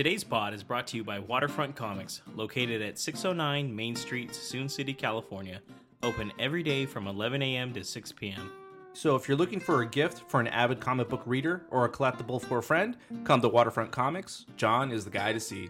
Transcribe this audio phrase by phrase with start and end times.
[0.00, 4.70] Today's pod is brought to you by Waterfront Comics, located at 609 Main Street, Suisun
[4.70, 5.60] City, California.
[6.02, 7.74] Open every day from 11 a.m.
[7.74, 8.50] to 6 p.m.
[8.94, 11.90] So if you're looking for a gift for an avid comic book reader or a
[11.90, 14.46] collectible for a friend, come to Waterfront Comics.
[14.56, 15.68] John is the guy to see.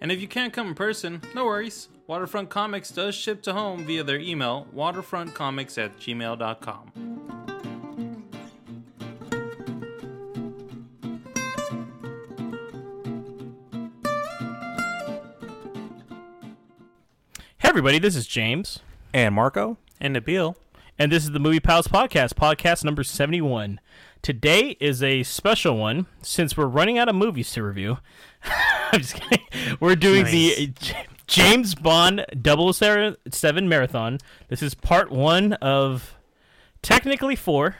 [0.00, 1.88] And if you can't come in person, no worries.
[2.06, 7.05] Waterfront Comics does ship to home via their email, waterfrontcomics at gmail.com.
[17.76, 18.78] everybody, this is James,
[19.12, 19.76] And Marco?
[20.00, 20.54] And Nabil.
[20.98, 23.80] and this is the Movie Pals Podcast, podcast number 71.
[24.22, 27.98] Today is a special one since we're running out of movies to review.
[28.92, 29.44] I'm just kidding.
[29.78, 30.72] We're doing the
[31.26, 34.20] James Bond 007 marathon.
[34.48, 36.14] This is part one of
[36.80, 37.76] technically four.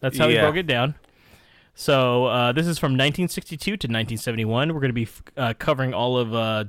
[0.00, 0.96] That's how we broke it down.
[1.76, 4.74] So uh, this is from 1962 to 1971.
[4.74, 6.64] We're going to be f- uh, covering all of uh,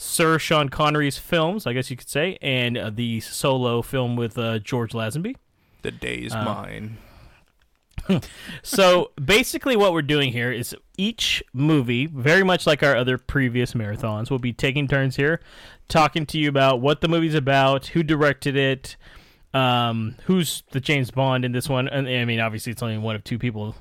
[0.00, 4.38] Sir Sean Connery's films, I guess you could say, and uh, the solo film with
[4.38, 5.36] uh, George Lazenby.
[5.82, 6.98] The day's Uh, mine.
[8.62, 13.74] So basically, what we're doing here is each movie, very much like our other previous
[13.74, 15.40] marathons, we'll be taking turns here,
[15.86, 18.96] talking to you about what the movie's about, who directed it,
[19.52, 21.88] um, who's the James Bond in this one.
[21.88, 23.76] And I mean, obviously, it's only one of two people.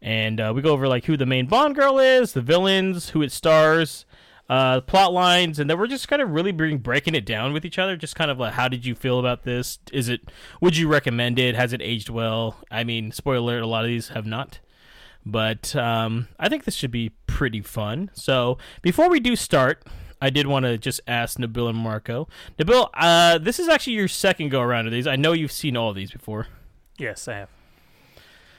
[0.00, 3.20] And uh, we go over like who the main Bond girl is, the villains, who
[3.22, 4.06] it stars,
[4.48, 7.64] uh, plot lines, and then we're just kind of really bring, breaking it down with
[7.64, 7.96] each other.
[7.96, 9.78] Just kind of like, how did you feel about this?
[9.92, 10.22] Is it?
[10.60, 11.54] Would you recommend it?
[11.54, 12.56] Has it aged well?
[12.70, 14.60] I mean, spoiler alert: a lot of these have not.
[15.26, 18.10] But um, I think this should be pretty fun.
[18.14, 19.84] So before we do start,
[20.22, 22.28] I did want to just ask Nabil and Marco.
[22.58, 25.06] Nabil, uh, this is actually your second go around of these.
[25.06, 26.46] I know you've seen all of these before.
[26.98, 27.50] Yes, I have.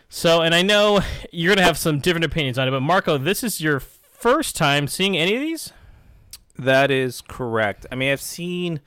[0.10, 3.44] So, and I know you're gonna have some different opinions on it, but Marco, this
[3.44, 5.74] is your first time seeing any of these.
[6.60, 7.86] That is correct.
[7.92, 8.82] I mean, I've seen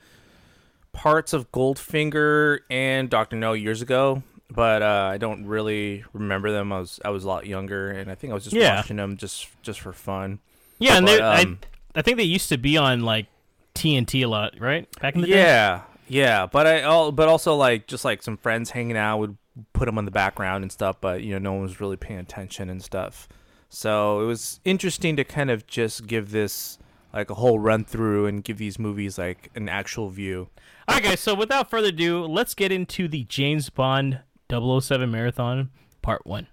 [0.93, 6.71] parts of Goldfinger and Doctor No years ago, but uh, I don't really remember them.
[6.71, 8.75] I was I was a lot younger, and I think I was just Yeah.
[8.75, 10.39] watching them just just for fun.
[10.79, 11.59] Yeah, and But, they, um,
[11.95, 13.27] I, I think they used to be on like
[13.75, 14.87] TNT a lot, right?
[15.01, 15.37] Back in the day.
[15.39, 19.37] Yeah, yeah, but I al- but also like just like some friends hanging out would
[19.73, 22.19] put them on the background and stuff, but you know no one was really paying
[22.19, 23.27] attention and stuff.
[23.69, 26.77] So it was interesting to kind of just give this
[27.13, 30.49] like a whole run through and give these movies like an actual view.
[30.87, 31.19] All right, guys.
[31.19, 35.69] So without further ado, let's get into the James Bond 007 marathon
[36.01, 36.47] part one.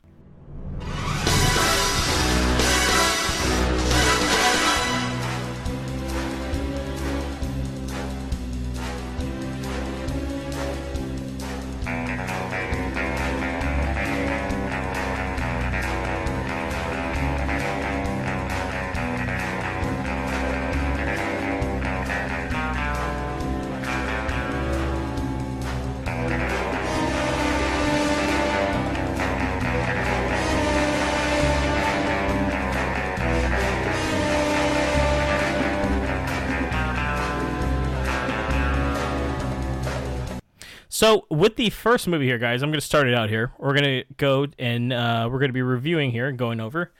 [41.00, 43.52] So with the first movie here, guys, I'm going to start it out here.
[43.58, 46.92] We're going to go and uh, we're going to be reviewing here and going over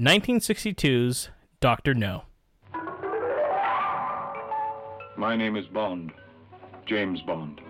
[0.00, 1.28] 1962's
[1.60, 2.22] Doctor No.
[5.18, 6.12] My name is Bond,
[6.86, 7.60] James Bond.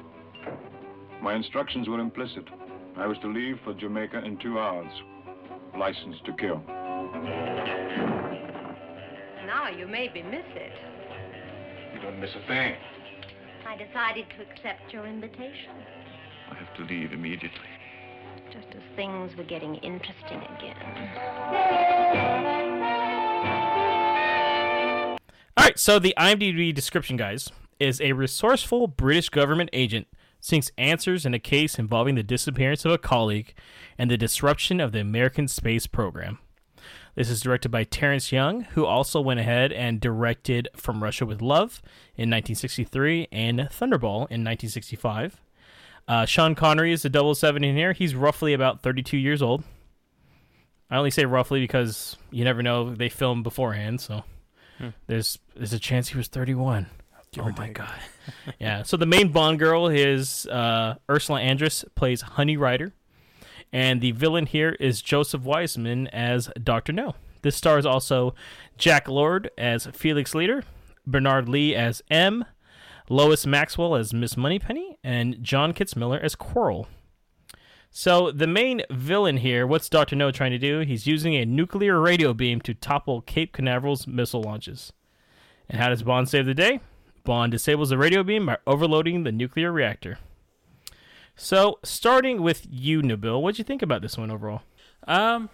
[1.20, 2.44] My instructions were implicit.
[2.96, 4.92] I was to leave for Jamaica in two hours.
[5.76, 6.62] License to kill.
[9.44, 10.72] Now you maybe miss it.
[11.92, 12.76] You don't miss a thing.
[13.66, 15.72] I decided to accept your invitation,
[16.50, 17.69] I have to leave immediately.
[18.52, 20.76] just as things were getting interesting again.
[25.56, 30.06] All right, so the IMDb description, guys, is a resourceful British government agent
[30.41, 33.54] seeks answers in a case involving the disappearance of a colleague
[33.98, 36.38] and the disruption of the American space program.
[37.14, 41.41] This is directed by Terrence Young, who also went ahead and directed From Russia with
[41.41, 41.80] Love
[42.16, 45.41] in 1963 and Thunderball in 1965.
[46.09, 47.92] Uh, Sean Connery is the 007 in here.
[47.92, 49.62] He's roughly about 32 years old.
[50.91, 52.94] I only say roughly because you never know.
[52.94, 54.22] They filmed beforehand, so
[55.06, 56.86] there's there's a chance he was 31.
[57.39, 57.94] oh my god.
[58.60, 58.83] yeah.
[58.83, 62.92] So the main Bond girl is uh, Ursula Andress plays Honey Rider,
[63.72, 67.15] and the villain here is Joseph Wiseman as Doctor No.
[67.43, 68.34] This stars also
[68.78, 70.65] Jack Lord as Felix Leiter,
[71.07, 72.45] Bernard Lee as M,
[73.09, 76.89] Lois Maxwell as Miss Moneypenny, and John Kitzmiller as Quarrel.
[77.91, 80.81] So the main villain here, what's Doctor No trying to do?
[80.81, 84.93] He's using a nuclear radio beam to topple Cape Canaveral's missile launches.
[85.69, 86.81] And how does Bond save the day?
[87.25, 90.19] Bond disables the radio beam by overloading the nuclear reactor.
[91.36, 94.63] So, starting with you, Nabil, what'd you think about this one overall?
[95.07, 95.51] Um,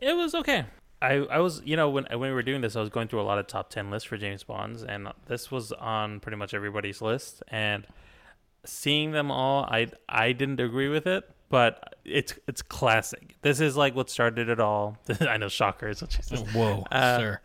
[0.00, 0.66] it was okay.
[1.02, 3.22] I, I was you know when when we were doing this, I was going through
[3.22, 6.52] a lot of top ten lists for James Bonds, and this was on pretty much
[6.54, 7.42] everybody's list.
[7.48, 7.86] And
[8.64, 13.34] seeing them all, I I didn't agree with it, but it's it's classic.
[13.42, 14.98] This is like what started it all.
[15.20, 16.42] I know, shocker is what she says.
[16.54, 17.40] Whoa, Uh, sir.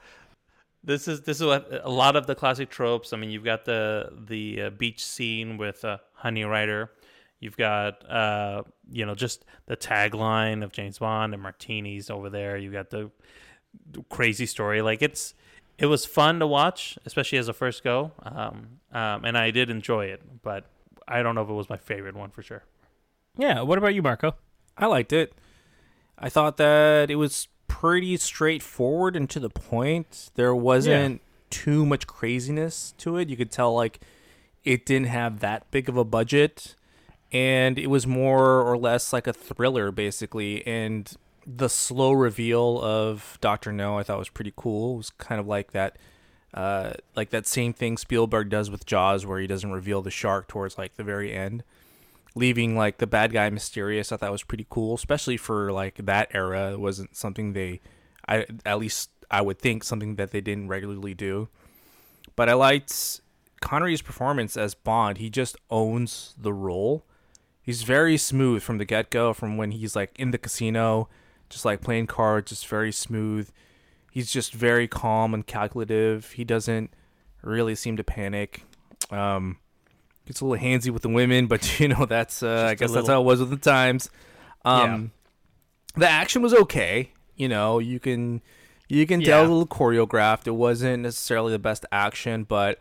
[0.84, 3.12] This is this is what a lot of the classic tropes.
[3.14, 6.92] I mean, you've got the the uh, beach scene with uh, Honey Rider.
[7.46, 12.58] You've got uh, you know just the tagline of James Bond and martinis over there.
[12.58, 13.12] You got the
[14.10, 14.82] crazy story.
[14.82, 15.36] Like it's
[15.78, 18.14] it was fun to watch, especially as a first go.
[18.24, 20.66] Um, um, and I did enjoy it, but
[21.08, 22.64] I don't know if it was my favorite one for sure.
[23.38, 24.34] Yeah, what about you, Marco?
[24.76, 25.32] I liked it.
[26.18, 30.32] I thought that it was pretty straightforward and to the point.
[30.34, 31.22] There wasn't
[31.52, 33.30] too much craziness to it.
[33.30, 34.00] You could tell like
[34.64, 36.76] it didn't have that big of a budget
[37.32, 40.66] and it was more or less like a thriller basically.
[40.66, 41.12] And
[41.46, 43.72] the slow reveal of Dr.
[43.72, 44.96] No I thought was pretty cool.
[44.96, 45.98] It was kind of like that
[46.54, 50.48] uh like that same thing Spielberg does with Jaws where he doesn't reveal the shark
[50.48, 51.64] towards like the very end
[52.34, 54.12] leaving like the bad guy mysterious.
[54.12, 56.72] I thought was pretty cool especially for like that era.
[56.74, 57.82] It wasn't something they
[58.28, 61.50] i at least i would think something that they didn't regularly do.
[62.36, 63.22] But i liked
[63.62, 65.18] connery's performance as bond.
[65.18, 67.04] He just owns the role
[67.66, 71.10] he's very smooth from the get-go from when he's like in the casino
[71.50, 73.50] just like playing cards just very smooth
[74.12, 76.92] he's just very calm and calculative he doesn't
[77.42, 78.64] really seem to panic
[79.12, 79.58] um
[80.26, 83.08] gets a little handsy with the women, but you know that's uh, I guess that's
[83.08, 84.10] how it was with the times.
[84.64, 85.12] Um,
[85.96, 87.12] the action was okay.
[87.36, 88.42] You know, you can
[88.90, 89.48] you can tell Yeah.
[89.48, 90.48] a little choreographed.
[90.48, 92.80] It wasn't necessarily the best action, but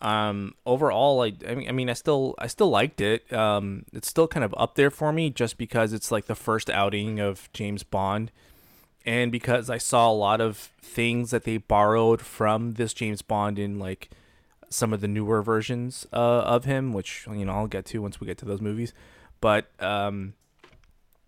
[0.00, 3.32] um, overall, I, I mean, I still I still liked it.
[3.32, 6.68] Um, it's still kind of up there for me, just because it's like the first
[6.68, 8.30] outing of James Bond,
[9.06, 13.58] and because I saw a lot of things that they borrowed from this James Bond
[13.58, 14.10] in like
[14.68, 18.20] some of the newer versions uh, of him, which you know I'll get to once
[18.20, 18.92] we get to those movies.
[19.40, 20.34] But um,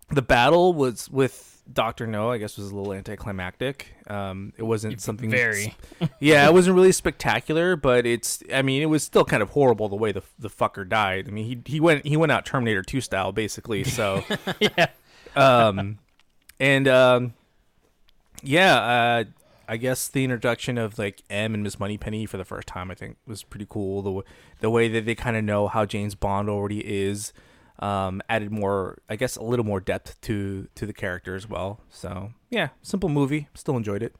[0.09, 2.31] the battle was with Doctor No.
[2.31, 3.87] I guess was a little anticlimactic.
[4.07, 5.75] Um, it wasn't something Very.
[6.19, 8.43] yeah, it wasn't really spectacular, but it's.
[8.53, 11.27] I mean, it was still kind of horrible the way the the fucker died.
[11.27, 13.83] I mean, he he went he went out Terminator Two style basically.
[13.83, 14.23] So
[14.59, 14.87] yeah.
[15.35, 15.99] um,
[16.59, 17.33] and um,
[18.41, 19.23] yeah, uh,
[19.67, 22.95] I guess the introduction of like M and Miss Moneypenny for the first time, I
[22.95, 24.01] think, was pretty cool.
[24.01, 24.21] The
[24.59, 27.33] the way that they kind of know how James Bond already is,
[27.79, 31.81] um, added more, I guess, a little more depth to to the character as well.
[31.89, 34.15] So yeah, simple movie, still enjoyed it.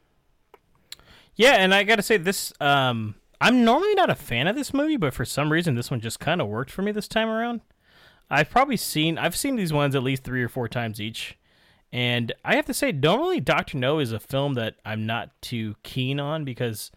[1.35, 2.53] Yeah, and I gotta say this.
[2.59, 6.01] Um, I'm normally not a fan of this movie, but for some reason, this one
[6.01, 7.61] just kind of worked for me this time around.
[8.29, 11.37] I've probably seen I've seen these ones at least three or four times each,
[11.91, 15.75] and I have to say, normally Doctor No is a film that I'm not too
[15.83, 16.91] keen on because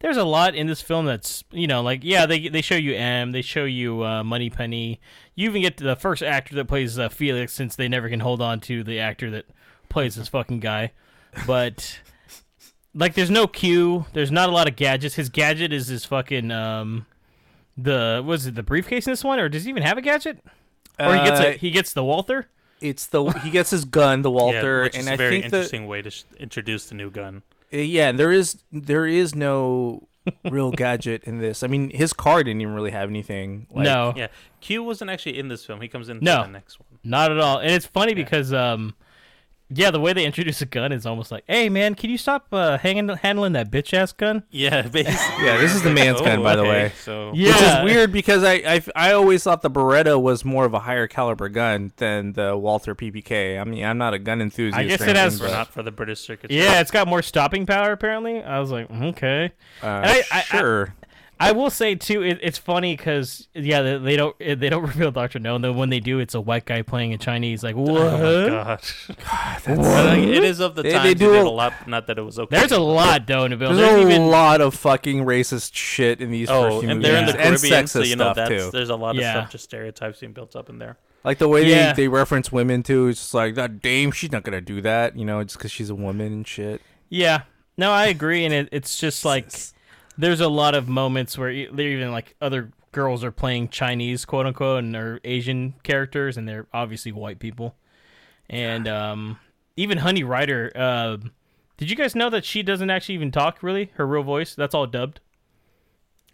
[0.00, 2.94] there's a lot in this film that's you know like yeah they they show you
[2.94, 5.00] M, they show you uh, Moneypenny,
[5.34, 8.20] you even get to the first actor that plays uh, Felix since they never can
[8.20, 9.46] hold on to the actor that
[9.88, 10.92] plays this fucking guy,
[11.46, 12.00] but
[12.94, 15.14] like there's no Q, there's not a lot of gadgets.
[15.16, 17.06] His gadget is his fucking um
[17.76, 20.38] the was it the briefcase in this one or does he even have a gadget?
[20.98, 22.48] Or he gets Uh, a, he gets the Walther?
[22.80, 25.56] It's the he gets his gun, the Walther, yeah, which and is very think that
[25.58, 27.42] interesting way to sh- introduce the new gun.
[27.76, 30.08] Uh, Yeah, there is there is no
[30.50, 31.62] real gadget in this.
[31.62, 33.66] I mean, his car didn't even really have anything.
[33.70, 34.12] Like, no.
[34.16, 34.28] Yeah,
[34.60, 35.80] Q wasn't actually in this film.
[35.80, 36.42] He comes in No.
[36.42, 36.98] the next one.
[37.04, 37.58] Not at all.
[37.58, 38.94] And it's funny because um
[39.68, 42.46] yeah, the way they introduce a gun is almost like, "Hey man, can you stop
[42.52, 45.44] uh, hanging handling that bitch ass gun?" Yeah, basically.
[45.44, 46.92] Yeah, this is the man's gun, by the okay, way.
[47.02, 47.52] So Yeah.
[47.52, 50.80] Which is weird because I, I I always thought the Beretta was more of a
[50.80, 53.60] higher caliber gun than the Walther PPK.
[53.60, 54.78] I mean, I'm not a gun enthusiast.
[54.78, 56.50] I guess it has- but, not for the British circuit.
[56.50, 58.42] Yeah, it's got more stopping power apparently.
[58.42, 60.94] I was like, "Okay." uh, And I- I- sure.
[61.02, 61.05] I
[61.52, 65.10] will say too, it, it's funny because yeah, they, they don't eh, they don't reveal
[65.10, 67.62] Doctor No, and then when they do, it's a white guy playing a Chinese.
[67.62, 68.00] Like what?
[68.00, 68.80] Oh my god.
[69.66, 71.02] But, like, it is of the They- times.
[71.04, 71.86] they They, do did a- a lot.
[71.86, 72.56] Not that it was okay.
[72.58, 73.58] There's a lot though, Nabil.
[73.58, 77.00] There's, There's, a even lot of fucking racist shit in these Oh, first few and
[77.00, 78.70] movies, they're in the and Caribbean, sexist so you know stuff that's too.
[78.70, 79.32] there's a lot of Yeah.
[79.32, 80.96] stuff, just stereotypes being built up in there.
[81.24, 81.92] Like the way Yeah.
[81.92, 83.08] they, they reference women too.
[83.08, 84.10] It's just like that dame.
[84.12, 86.80] She's not gonna do that, you know, just because she's a woman and shit.
[87.10, 87.42] yeah.
[87.78, 89.50] No, I agree, and it, it's just like
[90.18, 94.46] there's a lot of moments where they're even like other girls are playing Chinese, quote
[94.46, 97.74] unquote, and they're Asian characters, and they're obviously white people.
[98.48, 99.38] and um,
[99.76, 100.70] even Honey Rider.
[100.74, 101.18] Uh,
[101.76, 103.90] did you guys know that she doesn't actually even talk really?
[103.96, 104.54] Her real voice.
[104.54, 105.20] That's all dubbed.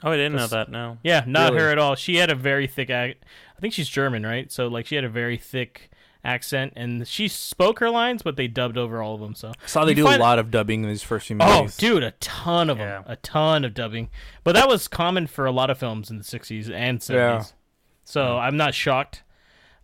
[0.04, 0.68] Oh, I didn't know that.
[0.68, 0.98] No.
[1.04, 1.64] Yeah, not Really?
[1.64, 1.94] her at all.
[1.94, 3.14] She had a very thick I
[3.60, 4.50] think she's German, right?
[4.50, 5.90] So like she had a very thick
[6.24, 9.34] accent, and she spoke her lines, but they dubbed over all of them.
[9.34, 11.52] So I saw they You do a lot of dubbing in these first few movies.
[11.54, 12.86] Oh, dude, a ton of Yeah.
[12.86, 14.08] them, a ton of dubbing.
[14.44, 17.10] But that was common for a lot of films in the '60s and '70s.
[17.14, 17.44] Yeah.
[18.04, 19.22] So I'm not shocked.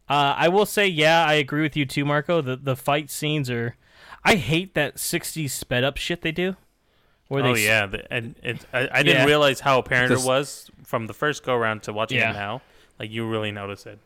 [0.08, 2.40] Uh, I will say, yeah, I agree with you too, Marco.
[2.40, 3.76] The the fight scenes are.
[4.24, 6.56] I hate that '60s sped up shit they do.
[7.28, 9.24] Where Oh they s- yeah, the, and it, I, I didn't Yeah.
[9.26, 12.30] realize how apparent This- it was from the first go around to watching Yeah.
[12.30, 12.62] it now.
[12.98, 13.98] Like you really notice it.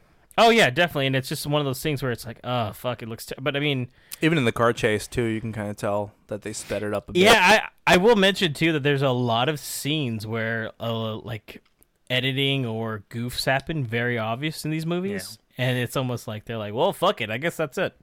[0.43, 1.07] Oh yeah, definitely.
[1.07, 3.27] And it's just one of those things where it's like, oh fuck, it looks.
[3.27, 3.37] Ter-.
[3.41, 3.89] But I mean,
[4.21, 6.93] Even in the car chase too, you can kind of tell that they sped it
[6.93, 7.23] up a bit.
[7.23, 7.39] Yeah,
[7.87, 11.63] I I will mention too that there's a lot of scenes where uh, like
[12.11, 16.75] editing or goofs happen very obvious in these movies, and it's almost like they're like,
[16.75, 17.95] well, fuck it, I guess that's it.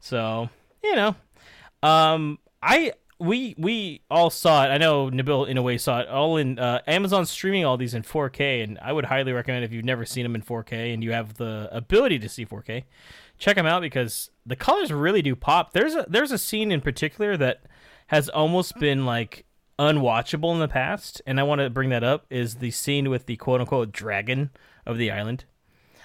[0.00, 0.48] So
[0.82, 1.14] you know,
[1.82, 4.68] um, I we we all saw it.
[4.68, 7.94] I know Nabil in a way saw it all in uh, Amazon streaming all these
[7.94, 11.02] in 4K, and I would highly recommend if you've never seen them in 4K and
[11.02, 12.84] you have the ability to see 4K,
[13.38, 15.72] check them out because the colors really do pop.
[15.72, 17.62] There's a there's a scene in particular that
[18.08, 19.46] has almost been like
[19.78, 23.26] unwatchable in the past, and I want to bring that up is the scene with
[23.26, 24.50] the quote unquote dragon
[24.84, 25.44] of the island.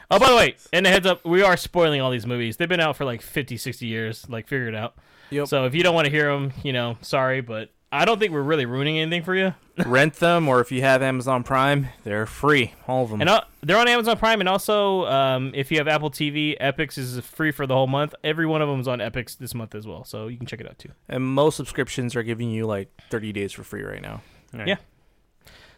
[0.09, 2.57] Oh, by the way, and a heads up, we are spoiling all these movies.
[2.57, 4.29] They've been out for like 50, 60 years.
[4.29, 4.95] Like, figure it out.
[5.31, 5.47] Yep.
[5.47, 8.31] So if you don't want to hear them, you know, sorry, but I don't think
[8.31, 9.53] we're really ruining anything for you.
[9.85, 13.21] Rent them, or if you have Amazon Prime, they're free, all of them.
[13.21, 16.97] And uh, they're on Amazon Prime, and also um, if you have Apple TV, Epix
[16.97, 18.13] is free for the whole month.
[18.23, 20.61] Every one of them is on Epix this month as well, so you can check
[20.61, 20.89] it out too.
[21.09, 24.21] and most subscriptions are giving you like 30 days for free right now.
[24.53, 24.67] Right.
[24.67, 24.75] Yeah.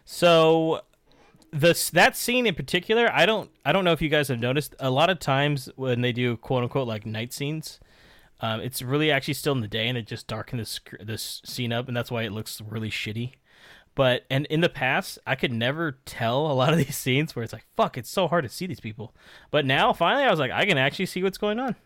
[0.04, 0.82] So
[1.52, 4.74] this that scene in particular, I don't I don't know if you guys have noticed.
[4.80, 7.80] A lot of times when they do quote unquote like night scenes,
[8.40, 11.72] um, it's really actually still in the day, and it just darken this this scene
[11.72, 13.32] up, and that's why it looks really shitty.
[13.94, 17.42] But and in the past, I could never tell a lot of these scenes where
[17.42, 19.14] it's like, fuck, it's so hard to see these people.
[19.50, 21.76] But now, finally, I was like, I can actually see what's going on.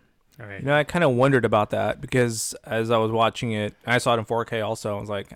[0.40, 0.60] All right.
[0.60, 3.98] You know, I kind of wondered about that because as I was watching it, I
[3.98, 4.96] saw it in 4K also.
[4.96, 5.32] I was like,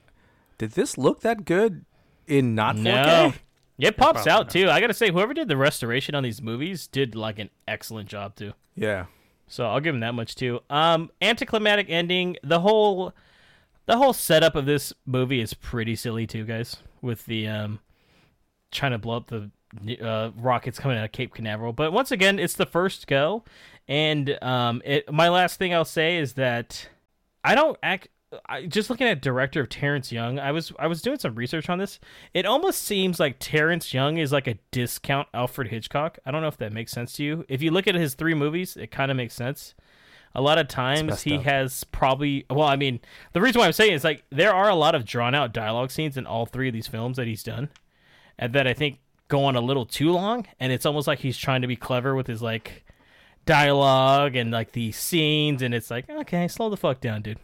[0.59, 1.85] did this look that good
[2.27, 2.83] in not 4K?
[2.85, 3.33] No.
[3.79, 4.51] It pops probably out not.
[4.51, 4.71] too.
[4.71, 8.37] I gotta say, whoever did the restoration on these movies did like an excellent job
[8.37, 8.53] too.
[8.77, 9.07] Yeah.
[9.53, 10.61] So I'll give him that much too.
[10.71, 12.39] Um, anticlimactic ending.
[12.43, 13.13] The whole,
[13.85, 16.79] the whole setup of this movie is pretty silly too, guys.
[17.03, 17.81] With the um,
[18.71, 19.51] trying to blow up the
[20.01, 21.75] uh, rockets coming out of Cape Canaveral.
[21.75, 23.45] But once again, it's the first go,
[23.87, 25.13] and um, it.
[25.13, 26.89] My last thing I'll say is that
[27.45, 28.09] I don't act.
[28.47, 31.69] I, just looking at director of Terrence Young, I was I was doing some research
[31.69, 32.01] on this.
[32.35, 36.19] It almost seems like Terrence Young is like a discount Alfred Hitchcock.
[36.25, 37.45] I don't know if that makes sense to you.
[37.49, 39.75] If you look at his three movies, it kind of makes sense.
[40.35, 41.43] A lot of times he up.
[41.43, 43.01] has probably well, I mean,
[43.33, 45.91] the reason why I'm saying is like there are a lot of drawn out dialogue
[45.91, 47.69] scenes in all three of these films that he's done,
[48.39, 48.99] and that I think
[49.29, 52.15] go on a little too long, and it's almost like he's trying to be clever
[52.15, 52.85] with his like
[53.45, 57.39] dialogue and like the scenes, and it's like okay, slow the fuck down, dude.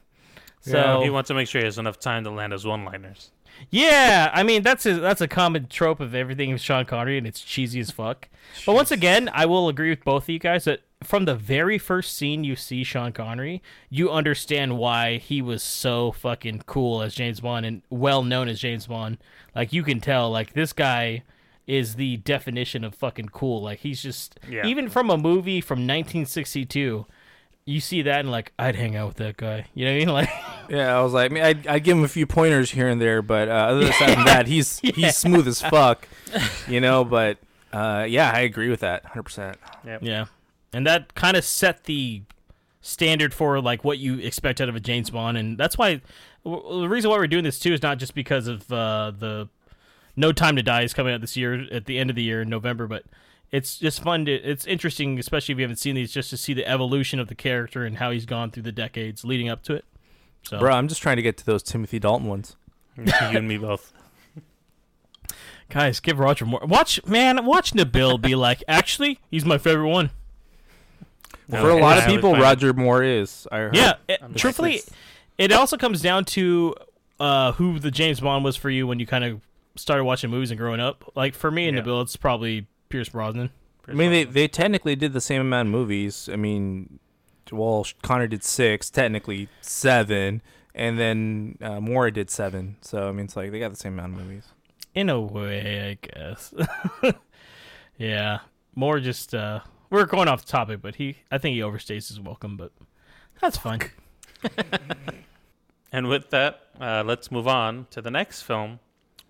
[0.60, 3.30] So he wants to make sure he has enough time to land his one-liners.
[3.70, 7.26] yeah, I mean that's a that's a common trope of everything with Sean Connery, and
[7.26, 8.28] it's cheesy as fuck.
[8.66, 11.78] But once again, I will agree with both of you guys that from the very
[11.78, 17.14] first scene you see Sean Connery, you understand why he was so fucking cool as
[17.14, 19.18] James Bond and well known as James Bond.
[19.54, 21.22] Like you can tell, like this guy
[21.66, 23.62] is the definition of fucking cool.
[23.62, 24.66] Like he's just Yeah.
[24.66, 27.06] even from a movie from 1962.
[27.68, 29.66] You see that and like I'd hang out with that guy.
[29.74, 30.08] You know what I mean?
[30.14, 30.30] Like
[30.70, 32.98] Yeah, I was like, I mean, I'd, I'd give him a few pointers here and
[33.00, 36.08] there, but uh, other than that, he's he's smooth as fuck,
[36.68, 37.04] you know.
[37.04, 37.38] But
[37.72, 39.58] uh, yeah, I agree with that, hundred percent.
[40.00, 40.26] Yeah,
[40.72, 42.22] and that kind of set the
[42.80, 46.00] standard for like what you expect out of a James Bond, and that's why
[46.44, 49.48] w- the reason why we're doing this too is not just because of uh, the
[50.16, 52.40] No Time to Die is coming out this year at the end of the year
[52.42, 53.04] in November, but
[53.50, 56.52] it's just fun to it's interesting, especially if you haven't seen these, just to see
[56.54, 59.74] the evolution of the character and how he's gone through the decades leading up to
[59.74, 59.84] it.
[60.42, 62.56] So, Bro, I'm just trying to get to those Timothy Dalton ones.
[62.96, 63.92] you and me both.
[65.68, 66.60] guys, give Roger Moore.
[66.64, 70.10] Watch, man, watch Nabil be like, actually, he's my favorite one.
[71.48, 73.46] No, For a lot of people, Roger Moore is.
[73.50, 73.76] I heard.
[73.76, 74.82] Yeah, it- I'm truthfully,
[75.38, 76.74] it also comes down to
[77.20, 79.40] uh, who the James Bond was for you when you kind of
[79.76, 81.10] started watching movies and growing up.
[81.14, 81.82] Like for me and Yeah.
[81.84, 83.50] Nabil, it's probably Pierce Brosnan.
[83.86, 86.28] I mean, they they technically did the same amount of movies.
[86.30, 86.98] I mean,
[87.50, 90.42] well, Connor did six, technically seven,
[90.74, 92.76] and then uh, Moore did seven.
[92.82, 94.44] So I mean, it's like they got the same amount of movies.
[94.94, 96.52] In a way, I guess.
[97.98, 98.40] yeah,
[98.74, 102.20] more just uh, we're going off the topic, but he, I think he overstays his
[102.20, 102.56] welcome.
[102.56, 102.72] But
[103.40, 103.80] That's fine.
[105.92, 108.80] And with that, uh, let's move on to the next film,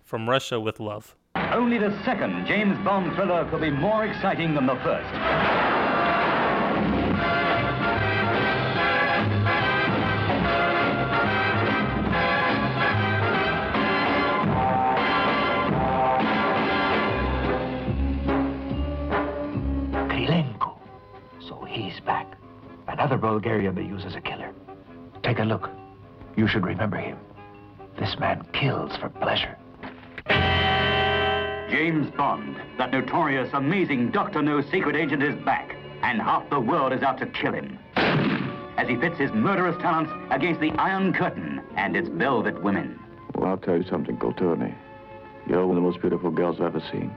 [0.03, 1.15] From Russia with Love.
[1.53, 5.09] Only the second James Bond thriller could be more exciting than the first.
[20.09, 20.77] Krilencu.
[21.47, 22.37] So he's back.
[22.87, 24.53] Another Bulgarian they use as a killer.
[25.23, 25.69] Take a look.
[26.35, 27.17] You should remember him.
[27.99, 29.57] This man kills for pleasure.
[31.69, 34.41] James Bond, that notorious, amazing Dr.
[34.41, 37.77] No secret agent, is back, and half the world is out to kill him.
[37.95, 42.99] As he pits his murderous talents against the Iron Curtain and its velvet women.
[43.35, 44.73] Well, I'll tell you something, Colturni.
[45.47, 47.15] You're one of the most beautiful girls I've ever seen.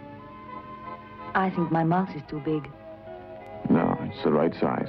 [1.35, 2.71] I think my mouth is too big.
[3.71, 4.89] No, it's the right size.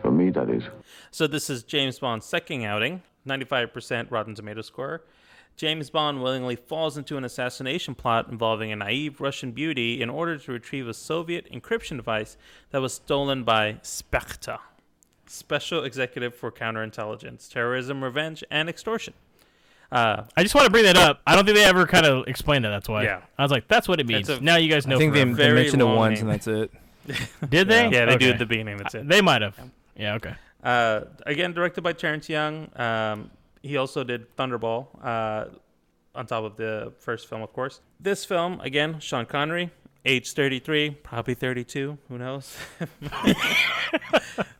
[0.00, 0.64] For me, that is.
[1.12, 5.02] So this is James Bond's second outing, 95% Rotten Tomato score.
[5.56, 10.36] James Bond willingly falls into an assassination plot involving a naive Russian beauty in order
[10.38, 12.36] to retrieve a Soviet encryption device
[12.70, 14.58] that was stolen by Spectre,
[15.26, 19.14] Special Executive for Counterintelligence, Terrorism, Revenge, and Extortion.
[19.90, 21.20] Uh, I just want to bring that up.
[21.26, 22.70] I don't think they ever kind of explained that.
[22.70, 23.04] That's why.
[23.04, 23.20] Yeah.
[23.38, 24.28] I was like, that's what it means.
[24.30, 24.96] A- now you guys know.
[24.96, 26.30] I think they, they mentioned it long once name.
[26.30, 26.70] and that's it.
[27.50, 27.88] did they?
[27.90, 28.78] yeah, they do at the beginning.
[28.78, 29.06] That's it.
[29.06, 29.58] They might have.
[29.94, 30.14] Yeah.
[30.14, 30.34] Okay.
[30.64, 32.70] Uh, again, directed by Terrence Young.
[32.76, 33.30] Um,
[33.62, 35.46] he also did Thunderball uh,
[36.14, 37.80] on top of the first film, of course.
[37.98, 39.70] This film, again, Sean Connery,
[40.04, 42.56] age 33, probably 32, who knows?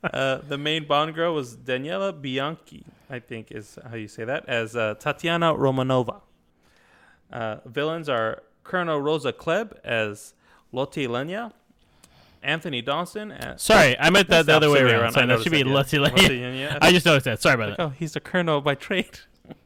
[0.05, 4.49] uh, the main Bond girl was Daniela Bianchi, I think is how you say that,
[4.49, 6.21] as uh, Tatiana Romanova.
[7.33, 10.35] Uh, villains are Colonel Rosa Klebb as
[10.71, 11.53] Lotte Lenya,
[12.43, 13.63] Anthony Dawson as.
[13.63, 15.13] Sorry, I meant that the other way around.
[15.13, 16.03] Sorry, that should be noticed that, yeah.
[16.03, 16.79] Letty Letty Lane.
[16.81, 17.41] I just noticed that.
[17.43, 17.85] Sorry about Like, that.
[17.85, 19.19] oh, he's a colonel by trade.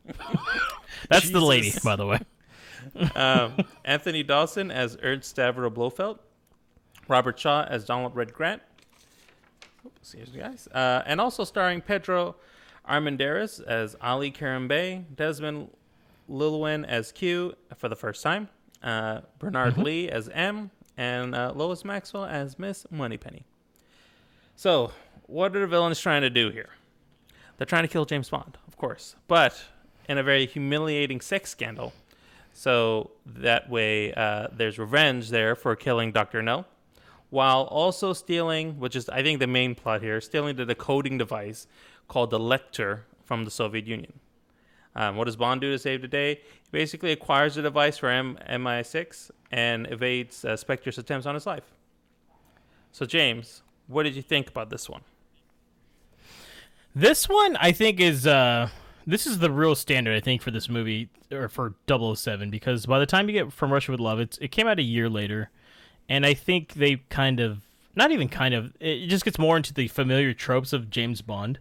[1.08, 2.20] That's the lady, by the way.
[3.14, 6.18] um, Anthony Dawson as Ernst Stavro Blofeld,
[7.08, 8.62] Robert Shaw as Donald Red Grant.
[10.00, 10.68] Excuse me, guys.
[10.68, 12.36] Uh, and also starring Pedro
[12.88, 15.70] Armendariz as Ali Kerim Bey, Desmond
[16.30, 18.48] Llewelyn as Q for the first time,
[18.82, 23.44] uh, Bernard Lee as M, and uh, Lois Maxwell as Miss Moneypenny.
[24.54, 24.92] So,
[25.26, 26.70] what are the villains trying to do here?
[27.56, 29.64] They're trying to kill James Bond, of course, but
[30.08, 31.92] in a very humiliating sex scandal.
[32.52, 36.42] So that way, uh, there's revenge there for killing Dr.
[36.42, 36.64] No,
[37.28, 41.66] while also stealing, which is, I think, the main plot here, stealing the decoding device
[42.08, 44.20] called the Lektor from the Soviet Union.
[44.96, 46.36] Um, what does Bond do to save the day?
[46.36, 51.46] He basically acquires the device for M- MI6 and evades uh, Spectre's attempts on his
[51.46, 51.64] life.
[52.92, 55.02] So, James, what did you think about this one?
[56.94, 58.70] This one, I think, is uh,
[59.06, 60.16] this is the real standard.
[60.16, 63.70] I think for this movie or for 007 because by the time you get From
[63.70, 65.50] Russia with Love, it's it came out a year later,
[66.08, 69.74] and I think they kind of not even kind of it just gets more into
[69.74, 71.58] the familiar tropes of James Bond.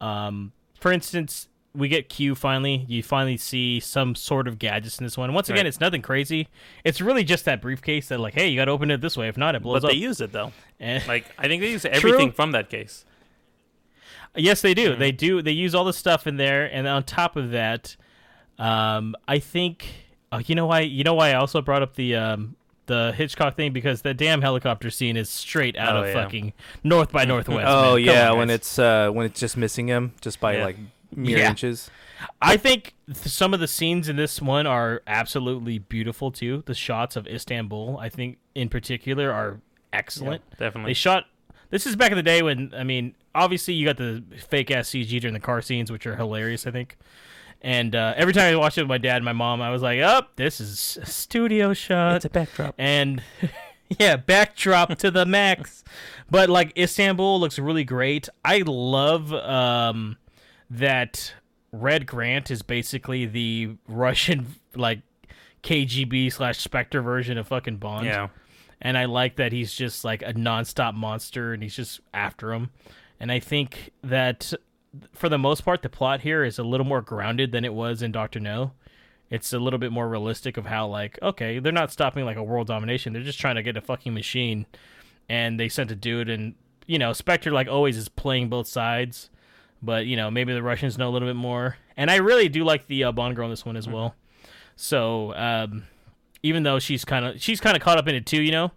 [0.00, 2.84] Um, for instance, we get Q finally.
[2.88, 5.32] You finally see some sort of gadgets in this one.
[5.32, 5.66] Once again, Right.
[5.66, 6.48] it's nothing crazy.
[6.84, 9.28] It's really just that briefcase that like, hey, you got to open it this way.
[9.28, 9.90] If not, it blows But up.
[9.90, 10.52] But they use it, though.
[10.78, 13.04] And- Like, I think they use everything from that case.
[14.36, 14.92] Yes, they Mm-hmm.
[14.92, 14.96] do.
[14.96, 15.42] They do.
[15.42, 17.96] They use all the stuff in there, and on top of that,
[18.58, 19.86] um, I think.
[20.32, 20.80] Oh, you know why?
[20.80, 22.56] You know why I also brought up the um,
[22.86, 26.12] the Hitchcock thing because the damn helicopter scene is straight out Oh, of yeah.
[26.14, 27.66] fucking North by Northwest.
[27.68, 28.04] Oh man.
[28.04, 30.64] Yeah, on, when it's uh when it's just missing him just by Yeah.
[30.64, 30.76] like
[31.16, 31.50] mere Yeah.
[31.50, 31.90] inches.
[32.40, 36.62] I think th- some of the scenes in this one are absolutely beautiful too.
[36.66, 39.60] The shots of Istanbul, I think, in particular, are
[39.92, 40.42] excellent.
[40.58, 40.90] definitely.
[40.90, 41.24] They shot.
[41.70, 44.90] This is back in the day when I mean, obviously you got the fake ass
[44.90, 46.66] CG during the car scenes, which are hilarious.
[46.66, 46.96] I think.
[47.62, 49.80] And uh, every time I watched it with my dad and my mom, I was
[49.82, 52.74] like, "Oh, this is a studio shot." It's a backdrop.
[52.78, 53.22] and
[53.98, 55.82] yeah, backdrop to the max.
[56.30, 58.28] But like Istanbul looks really great.
[58.44, 60.16] I love um,
[60.70, 61.34] that
[61.72, 65.00] Red Grant is basically the Russian like
[65.62, 68.06] KGB slash Spectre version of fucking Bond.
[68.06, 68.28] Yeah.
[68.80, 72.70] and I like that he's just like a nonstop monster and he's just after him.
[73.20, 74.52] And I think that
[75.12, 78.02] for the most part, the plot here is a little more grounded than it was
[78.02, 78.72] in Doctor No.
[79.30, 82.42] It's a little bit more realistic of how like okay, they're not stopping like a
[82.42, 83.12] world domination.
[83.12, 84.66] They're just trying to get a fucking machine,
[85.28, 86.28] and they sent a dude.
[86.28, 86.54] And
[86.86, 89.30] you know, Spectre like always is playing both sides,
[89.84, 91.76] but you know maybe the Russians know a little bit more.
[91.96, 94.14] And I really do like the uh, Bond girl in this one as well.
[94.76, 95.84] So um,
[96.42, 98.72] even though she's kind of she's kind of caught up in it too, you know,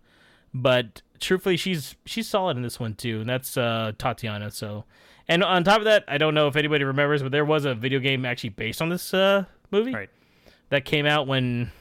[0.53, 4.51] but truthfully she's she's solid in this one too, and that's uh, Tatiana.
[4.51, 4.83] So
[5.27, 7.73] And on top of that, I don't know if anybody remembers, but there was a
[7.73, 10.09] video game actually based on this uh, movie Right.
[10.69, 11.71] that came out when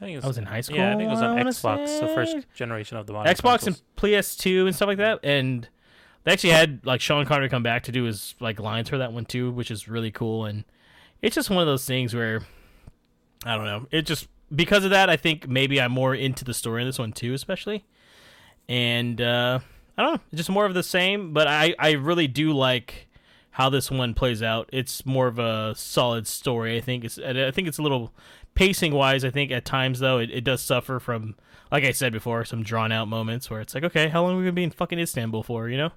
[0.00, 0.78] I think it I was in high school.
[0.78, 3.82] Yeah, I think it was on Xbox, the first generation of the modern Xbox consoles.
[4.02, 5.18] and PS2 and stuff like that.
[5.24, 5.68] And
[6.24, 9.12] they actually had like Sean Connery come back to do his like lines for that
[9.12, 10.44] one too, which is really cool.
[10.44, 10.64] And
[11.22, 12.42] it's just one of those things where
[13.44, 13.86] I don't know.
[13.90, 16.98] It just because of that, I think maybe I'm more into the story in this
[16.98, 17.84] one too, especially.
[18.68, 19.60] And uh,
[19.96, 21.32] I don't know, just more of the same.
[21.32, 23.08] But I I really do like
[23.52, 24.68] how this one plays out.
[24.72, 26.76] It's more of a solid story.
[26.76, 28.12] I think it's I think it's a little
[28.54, 29.24] pacing wise.
[29.24, 31.34] I think at times though it, it does suffer from
[31.72, 34.38] like I said before some drawn out moments where it's like okay how long are
[34.38, 35.92] we gonna be in fucking Istanbul for you know.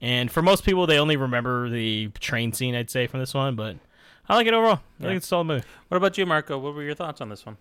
[0.00, 2.74] And for most people, they only remember the train scene.
[2.74, 3.76] I'd say from this one, but
[4.28, 4.80] I like it overall.
[5.00, 5.06] I Yeah.
[5.08, 5.64] think it's a solid movie.
[5.88, 6.58] What about you, Marco?
[6.58, 7.56] What were your thoughts on this one?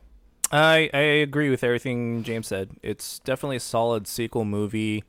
[0.51, 2.71] I I agree with everything James said.
[2.83, 5.03] It's definitely a solid sequel movie,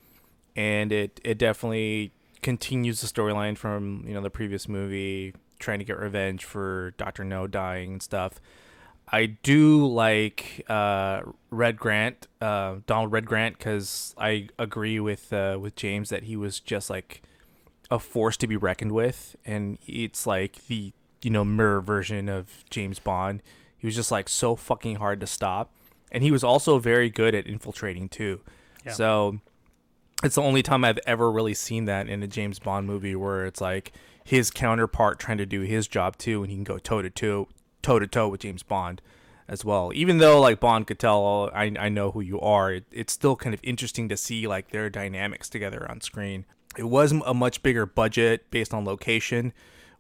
[0.54, 2.12] and it it definitely
[2.42, 7.22] continues the storyline from you know the previous movie, trying to get revenge for Doctor
[7.24, 8.40] No dying and stuff.
[9.12, 15.59] I do like uh, Red Grant, uh, Donald Red Grant, because I agree with uh,
[15.61, 17.23] with James that he was just like
[17.90, 20.92] a force to be reckoned with, and it's like the
[21.23, 23.42] you know mirror version of James Bond.
[23.79, 25.71] He was just like so fucking hard to stop,
[26.11, 28.40] and he was also very good at infiltrating too.
[28.85, 28.92] Yeah.
[28.92, 29.38] So
[30.25, 33.47] it's the only time I've ever really seen that in a James Bond movie where
[33.47, 33.92] it's like
[34.25, 37.49] his counterpart trying to do his job too, and he can go toe to toe,
[37.87, 39.01] toe to toe with James Bond
[39.49, 39.92] as well.
[39.94, 43.12] Even though like Bond could tell, oh, I I know who you are, it, it's
[43.12, 46.44] still kind of interesting to see like their dynamics together on screen.
[46.77, 49.53] It was a much bigger budget based on location,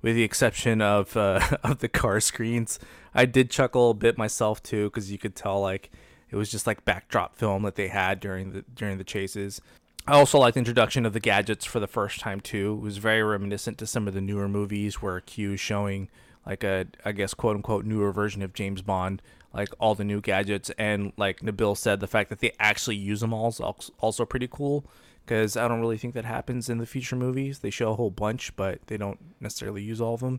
[0.02, 2.80] with the exception of uh, of the car screens.
[3.14, 5.90] I did chuckle a bit myself too because you could tell like
[6.28, 9.60] it was just like backdrop film that they had during the during the chases.
[10.08, 12.74] I also liked the introduction of the gadgets for the first time too.
[12.80, 16.08] It was very reminiscent to some of the newer movies where Q showing
[16.46, 19.20] like a I guess quote unquote newer version of James Bond,
[19.52, 23.20] like all the new gadgets and like Nabil said, the fact that they actually use
[23.20, 23.60] them all is
[23.98, 24.84] also pretty cool
[25.24, 27.58] because I don't really think that happens in the future movies.
[27.58, 30.38] They show a whole bunch, but they don't necessarily use all of them.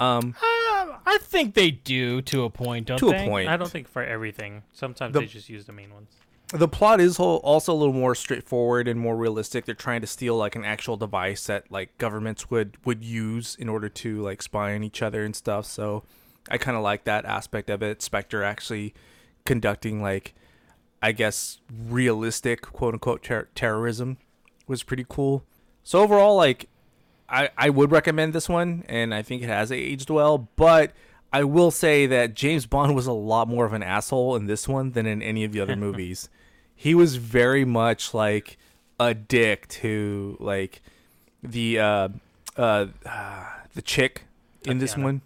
[0.00, 3.24] Um, Uh, I think they do to a point, don't to they?
[3.24, 3.48] a point.
[3.48, 4.64] I don't think for everything.
[4.72, 6.10] Sometimes The- they just use the main ones.
[6.54, 9.64] The plot is also a little more straightforward and more realistic.
[9.64, 13.68] They're trying to steal like an actual device that like governments would would use in
[13.68, 15.66] order to like spy on each other and stuff.
[15.66, 16.04] So
[16.48, 18.02] I kind of like that aspect of it.
[18.02, 18.94] Spectre actually
[19.44, 20.34] conducting like
[21.02, 24.18] I guess realistic quote unquote ter- terrorism
[24.68, 25.44] was pretty cool.
[25.82, 26.68] So overall, like
[27.28, 30.48] I I would recommend this one, and I think it has aged well.
[30.54, 30.92] But
[31.32, 34.68] I will say that James Bond was a lot more of an asshole in this
[34.68, 36.28] one than in any of the other movies.
[36.74, 38.58] He was very much like
[39.00, 40.82] a dick to like
[41.42, 42.08] the uh
[42.56, 42.86] uh,
[43.74, 44.22] the chick
[44.66, 45.20] in this one.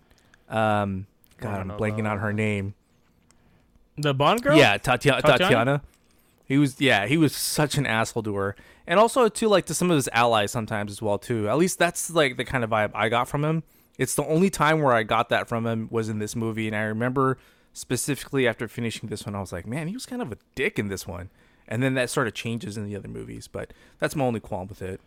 [0.49, 1.07] Um,
[1.39, 2.75] God, I'm blanking on her name.
[3.97, 4.57] The Bond girl.
[4.57, 5.39] Yeah, Tatiana, Tatiana?
[5.39, 5.83] Tatiana.
[6.45, 8.57] He was yeah, he was such an asshole to her.
[8.87, 11.49] And also too like to some of his allies sometimes as well too.
[11.49, 13.63] At least that's like the kind of vibe I got from him.
[13.99, 16.75] It's the only time where I got that from him was in this movie and
[16.77, 17.37] I remember
[17.79, 20.79] specifically after finishing this one I was like, "Man, he was kind of a dick
[20.79, 21.31] in this one."
[21.69, 24.69] And then that sort of changes in the other movies, but that's my only qualm
[24.69, 25.01] with it.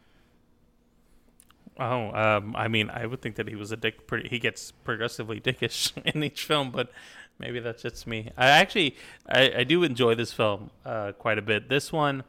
[1.80, 4.06] Oh, um, I mean, I would think that he was a dick.
[4.06, 6.92] Pretty, he gets progressively dickish in each film, but
[7.40, 8.32] maybe that's just me.
[8.38, 8.96] I actually,
[9.28, 11.70] I, I do enjoy this film uh, quite a bit.
[11.70, 12.24] This one,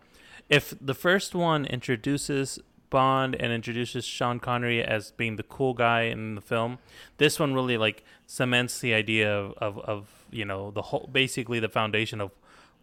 [0.49, 2.59] if the first one introduces
[2.93, 6.79] Bond and introduces Sean Connery as being the cool guy in the film,
[7.17, 11.61] this one really like cements the idea of, of, of you know the whole basically
[11.61, 12.33] the foundation of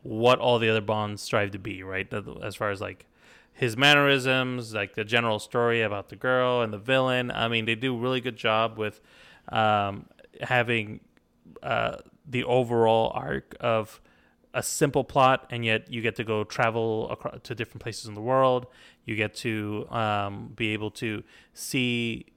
[0.04, 2.08] what all the other Bonds strive to be, right?
[2.42, 3.06] As far as like
[3.52, 7.30] his mannerisms, like the general story about the girl and the villain.
[7.32, 9.02] I mean, they do a really good job with
[9.50, 10.06] um,
[10.40, 11.02] having
[11.62, 14.00] uh, the overall arc of
[14.54, 18.14] a simple plot, and yet you get to go travel across to different places in
[18.14, 18.68] the world.
[19.06, 22.28] You get to um, be able to see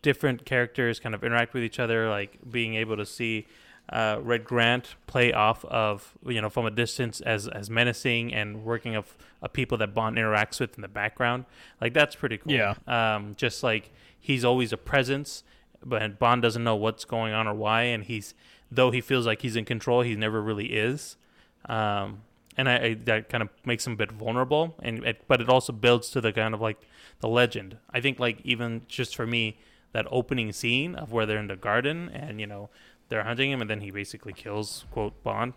[0.00, 3.46] different characters kind of interact with each other, like being able to see
[3.88, 8.64] uh, Red Grant play off of you know from a distance as as menacing and
[8.64, 11.44] working of, of people that Bond interacts with in the background.
[11.80, 12.52] Like that's pretty cool.
[12.52, 12.74] Yeah.
[12.86, 15.42] Um, just like he's always a presence,
[15.84, 18.34] but Bond doesn't know what's going on or why, and he's
[18.70, 21.16] though he feels like he's in control, he never really is.
[21.66, 22.22] Um,
[22.56, 25.48] and I, I that kind of makes him a bit vulnerable, and it, but it
[25.48, 26.78] also builds to the kind of like
[27.20, 27.78] the legend.
[27.90, 29.58] I think like even just for me,
[29.92, 32.70] that opening scene of where they're in the garden and you know
[33.12, 35.52] they're hunting him, and then he basically kills quote Bond.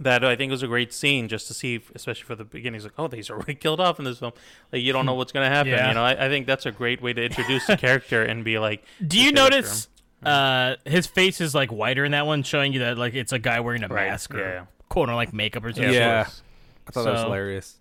[0.00, 2.92] that I think was a great scene just to see, especially for the beginnings, like,
[2.98, 4.32] oh, these are already killed off in this film.
[4.72, 5.72] Like, you don't know what's going to happen.
[5.72, 5.88] Yeah.
[5.88, 8.58] You know, I, I think that's a great way to introduce the character and be
[8.58, 9.88] like, Do you character- notice
[10.24, 13.38] uh, his face is like whiter in that one, showing you that like it's a
[13.38, 14.64] guy wearing a Right, mask or yeah, yeah.
[14.88, 16.42] quote or like makeup or something?" Yeah, something.
[16.88, 17.76] I thought that was hilarious.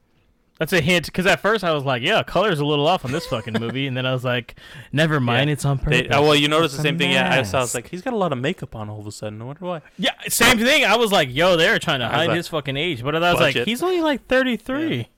[0.58, 3.12] That's a hint because at first I was like, yeah, color's a little off on
[3.12, 4.56] this fucking movie, and then I was like,
[4.94, 5.54] never mind, Yeah.
[5.54, 6.04] it's on purpose.
[6.08, 7.12] They, oh, well, you notice the It's a same thing.
[7.12, 7.58] Yeah, I saw.
[7.58, 9.42] I was like, he's got a lot of makeup on all of a sudden.
[9.42, 9.82] I wonder why.
[9.98, 10.86] yeah, same thing.
[10.86, 13.42] I was like, yo, they're trying to hide like, his fucking age, but I was
[13.42, 15.10] like, he's only like thirty three.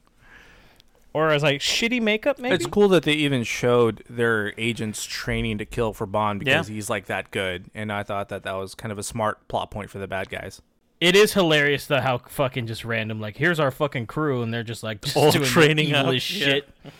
[1.13, 2.53] Or I was like, shitty makeup, maybe.
[2.53, 6.53] It's cool that they even showed their agents training to kill for Bond Yeah.
[6.55, 9.47] because he's like that good, and I thought that that was kind of a smart
[9.47, 10.61] plot point for the bad guys.
[10.99, 13.19] It is hilarious though how fucking just random.
[13.21, 16.39] Like, here's our fucking crew, and they're just like just All training the up, evilest
[16.39, 16.45] yeah.
[16.45, 16.69] shit.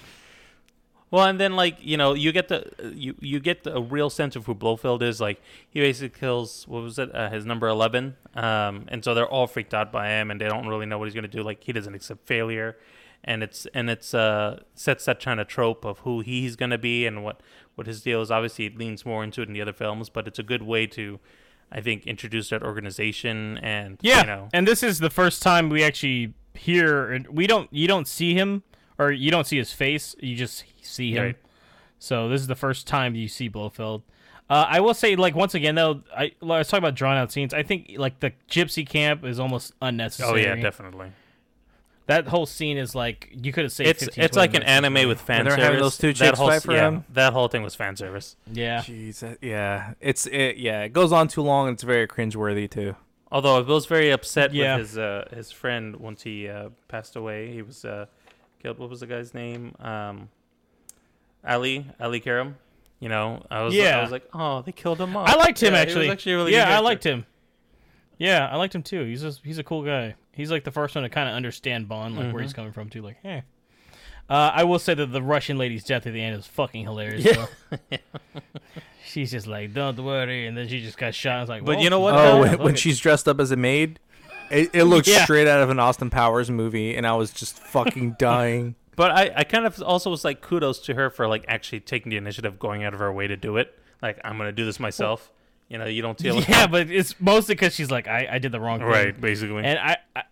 [1.10, 4.10] Well, and then like you know, you get the you you get the, a real
[4.10, 5.22] sense of who Blofeld is.
[5.22, 9.28] Like he basically kills what was it, uh, his number eleven, um, and so they're
[9.28, 11.44] all freaked out by him, and they don't really know what he's gonna do.
[11.44, 12.76] Like he doesn't accept failure,
[13.24, 17.06] and it's and it's uh sets that kind of trope of who he's gonna be
[17.06, 17.40] and what
[17.76, 18.30] what his deal is.
[18.30, 20.88] Obviously, it leans more into it in the other films, but it's a good way
[20.88, 21.22] to,
[21.72, 25.70] I think, introduced that organization and Yeah, you know, and this is the first time
[25.70, 27.24] we actually hear.
[27.30, 27.72] We don't.
[27.72, 28.64] You don't see him,
[28.98, 30.16] or you don't see his face.
[30.20, 31.24] You just see him.
[31.24, 31.36] Right.
[32.00, 34.04] So this is the first time you see Blofeld.
[34.50, 37.32] Uh, I will say, like once again, though, I, I was talking about drawn out
[37.32, 37.54] scenes.
[37.54, 40.46] I think like the gypsy camp is almost unnecessary.
[40.46, 41.12] oh yeah, definitely.
[42.08, 43.90] That whole scene is like you could have saved.
[43.90, 44.72] It's 15, it's like an minutes.
[44.72, 45.64] anime with fan they're service.
[45.66, 47.06] having those two that chicks whole fight for yeah, him?
[47.14, 48.36] That whole thing was fan service.
[48.52, 50.58] Yeah, Jeez, that- yeah, it's it.
[50.58, 51.68] Yeah, it goes on too long.
[51.68, 52.96] and It's very cringeworthy too.
[53.32, 54.78] Although I was very upset Yeah.
[54.78, 57.52] with his uh, his friend once he uh, passed away.
[57.52, 58.06] He was uh,
[58.64, 58.80] killed.
[58.80, 59.76] What was the guy's name?
[59.80, 60.30] Um,
[61.46, 62.56] Ali Ali Kerim.
[63.00, 64.00] You know, I was Yeah.
[64.00, 65.28] I was like, oh, they killed him off.
[65.30, 66.08] I liked him Yeah, he actually.
[66.08, 66.84] was actually a really yeah, good I character.
[66.86, 67.26] liked him.
[68.18, 69.04] Yeah, I liked him too.
[69.06, 70.16] He's just, he's a cool guy.
[70.32, 72.34] He's like the first one to kind of understand Bond, like Mm-hmm.
[72.34, 73.02] where he's coming from too.
[73.02, 73.44] Like, hey.
[74.30, 77.26] Uh, I will say that the Russian lady's death at the end is fucking hilarious.
[77.26, 77.98] Yeah.
[79.06, 81.38] She's just like, "Don't worry," and then she just got shot.
[81.38, 83.52] I was like, But you know what, yeah, Oh, when, when she's dressed up as
[83.52, 84.00] a maid,
[84.52, 85.24] it, it looks Yeah.
[85.24, 88.76] straight out of an Austin Powers movie, and I was just fucking dying.
[88.98, 92.10] But I, I kind of also was like kudos to her for like actually taking
[92.10, 93.74] the initiative, going out of her way to do it.
[94.02, 95.32] Like I'm gonna do this myself.
[95.70, 96.36] You know, you don't tell.
[96.36, 98.88] like, yeah, but it's mostly because she's like, I, I did the wrong thing.
[98.88, 99.64] right, basically.
[99.64, 100.24] And I, I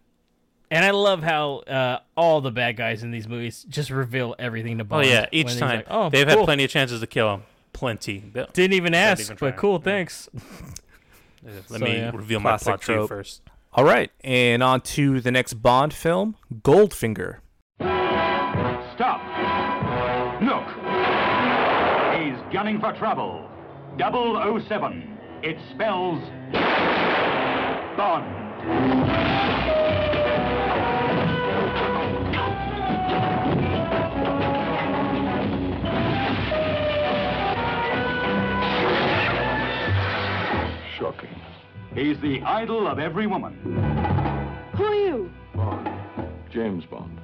[0.72, 4.78] and I love how uh, all the bad guys in these movies just reveal everything
[4.80, 5.06] to Bond.
[5.06, 6.38] oh yeah, each time like, oh, they've cool.
[6.40, 7.44] had plenty of chances to kill him.
[7.74, 8.24] Plenty.
[8.34, 9.84] They- Didn't even ask, even but cool, Yeah.
[9.84, 10.30] thanks.
[11.44, 12.12] Let So, me yeah.
[12.14, 13.42] reveal my Classic plot to you first.
[13.74, 17.40] All right, and on to the next Bond film, Goldfinger.
[18.96, 19.22] Stop!
[20.42, 20.68] Look!
[22.18, 23.50] He's gunning for trouble.
[24.00, 25.15] 007.
[25.48, 26.20] It spells
[27.96, 28.26] Bond.
[40.98, 41.30] Shocking.
[41.94, 43.54] He's the idol of every woman.
[44.76, 45.32] Who are you?
[45.54, 45.88] Bond.
[46.52, 47.22] James Bond.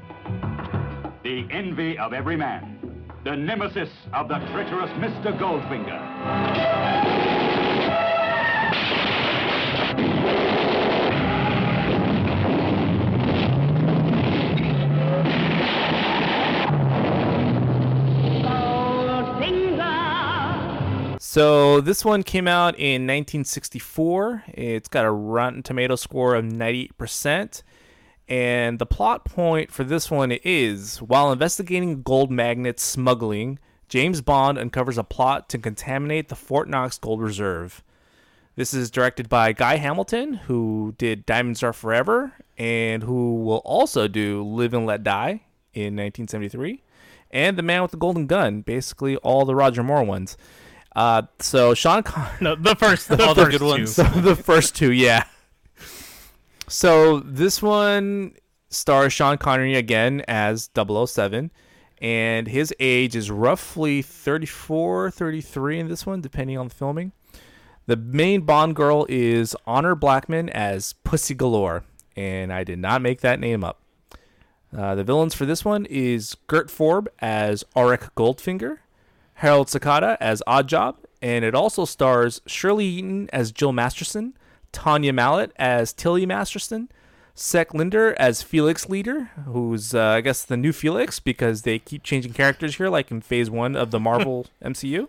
[1.24, 2.91] The envy of every man.
[3.24, 5.38] The nemesis of the treacherous Mr.
[5.38, 7.12] Goldfinger.
[21.20, 24.44] So this one came out in 1964.
[24.48, 27.62] It's got a Rotten Tomato score of 98%.
[28.32, 34.58] And the plot point for this one is while investigating gold magnet smuggling, James Bond
[34.58, 37.84] uncovers a plot to contaminate the Fort Knox Gold Reserve.
[38.56, 44.08] This is directed by Guy Hamilton, who did Diamonds Are Forever and who will also
[44.08, 45.41] do Live and Let Die
[45.74, 46.82] in 1973,
[47.32, 50.38] and The Man with the Golden Gun, basically all the Roger Moore ones.
[50.96, 53.65] Uh, so Sean Con- No, the first, the All the first good two.
[53.65, 53.91] ones.
[53.96, 55.26] so the first two, yeah.
[56.72, 58.36] So this one
[58.70, 61.52] stars Sean Connery again as 007
[62.02, 67.12] and his age is roughly 34, 33 in this one depending on the filming.
[67.88, 71.84] The main Bond girl is Honor Blackman as Pussy Galore
[72.16, 73.82] and I did not make that name up.
[74.76, 78.78] Uh, the villains for this one is Gert Fröbe as Auric Goldfinger,
[79.34, 84.36] Harold Sakata as Oddjob, and it also stars Shirley Eaton as Jill Masterson,
[84.72, 86.90] Tania Mallet as Tilly Masterson,
[87.36, 92.04] Cec Linder as Felix Leiter, who's uh, I guess the new Felix because they keep
[92.04, 95.08] changing characters here, like in Phase One of the Marvel MCU.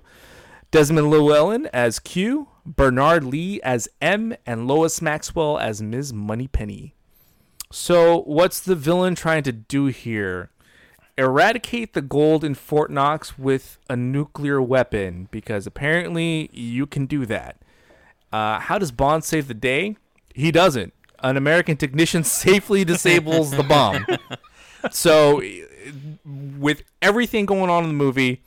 [0.70, 6.14] Desmond Llewelyn as Q, Bernard Lee as M, and Lois Maxwell as Ms.
[6.14, 6.94] Moneypenny.
[7.70, 10.50] So, what's the villain trying to do here?
[11.18, 17.26] Eradicate the gold in Fort Knox with a nuclear weapon because apparently you can do
[17.26, 17.61] that.
[18.32, 19.96] Uh, how does Bond save the day?
[20.34, 20.94] He doesn't.
[21.20, 24.06] An American technician safely disables the bomb.
[24.90, 25.40] So,
[26.26, 28.42] with everything going on in the movie,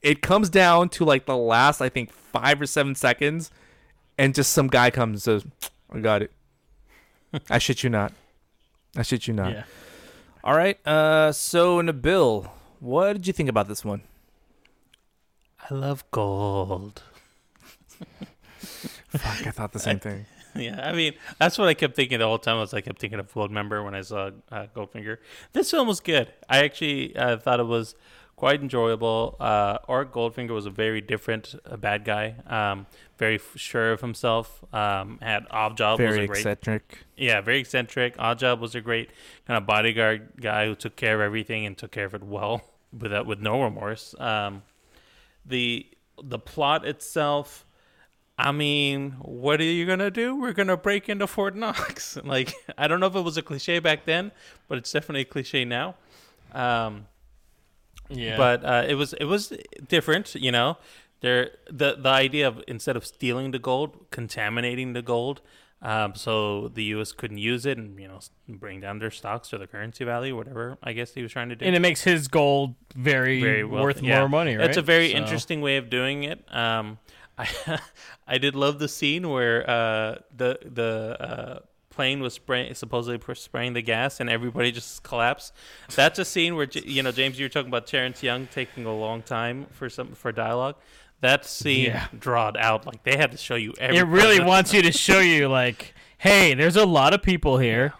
[0.00, 3.50] it comes down to like the last, I think, five or seven seconds,
[4.16, 6.30] and just some guy comes and says, I got it.
[7.50, 8.12] I shit you not.
[8.96, 9.52] I shit you not.
[9.52, 9.64] Yeah.
[10.44, 10.78] All right.
[10.86, 14.02] Uh, so Nabil, what did you think about this one?
[15.68, 17.02] I love gold.
[19.08, 20.26] Fuck, I thought the same thing.
[20.54, 22.58] yeah, I mean that's what I kept thinking the whole time.
[22.58, 25.18] Was I kept thinking of Goldmember when I saw uh, Goldfinger.
[25.52, 26.32] This film was good.
[26.48, 27.94] I actually uh, thought it was
[28.36, 29.36] quite enjoyable.
[29.40, 32.36] Uh, Auric Goldfinger was a very different uh, bad guy.
[32.46, 32.86] Um,
[33.18, 34.64] very f- sure of himself.
[34.72, 36.98] Um, had Oddjob was Very a great eccentric.
[37.16, 38.16] yeah, very eccentric.
[38.16, 39.10] Oddjob was a great
[39.46, 42.62] kind of bodyguard guy who took care of everything and took care of it well,
[42.96, 44.14] without with no remorse.
[44.20, 44.62] Um,
[45.44, 45.86] the
[46.22, 47.66] the plot itself,
[48.38, 50.36] I mean, what are you gonna do?
[50.36, 52.16] We're gonna break into Fort Knox.
[52.24, 54.30] like, I don't know if it was a cliche back then,
[54.68, 55.96] but it's definitely a cliche now.
[56.52, 57.06] Um,
[58.08, 58.36] Yeah.
[58.36, 59.52] but uh, it was it was
[59.88, 60.78] different, you know.
[61.20, 65.40] There the the idea of instead of stealing the gold, contaminating the gold,
[65.82, 67.10] um, so the U.S.
[67.12, 70.78] couldn't use it and you know bring down their stocks or the currency value, whatever.
[70.82, 71.64] I guess he was trying to do.
[71.66, 74.20] and it makes his gold very, very worth Yeah.
[74.20, 74.68] more money, right?
[74.68, 76.44] It's a very So- interesting way of doing it.
[76.54, 76.98] Um,
[77.38, 77.78] I
[78.26, 81.58] I did love the scene where uh, the the uh,
[81.90, 85.52] plane was spray- supposedly spraying the gas and everybody just collapsed.
[85.94, 88.94] That's a scene where you know James, you were talking about Terrence Young taking a
[88.94, 90.76] long time for some for dialogue.
[91.20, 92.06] That scene Yeah.
[92.16, 93.96] drawed out like they had to show you every.
[93.98, 97.92] It really wants you to show you, like, hey, there's a lot of people here,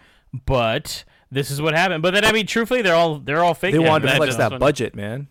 [0.45, 2.01] but this is what happened.
[2.01, 3.73] But then, I mean, truthfully, they're all they're all fake.
[3.73, 5.27] They wanted to imagine flex this that budget, man.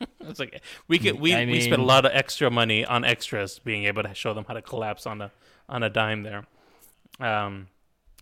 [0.20, 3.58] It's like we could we, I we spent a lot of extra money on extras
[3.58, 5.32] being able to show them how to collapse on a
[5.68, 6.44] on a dime there.
[7.18, 7.68] Um,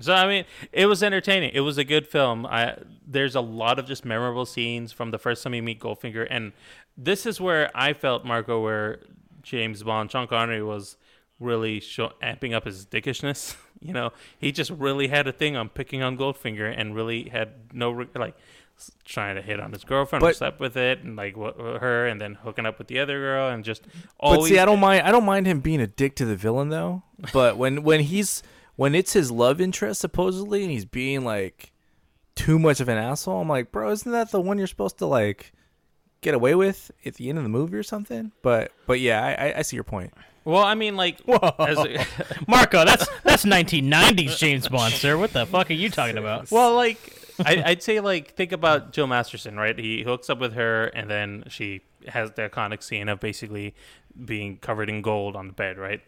[0.01, 1.51] so I mean, it was entertaining.
[1.55, 2.47] It was a good film.
[2.47, 6.27] I there's a lot of just memorable scenes from the first time you meet Goldfinger,
[6.31, 6.53] and
[6.97, 9.01] this is where I felt Marco, where
[9.43, 10.97] James Bond, Sean Connery was
[11.41, 13.57] really show, amping up his dickishness.
[13.79, 17.75] You know, he just really had a thing on picking on Goldfinger, and really had
[17.75, 18.35] no like
[19.05, 22.21] trying to hit on his girlfriend or slept with it, and like what her, and
[22.21, 24.51] then hooking up with the other girl, and just But always.
[24.53, 25.03] see, I don't mind.
[25.03, 27.03] I don't mind him being a dick to the villain though.
[27.33, 28.43] But when when he's
[28.77, 31.73] when it's his love interest supposedly, and he's being like
[32.35, 35.07] too much of an asshole, I'm like, bro, isn't that the one you're supposed to
[35.07, 35.53] like
[36.21, 38.33] get away with at the end of the movie or something?
[38.43, 40.13] But but yeah, I I, see your point.
[40.45, 41.19] Well, I mean, like,
[41.59, 42.07] as a-
[42.47, 45.17] Marco, that's that's 1990s James Bond, sir.
[45.19, 46.51] What the fuck are you talking about?
[46.53, 49.79] well, like, I, I'd say, like, think about Jill Masterson, right?
[49.79, 53.75] He hooks up with her, and then she has the iconic scene of basically
[54.25, 56.01] being covered in gold on the bed, right?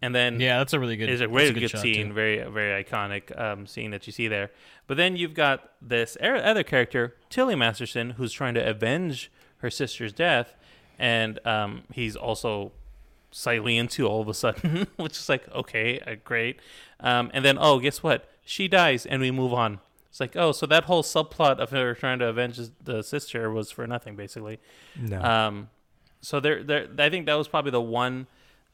[0.00, 1.08] And then Yeah, that's a really good.
[1.08, 2.12] It's a really good, shot, scene, too.
[2.12, 4.50] very very iconic um, scene that you see there.
[4.86, 9.70] But then you've got this er- other character, Tilly Masterson, who's trying to avenge her
[9.70, 10.54] sister's death,
[10.98, 12.70] and um, he's also
[13.32, 16.60] slightly into all of a sudden, which is like okay, uh, great.
[17.00, 18.28] Um, and then oh, guess what?
[18.44, 19.80] She dies, and we move on.
[20.10, 23.70] It's like oh, so that whole subplot of her trying to avenge the sister was
[23.70, 24.58] for nothing, basically.
[24.96, 25.22] No.
[25.22, 25.70] Um,
[26.20, 28.26] so there, there, I think that was probably the one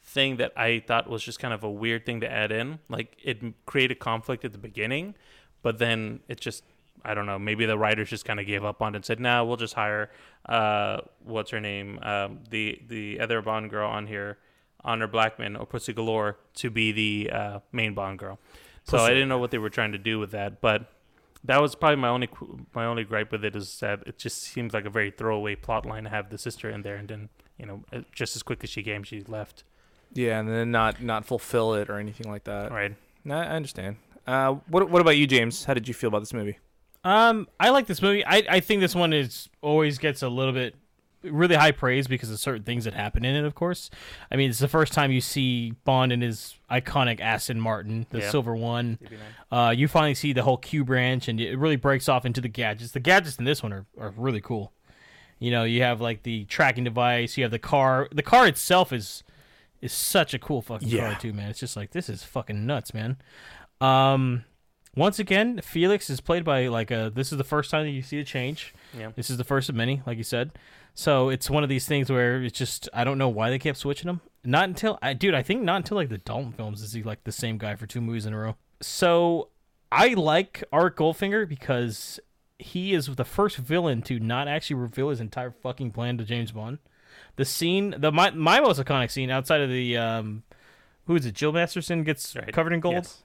[0.03, 2.79] thing that I thought was just kind of a weird thing to add in.
[2.89, 5.15] Like it created conflict at the beginning,
[5.63, 6.63] but then it just,
[7.05, 9.21] I don't know, maybe the writers just kind of gave up on it and said,
[9.21, 10.11] "Nah, we'll just hire,
[10.47, 14.39] uh, what's her name, um, the the other Bond girl on here,
[14.83, 18.39] Honor Blackman or Pussy Galore, to be the uh, main Bond girl."
[18.87, 20.93] So I didn't know what they were trying to do with that, but
[21.45, 22.29] that was probably my only
[22.75, 25.87] my only gripe with it is that it just seems like a very throwaway plot
[25.87, 27.29] line to have the sister in there, and then
[27.59, 29.65] you know uh, just as quick as she came, she left.
[30.13, 32.73] yeah, and then not not fulfill it or anything like that.
[32.73, 32.95] Right.
[33.25, 33.97] No, I understand.
[34.27, 35.65] Uh, what what about you, James?
[35.65, 36.59] How did you feel about this movie?
[37.05, 38.25] Um, I like this movie.
[38.25, 40.75] I, I think this one is always gets a little bit
[41.25, 43.45] really high praise because of certain things that happen in it.
[43.45, 43.91] Of course,
[44.31, 48.19] I mean it's the first time you see Bond in his iconic Aston Martin, the
[48.21, 48.31] Yeah.
[48.31, 48.99] silver one.
[49.51, 52.49] Uh, you finally see the whole Q branch, and it really breaks off into the
[52.49, 52.93] gadgets.
[52.93, 54.73] The gadgets in this one are, are really cool.
[55.39, 57.37] You know, you have like the tracking device.
[57.37, 58.09] You have the car.
[58.13, 59.23] The car itself is
[59.83, 61.11] is such a cool fucking Yeah.
[61.11, 61.51] car too, man.
[61.51, 63.17] It's just like this is fucking nuts, man.
[63.81, 64.45] Um,
[64.97, 67.11] once again, Felix is played by like a.
[67.15, 68.73] This is the first time that you see a change.
[68.97, 69.11] Yeah.
[69.17, 70.53] This is the first of many, like you said.
[70.95, 73.79] So it's one of these things where it's just I don't know why they kept
[73.79, 74.21] switching him.
[74.45, 77.25] Not until I, dude, I think not until like the Dalton films is he like
[77.25, 78.57] the same guy for two movies in a row.
[78.81, 79.49] So
[79.91, 82.21] I like Auric Goldfinger because
[82.59, 86.53] he is the first villain to not actually reveal his entire fucking plan to James
[86.53, 86.79] Bond.
[87.37, 90.43] The scene, the my, my most iconic scene outside of the um,
[91.07, 91.35] who is it?
[91.35, 92.53] Jill Masterson gets Right.
[92.53, 92.95] covered in gold.
[92.95, 93.23] Yes.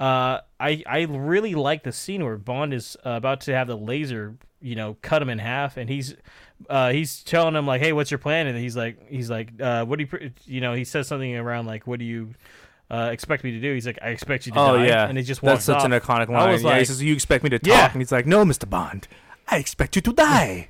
[0.00, 3.76] Uh, I I really like the scene where Bond is uh, about to have the
[3.76, 6.14] laser, you know, cut him in half, and he's
[6.70, 9.84] uh, he's telling him like, "Hey, what's your plan?" And he's like, he's like, uh,
[9.84, 12.34] "What do you, pr- you know?" He says something around like, "What do you
[12.90, 15.18] uh, expect me to do?" He's like, "I expect you to Oh die," yeah, and
[15.18, 15.84] he just that's walks such off.
[15.84, 16.36] an iconic line.
[16.36, 16.52] I line.
[16.52, 17.90] was yeah, he like- says, "You expect me to talk?" Yeah.
[17.92, 19.08] And he's like, "No, Mister Bond,
[19.48, 20.68] I expect you to die."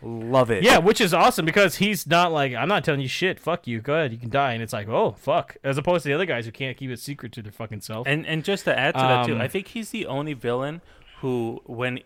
[0.00, 0.62] Love it.
[0.62, 3.40] Yeah, which is awesome because he's not like I'm not telling you shit.
[3.40, 3.80] Fuck you.
[3.80, 4.52] Go ahead, you can die.
[4.52, 7.00] And it's like, oh fuck, as opposed to the other guys who can't keep it
[7.00, 8.06] secret to their fucking self.
[8.06, 10.82] And and just to add to that too, Um, I think he's the only villain
[11.20, 11.98] who, when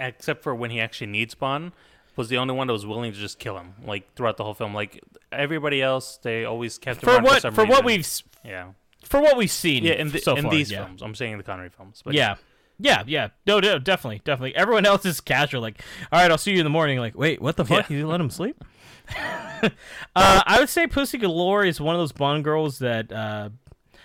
[0.00, 1.72] except for when he actually needs Bond,
[2.16, 4.54] was the only one that was willing to just kill him like throughout the whole
[4.54, 4.74] film.
[4.74, 5.00] Like
[5.32, 8.06] everybody else, they always kept him for around what some for what we've
[8.44, 8.72] yeah
[9.04, 10.84] for what we've seen yeah in, the, so in far, these yeah.
[10.84, 11.00] films.
[11.02, 12.36] I'm saying the Connery films, but yeah.
[12.80, 13.30] Yeah, yeah.
[13.44, 14.54] No, no, definitely, definitely.
[14.54, 15.60] Everyone else is casual.
[15.60, 15.82] Like,
[16.12, 17.00] all right, I'll see you in the morning.
[17.00, 17.90] Like, wait, what the fuck?
[17.90, 18.62] You let him sleep?
[19.16, 19.70] uh,
[20.14, 23.48] I would say Pussy Galore is one of those Bond girls that uh,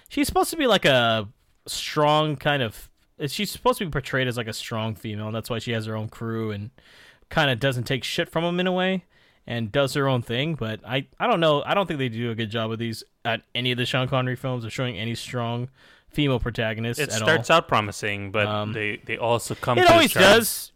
[0.10, 1.28] she's supposed to be like a
[1.68, 2.90] strong kind of.
[3.28, 5.86] She's supposed to be portrayed as like a strong female, and that's why she has
[5.86, 6.72] her own crew and
[7.30, 9.06] kind of doesn't take shit from them in a way
[9.46, 10.56] and does her own thing.
[10.56, 11.64] But I, I don't know.
[11.66, 14.08] I don't think they do a good job with these at any of the Sean
[14.08, 15.70] Connery films of showing any strong
[16.10, 17.02] female protagonists.
[17.02, 17.58] it starts all.
[17.58, 19.78] out promising, but Um, they they all succumb.
[19.78, 20.72] It to always does.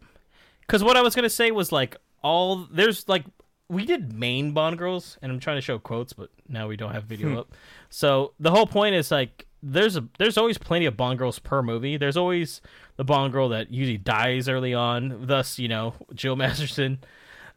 [0.62, 3.24] Because what I was gonna say was like all there's like
[3.70, 6.94] we did main Bond girls, and I'm trying to show quotes, but now we don't
[6.94, 7.38] have video Hmm.
[7.40, 7.54] up.
[7.90, 11.62] So the whole point is like there's a there's always plenty of Bond girls per
[11.62, 11.98] movie.
[11.98, 12.62] There's always
[12.96, 15.26] the Bond girl that usually dies early on.
[15.26, 17.00] Thus, you know, Jill Masterson.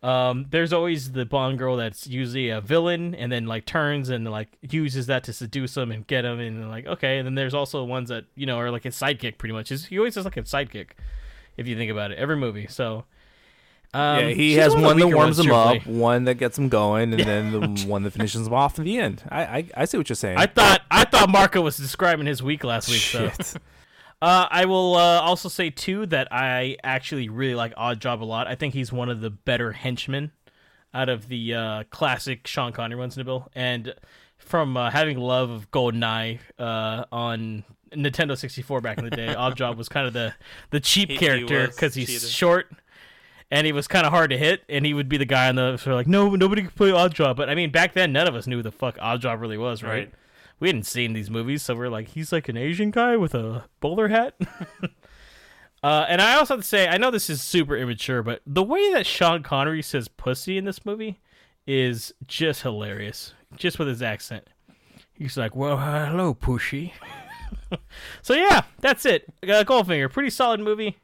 [0.02, 4.30] Um, there's always the Bond girl that's usually a villain and then like turns and
[4.30, 7.18] like uses that to seduce him and get him and like okay.
[7.18, 9.70] And then there's also ones that you know are like a sidekick pretty much.
[9.70, 10.90] Is he always has like a sidekick
[11.56, 12.66] if you think about it every movie.
[12.68, 13.04] So
[13.92, 17.22] um, yeah, he has one, that warms him up, one that gets him going, and
[17.22, 19.22] then the one that finishes him off in the end.
[19.28, 20.38] I I, I see what you're saying.
[20.38, 23.00] I thought I thought Marco was describing his week last week.
[23.00, 23.28] So.
[23.30, 23.54] Shit.
[24.22, 28.26] Uh, I will uh, also say too that I actually really like Odd Job a
[28.26, 28.46] lot.
[28.46, 30.30] I think he's one of the better henchmen
[30.92, 33.50] out of the uh, classic Sean Connery ones bill.
[33.54, 33.94] And
[34.36, 39.56] from uh, having love of GoldenEye uh, on Nintendo 64 back in the day, Odd
[39.56, 40.34] Job was kind of the
[40.68, 42.28] the cheap He- he character because he's cheated.
[42.28, 42.70] short.
[43.50, 45.56] And he was kind of hard to hit, and he would be the guy on
[45.56, 47.36] the sort of like, no, nobody could play Odd Job.
[47.36, 49.58] But I mean, back then, none of us knew who the fuck Odd Job really
[49.58, 49.90] was, right?
[49.90, 50.12] Right.
[50.60, 53.64] We hadn't seen these movies, so we're like, he's like an Asian guy with a
[53.80, 54.34] bowler hat.
[55.82, 58.62] uh, and I also have to say, I know this is super immature, but the
[58.62, 61.18] way that Sean Connery says "pussy" in this movie
[61.66, 64.48] is just hilarious, just with his accent.
[65.12, 66.92] He's like, "Well, hello, pushy."
[68.22, 69.24] so yeah, that's it.
[69.42, 70.98] Uh, Goldfinger, pretty solid movie,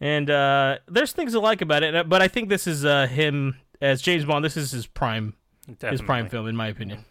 [0.00, 2.08] and uh, there's things I like about it.
[2.08, 4.44] But I think this is uh, him as James Bond.
[4.44, 5.34] This is his prime,
[5.80, 7.04] his prime film, in my opinion.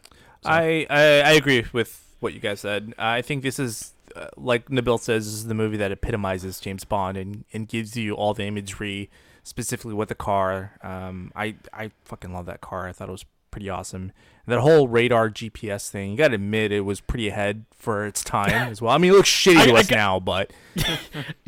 [0.43, 2.93] I, I I agree with what you guys said.
[2.97, 6.86] I think this is uh, like Nabil says, this is the movie that epitomizes James
[6.86, 9.09] Bond and, and gives you all the imagery,
[9.43, 10.77] specifically with the car.
[10.81, 12.88] Um, I I fucking love that car.
[12.88, 13.25] I thought it was
[13.56, 14.12] pretty awesome.
[14.47, 18.22] That whole radar GPS thing, you got to admit, it was pretty ahead for its
[18.22, 18.93] time as well.
[18.93, 20.51] I mean, it looks shitty I- to I us got- now, but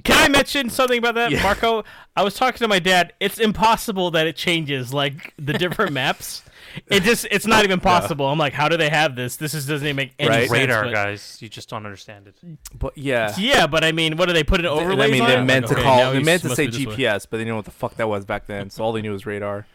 [0.05, 1.43] Can I mention something about that, Yeah.
[1.43, 1.83] Marco?
[2.15, 3.11] I was talking to my dad.
[3.19, 6.43] It's impossible that it changes like the different maps.
[6.87, 8.25] It just it's not even possible.
[8.27, 9.35] I'm like, how do they have this?
[9.35, 10.39] This is, doesn't even make any Right.
[10.47, 10.51] sense.
[10.51, 11.37] radar but- guys.
[11.41, 12.35] You just don't understand it.
[12.79, 13.33] but yeah.
[13.37, 15.09] Yeah, but I mean, what do they put in overlays?
[15.09, 15.43] I mean, they it?
[15.43, 16.95] meant Like, to okay, now call, they meant to say be way.
[16.95, 18.69] GPS, but they didn't know what the fuck that was back then.
[18.71, 19.67] So all they knew was radar.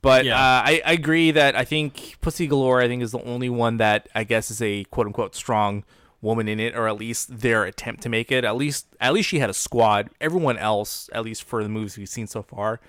[0.00, 0.36] But Yeah.
[0.36, 3.78] uh, I, I agree that I think Pussy Galore, I think, is the only one
[3.78, 5.84] that I guess is a quote unquote strong
[6.20, 8.44] woman in it, or at least their attempt to make it.
[8.44, 10.10] At least, at least she had a squad.
[10.20, 12.80] Everyone else, at least for the movies we've seen so far,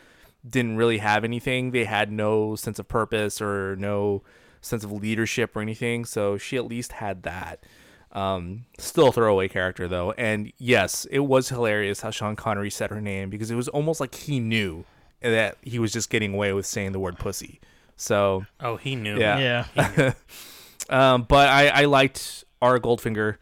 [0.48, 1.72] didn't really have anything.
[1.72, 4.24] They had no sense of purpose or no
[4.62, 6.06] sense of leadership or anything.
[6.06, 7.64] So she at least had that.
[8.12, 12.90] Um, still a throwaway character though, and yes, it was hilarious how Sean Connery said
[12.90, 14.84] her name because it was almost like he knew
[15.22, 17.60] that he was just getting away with saying the word pussy.
[17.96, 19.20] So Oh, he knew.
[19.20, 19.66] Yeah.
[19.76, 20.14] Yeah.
[20.90, 23.38] um, but I, I liked Auric Goldfinger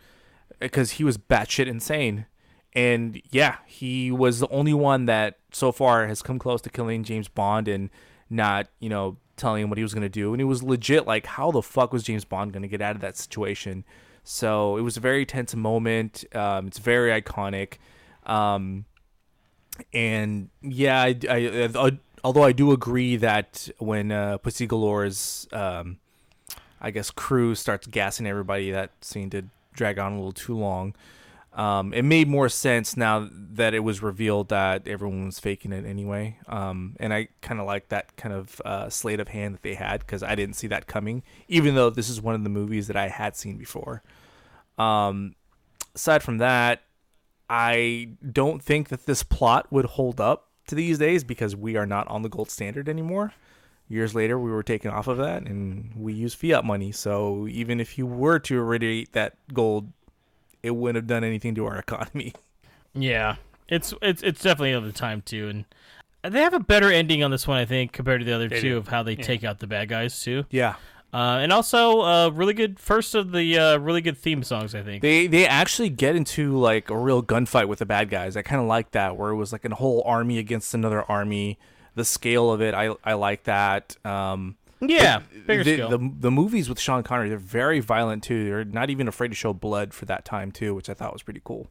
[0.59, 2.25] because he was batshit insane.
[2.73, 7.03] And yeah, he was the only one that so far has come close to killing
[7.03, 7.89] James Bond and
[8.30, 10.34] not, you know, telling him what he was going to do.
[10.34, 12.95] And it was legit like, how the fuck was James Bond going to get out
[12.95, 13.86] of that situation?
[14.23, 16.25] So it was a very tense moment.
[16.36, 17.75] Um, it's very iconic.
[18.25, 18.86] Um,
[19.93, 25.97] and yeah, I, I, I- although I do agree that when uh, Pussy Galore's, um,
[26.82, 30.95] I guess, crew starts gassing everybody, that scene did drag on a little too long.
[31.53, 35.86] Um, it made more sense now that it was revealed that everyone was faking it
[35.86, 36.38] anyway.
[36.47, 39.73] Um, and I kind of like that kind of uh, sleight of hand that they
[39.73, 42.86] had because I didn't see that coming, even though this is one of the movies
[42.88, 44.03] that I had seen before.
[44.78, 45.34] Um,
[45.95, 46.82] aside from that,
[47.49, 51.85] I don't think that this plot would hold up to these days because we are
[51.85, 53.33] not on the gold standard anymore.
[53.89, 56.91] Years later, we were taken off of that and we use fiat money.
[56.91, 59.91] So even if you were to irradiate that gold,
[60.61, 62.33] it wouldn't have done anything to our economy.
[62.93, 63.35] Yeah,
[63.69, 65.65] it's it's it's definitely of the time too, and
[66.33, 68.59] they have a better ending on this one, I think, compared to the other They
[68.59, 68.77] two do.
[68.77, 69.23] of how they Yeah.
[69.23, 70.45] take out the bad guys too.
[70.49, 70.75] Yeah.
[71.14, 74.84] Uh, and also, uh, really good first of the uh, really good theme songs, I
[74.84, 75.01] think.
[75.01, 78.36] They they actually get into like a real gunfight with the bad guys.
[78.36, 81.58] I kind of like that, where it was like a whole army against another army.
[81.95, 83.95] The scale of it, I I like that.
[84.05, 85.89] Um, Yeah, bigger the, scale.
[85.89, 88.45] The the movies with Sean Connery, they're very violent too.
[88.45, 91.24] They're not even afraid to show blood for that time too, which I thought was
[91.24, 91.68] pretty cool.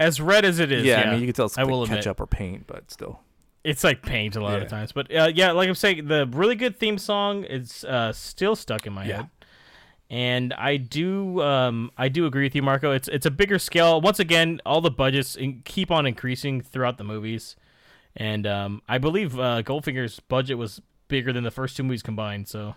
[0.00, 1.70] as red as it is, yeah, yeah, I mean you can tell it's I like
[1.70, 1.98] will admit.
[1.98, 3.20] ketchup or paint, but still.
[3.68, 4.62] It's like paint a lot Yeah.
[4.64, 8.12] of times, but uh, yeah, like I'm saying, the really good theme song is uh,
[8.12, 9.16] still stuck in my Yeah.
[9.16, 9.28] head,
[10.10, 12.92] and I do um, I do agree with you, Marco.
[12.92, 14.00] It's it's a bigger scale.
[14.00, 17.56] Once again, all the budgets in, keep on increasing throughout the movies,
[18.16, 22.48] and um, I believe uh, Goldfinger's budget was bigger than the first two movies combined.
[22.48, 22.74] So,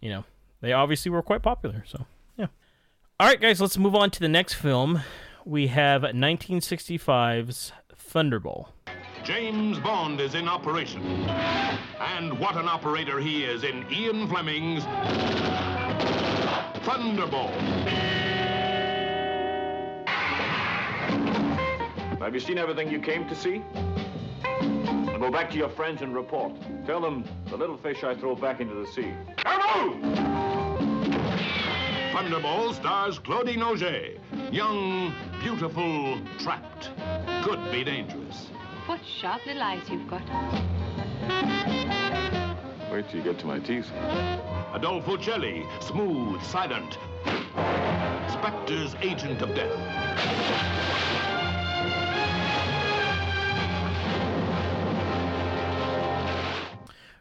[0.00, 0.24] you know,
[0.60, 1.82] they obviously were quite popular.
[1.86, 2.46] So, yeah.
[3.20, 5.00] All right, guys, let's move on to the next film.
[5.44, 7.72] We have 1965's
[8.12, 8.68] Thunderball.
[9.28, 11.02] James Bond is in operation.
[12.00, 14.84] And what an operator he is in Ian Fleming's
[16.82, 17.50] Thunderball.
[22.18, 23.62] Have you seen everything you came to see?
[24.62, 26.54] Now go back to your friends and report.
[26.86, 29.12] Tell them the little fish I throw back into the sea.
[29.36, 30.00] Come
[32.14, 34.08] Thunderball stars Claudine Auger.
[34.50, 35.12] Young,
[35.42, 36.88] beautiful, trapped.
[37.44, 38.48] Could be dangerous.
[38.88, 40.22] What sharp little eyes you've got.
[42.90, 43.84] Wait till you get to my teeth.
[44.72, 46.96] Adolfo Celi, smooth, silent.
[48.32, 49.70] Spectre's agent of death.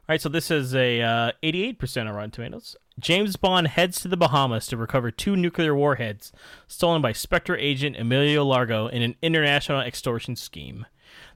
[0.10, 2.78] All right, so this is a uh, 88% on Rotten Tomatoes.
[2.98, 6.32] James Bond heads to the Bahamas to recover two nuclear warheads
[6.66, 10.86] stolen by Spectre agent Emilio Largo in an international extortion scheme.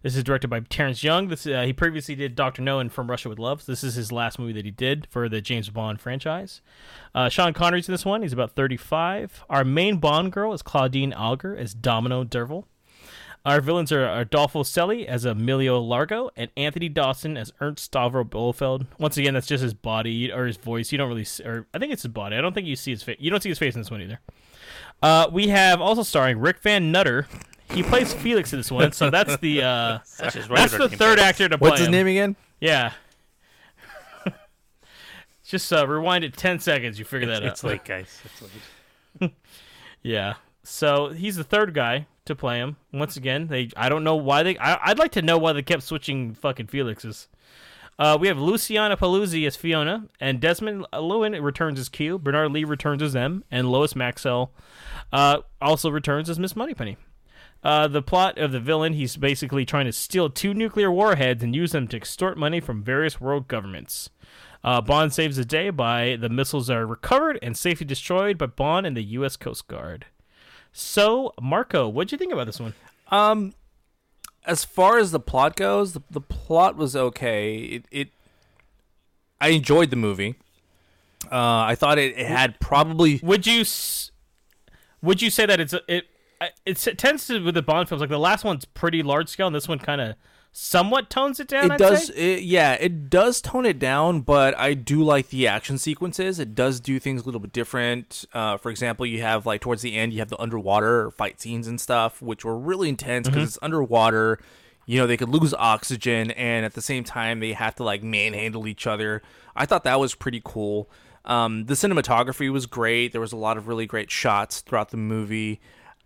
[0.04, 1.28] This is directed by Terrence Young.
[1.28, 3.66] This uh, he previously did Doctor No and From Russia with Love.
[3.66, 6.62] This is his last movie that he did for the James Bond franchise.
[7.14, 8.24] Uh, Sean Connery's in this one.
[8.24, 9.44] He's about 35.
[9.50, 12.66] Our main Bond girl is Claudine Auger as Domino Derval.
[13.44, 18.86] Our villains are Adolfo Celi as Emilio Largo and Anthony Dawson as Ernst Stavro Blofeld.
[19.00, 20.92] Once again, that's just his body or his voice.
[20.92, 22.36] You don't really, see, or I think it's his body.
[22.36, 23.18] I don't think you see his face.
[23.20, 24.20] You don't see his face in this one either.
[25.02, 27.28] Uh, we have also starring Rik Van Nutter.
[27.74, 31.26] He plays Felix in this one, so that's the uh, That's that's the third yeah.
[31.26, 31.72] actor to play him.
[31.72, 31.94] What's his him.
[31.94, 32.36] name again?
[32.60, 32.92] Yeah.
[35.46, 37.00] Just uh, rewind it ten seconds.
[37.00, 37.52] You figure that It's out.
[37.52, 38.22] It's late, guys.
[38.26, 39.32] It's late.
[40.04, 40.34] Yeah.
[40.64, 42.76] So he's the third guy to play him.
[42.92, 45.62] Once again, they I don't know why they I, I'd like to know why they
[45.62, 47.28] kept switching fucking Felixes.
[48.00, 52.18] Uh, we have Luciana Paluzzi as Fiona, and Desmond Llewelyn returns as Q.
[52.18, 54.52] Bernard Lee returns as M, and Lois Maxwell
[55.14, 56.98] uh, also returns as Miss Moneypenny.
[57.64, 61.56] Uh, the plot of the villain, he's basically trying to steal two nuclear warheads and
[61.56, 64.10] use them to extort money from various world governments.
[64.64, 68.86] Uh, Bond saves the day by the missiles are recovered and safely destroyed by Bond
[68.86, 69.36] and the U.S.
[69.36, 70.06] Coast Guard.
[70.72, 72.74] So, Marco, what'd you think about this one?
[73.10, 73.54] Um,
[74.46, 77.58] as far as the plot goes, the, the plot was okay.
[77.58, 78.10] It, it
[79.40, 80.36] I enjoyed the movie.
[81.32, 83.66] Uh, I thought it, it had probably Would you
[85.02, 86.02] would you say that it's a,
[86.42, 89.48] it it tends to with the Bond films like the last one's pretty large scale
[89.48, 90.16] and this one kind of
[90.54, 91.66] somewhat tones it down.
[91.66, 92.14] it I'd does say?
[92.14, 96.54] it, yeah it does tone it down but i do like the action sequences it
[96.56, 99.96] does do things a little bit different uh, for example you have like towards the
[99.96, 103.48] end you have the underwater fight scenes and stuff which were really intense because Mhm.
[103.48, 104.40] it's underwater
[104.86, 108.04] you know they could lose oxygen and at the same time they have to like
[108.04, 109.22] manhandle each other
[109.56, 110.90] i thought that was pretty cool
[111.24, 114.98] um, the cinematography was great there was a lot of really great shots throughout the
[114.98, 115.62] movie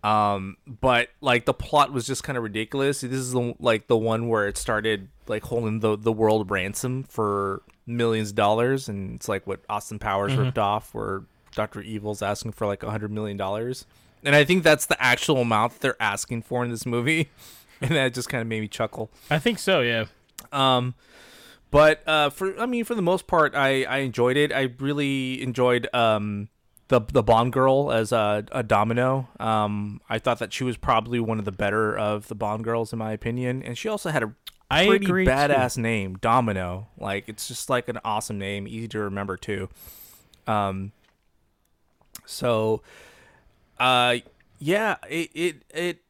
[0.05, 3.01] um, but like the plot was just kind of ridiculous.
[3.01, 7.03] This is the, like the one where it started like holding the the world ransom
[7.03, 10.45] for millions of dollars, and it's like what Austin Powers Mhm.
[10.45, 11.23] ripped off, where
[11.55, 13.85] Doctor Evil's asking for like a hundred million dollars,
[14.23, 17.29] and I think that's the actual amount they're asking for in this movie,
[17.81, 19.09] and that just kind of made me chuckle.
[19.31, 19.81] I think so.
[19.81, 20.05] Yeah.
[20.51, 20.93] Um,
[21.71, 24.53] but uh, for I mean, for the most part, I I enjoyed it.
[24.53, 26.49] I really enjoyed um
[26.87, 29.27] the the Bond girl as a, a Domino.
[29.39, 32.93] Um, I thought that she was probably one of the better of the Bond girls
[32.93, 34.33] in my opinion, and she also had a
[34.69, 35.31] I pretty agree, too.
[35.31, 36.87] badass name, Domino.
[36.97, 39.69] Like it's just like an awesome name, easy to remember too.
[40.47, 40.91] Um,
[42.25, 42.81] so,
[43.79, 44.17] uh,
[44.59, 46.01] yeah, it it it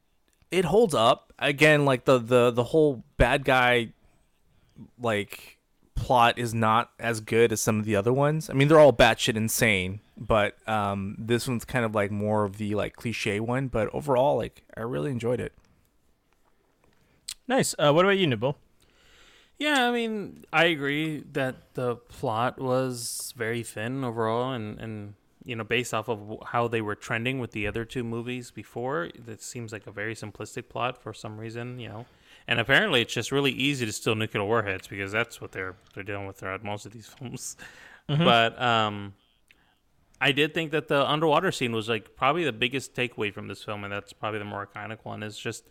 [0.51, 1.34] it holds up.
[1.39, 3.89] Again, like the the the whole bad guy
[5.01, 5.57] like
[5.95, 8.49] plot is not as good as some of the other ones.
[8.49, 12.57] I mean, they're all batshit insane, but um, this one's kind of like more of
[12.57, 13.68] the like cliche one.
[13.68, 15.53] But overall, like I really enjoyed it.
[17.47, 17.76] Nice.
[17.78, 18.55] Uh, what about you, Nabil?
[19.57, 25.13] Yeah, I mean, I agree that the plot was very thin overall, and and
[25.45, 29.11] you know, based off of how they were trending with the other two movies before,
[29.26, 32.05] that seems like a very simplistic plot for some reason, you know.
[32.47, 36.03] And apparently, it's just really easy to steal nuclear warheads because that's what they're they're
[36.03, 37.55] dealing with throughout most of these films.
[38.09, 38.26] Mhm.
[38.26, 39.13] But um,
[40.22, 43.63] I did think that the underwater scene was like probably the biggest takeaway from this
[43.63, 45.24] film, and that's probably the more iconic one.
[45.24, 45.66] Is just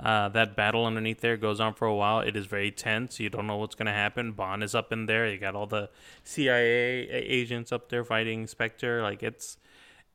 [0.00, 2.20] uh, that battle underneath there goes on for a while.
[2.20, 3.20] It is very tense.
[3.20, 4.32] You don't know what's going to happen.
[4.32, 5.28] Bond is up in there.
[5.28, 5.90] You got all the
[6.24, 9.02] CIA agents up there fighting Spectre.
[9.02, 9.58] Like it's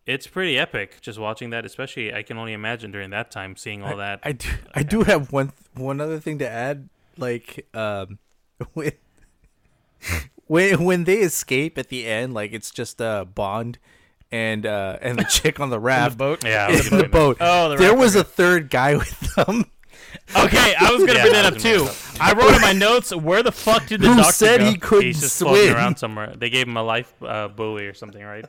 [0.06, 1.66] it's pretty epic just watching that.
[1.66, 4.20] Especially I can only imagine during that time seeing all that.
[4.24, 6.90] I do, I do have one one other thing to add.
[7.18, 8.20] Like um,
[8.74, 8.92] when
[10.50, 13.78] when when they escape at the end, like it's just uh, Bond
[14.32, 16.44] and uh, and the chick on the raft boat?
[16.44, 17.38] Yeah, in with the, boat.
[17.40, 19.66] Oh, the there raft, was a third guy with them.
[20.36, 21.88] Okay, I was gonna Yeah, bring that that up too.
[22.22, 24.66] I wrote in my notes where the fuck did the Who doctor said go?
[24.70, 26.34] he couldn't He's just floating around somewhere.
[26.36, 28.46] They gave him a life uh, buoy or something, right?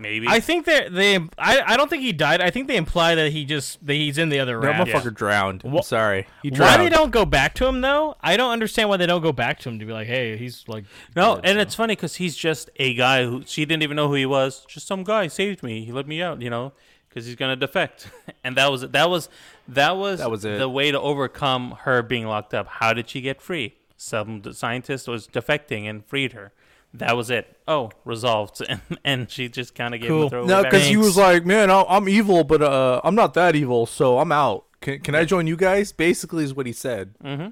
[0.00, 0.26] Maybe.
[0.28, 2.40] I think they they I, I don't think he died.
[2.40, 4.90] I think they imply that he just that he's in the other That raft.
[4.90, 5.62] motherfucker drowned.
[5.64, 6.26] I'm Wha- sorry.
[6.42, 6.68] He drowned.
[6.68, 6.92] Why drowned.
[6.92, 8.16] they don't go back to him though?
[8.20, 10.64] I don't understand why they don't go back to him to be like, hey, he's
[10.66, 10.84] like
[11.14, 11.60] No, dead, and so.
[11.62, 14.64] it's funny because he's just a guy who she didn't even know who he was.
[14.68, 15.84] Just some guy saved me.
[15.84, 16.72] He let me out, you know,
[17.14, 18.10] because he's gonna defect.
[18.44, 19.28] and that was that was
[19.68, 20.58] that was That was it.
[20.58, 22.66] the way to overcome her being locked up.
[22.66, 23.76] How did she get free?
[23.96, 26.52] Some scientist was defecting and freed her.
[26.92, 27.56] That was it.
[27.66, 30.26] Oh, resolved, and, and she just kind of gave him Cool.
[30.26, 33.34] a throwaway No, because he was like, "Man, I- I'm evil, but uh, I'm not
[33.34, 34.64] that evil, so I'm out.
[34.80, 37.14] Can, can I join you guys?" Basically, is what he said.
[37.24, 37.48] Mm-hmm.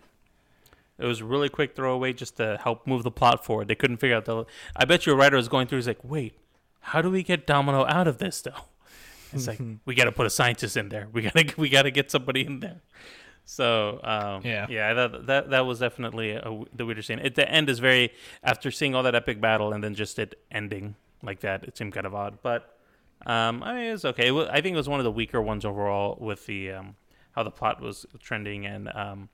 [0.99, 3.67] It was a really quick throwaway just to help move the plot forward.
[3.67, 4.45] They couldn't figure out the.
[4.77, 5.79] I bet your writer was going through.
[5.79, 6.35] He's like, wait,
[6.81, 8.53] how do we get Domino out of this though?
[9.33, 11.09] It's like we got to put a scientist in there.
[11.12, 12.80] We gotta we gotta get somebody in there.
[13.45, 14.66] So um, Yeah.
[14.70, 17.18] yeah, that that that was definitely a, the weirdest scene.
[17.18, 18.12] At the end is very
[18.43, 21.64] after seeing all that epic battle and then just it ending like that.
[21.64, 22.76] It seemed kind of odd, but
[23.26, 24.28] um, I mean it was okay.
[24.28, 26.97] It I think it was one of the weaker ones overall with the um,
[27.33, 29.28] how the plot was trending and um,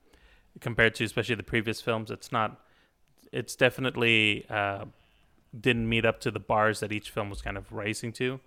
[0.61, 2.11] compared to especially the previous films.
[2.11, 2.61] It's not.
[3.31, 4.87] It's definitely uh,
[5.59, 8.41] didn't meet up to the bars that each film was kind of racing to.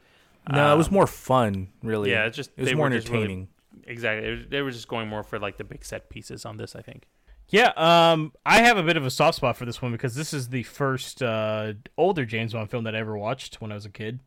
[0.49, 2.11] No, it was Um, more fun, really.
[2.11, 3.47] Yeah, it just it was more were just really- entertaining.
[3.85, 4.27] exactly.
[4.27, 6.75] It was- They were just going more for like the big set pieces on this.
[6.75, 7.07] I think.
[7.49, 10.33] Yeah, um, I have a bit of a soft spot for this one because this
[10.33, 13.85] is the first uh, older James Bond film that I ever watched when I was
[13.85, 14.21] a kid.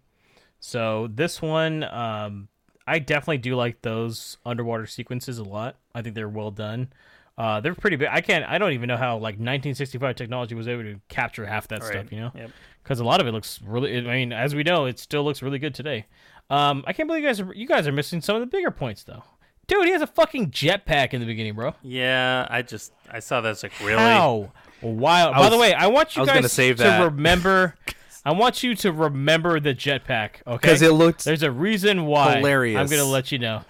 [0.60, 2.48] So this one, um,
[2.86, 5.76] I definitely do like those underwater sequences a lot.
[5.94, 6.92] I think they're well done.
[7.36, 8.08] Uh, they're pretty big.
[8.10, 8.44] I can't.
[8.44, 11.92] I don't even know how like 1965 technology was able to capture half that Right.
[11.92, 12.12] stuff.
[12.12, 12.50] You know, Yep.
[12.82, 13.96] because a lot of it looks really.
[13.98, 16.06] I mean, as we know, it still looks really good today.
[16.50, 18.70] Um, I can't believe you guys are you guys are missing some of the bigger
[18.70, 19.24] points though.
[19.66, 21.74] Dude, he has a fucking jetpack in the beginning, bro.
[21.82, 23.98] Yeah, I just I saw that's like really.
[23.98, 24.52] How?
[24.82, 25.32] Wow.
[25.32, 27.02] I By the way, I want you I guys gonna save to that.
[27.02, 27.74] remember.
[28.26, 30.56] I want you to remember the jetpack, okay?
[30.56, 32.36] Because it looked There's a reason why.
[32.36, 32.78] hilarious.
[32.78, 33.62] I'm gonna let you know.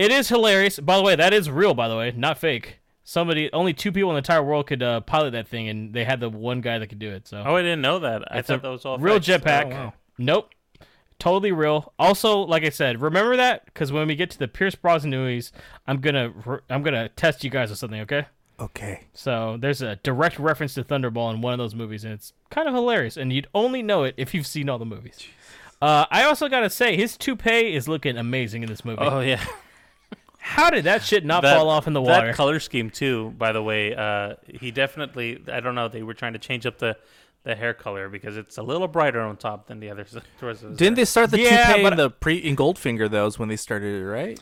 [0.00, 0.78] It is hilarious.
[0.80, 1.74] By the way, that is real.
[1.74, 2.78] By the way, not fake.
[3.04, 6.04] Somebody, only two people in the entire world could uh, pilot that thing, and they
[6.04, 7.26] had the one guy that could do it.
[7.28, 8.22] So Oh, I didn't know that.
[8.32, 9.26] I it's thought that was all real fakes.
[9.26, 9.66] jetpack.
[9.66, 9.92] Oh, wow.
[10.16, 10.50] Nope,
[11.18, 11.92] totally real.
[11.98, 15.52] Also, like I said, remember that because when we get to the Pierce Brosnan movies,
[15.86, 16.32] I'm gonna
[16.70, 18.00] I'm gonna test you guys with something.
[18.00, 18.26] Okay.
[18.58, 19.04] okay.
[19.12, 22.66] So there's a direct reference to Thunderball in one of those movies, and it's kind
[22.68, 23.16] of hilarious.
[23.18, 25.26] And you'd only know it if you've seen all the movies.
[25.82, 29.02] Uh, I also gotta say, his toupee is looking amazing in this movie.
[29.02, 29.44] Oh yeah.
[30.40, 32.28] How did that shit not That- fall off in the water?
[32.28, 35.42] That color scheme too, by the way, uh, he definitely.
[35.52, 35.88] I don't know.
[35.88, 36.96] They were trying to change up the,
[37.44, 40.10] the hair color because it's a little brighter on top than the others.
[40.40, 41.02] the rest of his Didn't hair.
[41.02, 43.10] they start the Yeah, toupee but- in the pre in Goldfinger?
[43.10, 44.40] Those when they started it, right?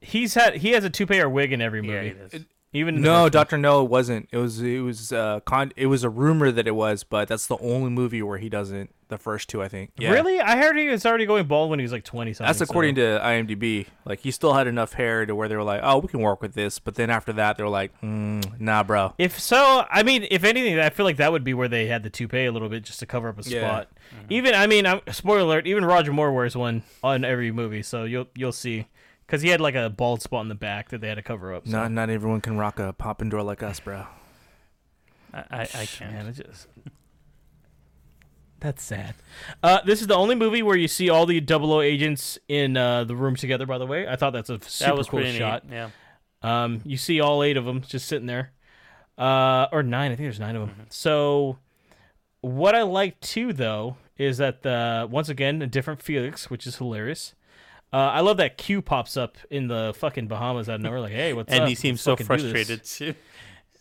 [0.00, 2.08] He's had he has a toupee or wig in every movie.
[2.08, 2.44] he does.
[2.72, 3.28] Even No.
[3.30, 4.28] Doctor No it wasn't.
[4.30, 7.46] It was it was uh con- it was a rumor that it was, but that's
[7.46, 8.90] the only movie where he doesn't.
[9.08, 9.92] The first two, I think.
[9.96, 10.10] Yeah.
[10.10, 10.38] Really?
[10.38, 12.46] I heard he was already going bald when he was like twenty something.
[12.46, 13.86] That's according to IMDb.
[14.04, 16.42] Like he still had enough hair to where they were like, "Oh, we can work
[16.42, 20.02] with this," but then after that, they were like, mm, "Nah, bro." If so, I
[20.02, 22.52] mean, if anything, I feel like that would be where they had the toupee a
[22.52, 23.60] little bit just to cover up a Yeah.
[23.66, 23.88] spot.
[24.28, 28.04] Even, I mean, I'm, spoiler alert, even Roger Moore wears one on every movie, so
[28.04, 28.88] you'll you'll see,
[29.28, 31.54] because he had like a bald spot in the back that they had to cover
[31.54, 31.66] up.
[31.66, 31.72] So.
[31.72, 34.06] Not not everyone can rock a poppin' door like us, bro.
[35.34, 36.12] I, I, I can't.
[36.12, 36.66] Man, it just
[38.60, 39.14] that's sad.
[39.62, 42.76] Uh, this is the only movie where you see all the double O agents in
[42.76, 43.66] uh, the room together.
[43.66, 45.64] By the way, I thought that's a super that was cool pretty neat, shot.
[45.70, 45.90] Yeah.
[46.42, 48.52] Um, you see all eight of them just sitting there,
[49.16, 50.12] uh, or nine.
[50.12, 50.70] I think there's nine of them.
[50.70, 50.82] Mm-hmm.
[50.88, 51.58] So,
[52.40, 56.76] what I like too, though, is that the once again a different Felix, which is
[56.76, 57.34] hilarious.
[57.92, 61.12] Uh, I love that Q pops up in the fucking Bahamas out of nowhere, like,
[61.12, 61.62] "Hey, what's and up?
[61.62, 63.14] And he seems Let's so fucking do this." frustrated too.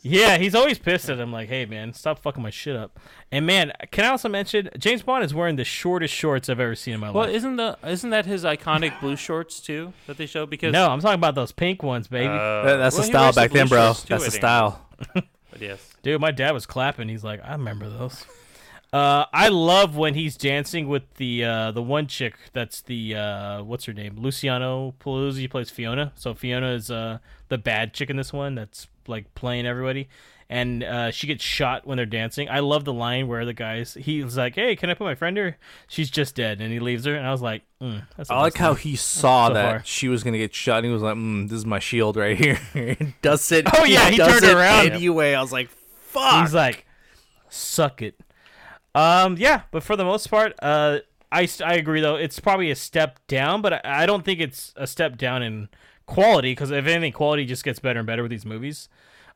[0.03, 1.33] Yeah, he's always pissed at him.
[1.33, 2.97] Like, hey man, stop fucking my shit up.
[3.31, 6.75] And man, can I also mention James Bond is wearing the shortest shorts I've ever
[6.75, 7.27] seen in my Well, life.
[7.27, 10.45] Well, isn't the isn't that his iconic blue shorts too that they show?
[10.45, 12.27] Because No, I'm talking about those pink ones, baby.
[12.27, 13.93] Uh, That- that's well, the style wears the back then, bro.
[13.93, 14.41] too, That's I the think.
[14.41, 14.85] style.
[15.13, 17.09] But yes, Dude, my dad was clapping.
[17.09, 18.25] He's like, I remember those.
[18.93, 23.63] Uh, I love when he's dancing with the uh, the one chick that's the uh,
[23.63, 24.15] what's her name?
[24.17, 26.13] Luciana Paluzzi plays Fiona.
[26.15, 27.17] So Fiona is uh,
[27.49, 30.07] the bad chick in this one that's like playing everybody,
[30.49, 32.49] and uh, she gets shot when they're dancing.
[32.49, 35.35] I love the line where the guys he's like, "Hey, can I put my friend
[35.35, 35.57] here?"
[35.89, 38.55] She's just dead, and he leaves her, and I was like, mm, "That's." I like
[38.55, 39.81] how he saw So that far.
[39.83, 42.37] she was gonna get shot, and he was like, mm, "This is my shield right
[42.37, 42.57] here."
[43.21, 43.67] does it?
[43.75, 44.91] Oh, yeah, he does turned it around.
[44.91, 45.33] anyway.
[45.33, 46.85] I was like, "Fuck." He's like,
[47.49, 48.15] suck it.
[48.95, 50.99] Um, yeah, but for the most part, uh,
[51.31, 52.15] I, s- I agree though.
[52.15, 55.69] It's probably a step down, but I, I don't think it's a step down in
[56.05, 58.89] quality because if anything, quality just gets better and better with these movies.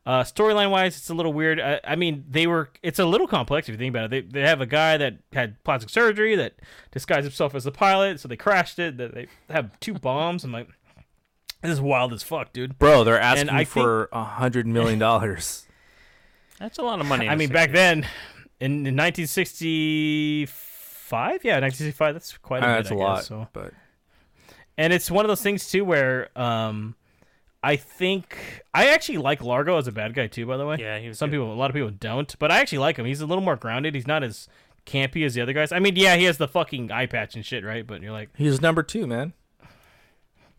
[0.04, 1.60] Uh, storyline wise, it's a little weird.
[1.60, 2.72] I, I mean, they were.
[2.82, 4.10] It's a little complex if you think about it.
[4.32, 6.54] They they have a guy that had plastic surgery that
[6.92, 8.98] disguised himself as a pilot, so they crashed it.
[8.98, 10.44] That they have two bombs.
[10.44, 10.70] I'm like,
[11.62, 12.80] this is wild as fuck, dude.
[12.80, 15.68] Bro, they're asking for a hundred million dollars.
[16.58, 17.30] that's a lot of money.
[17.30, 17.74] I mean, back 60s.
[17.74, 18.08] then,
[18.62, 22.70] in, in 1965, yeah, 1965, that's quite a bit.
[22.70, 23.48] Uh, that's I a guess, lot, so.
[23.54, 23.74] but
[24.78, 26.96] And it's one of those things too where um,
[27.64, 30.46] I think I actually like Largo as a bad guy too.
[30.46, 31.38] By the way, Yeah, he was some good.
[31.38, 33.06] people, a lot of people don't, but I actually like him.
[33.06, 33.96] He's a little more grounded.
[33.96, 34.48] He's not as
[34.86, 35.72] campy as the other guys.
[35.72, 37.86] I mean, yeah, he has the fucking eye patch and shit, right?
[37.86, 39.34] But you're like, he's number two, man.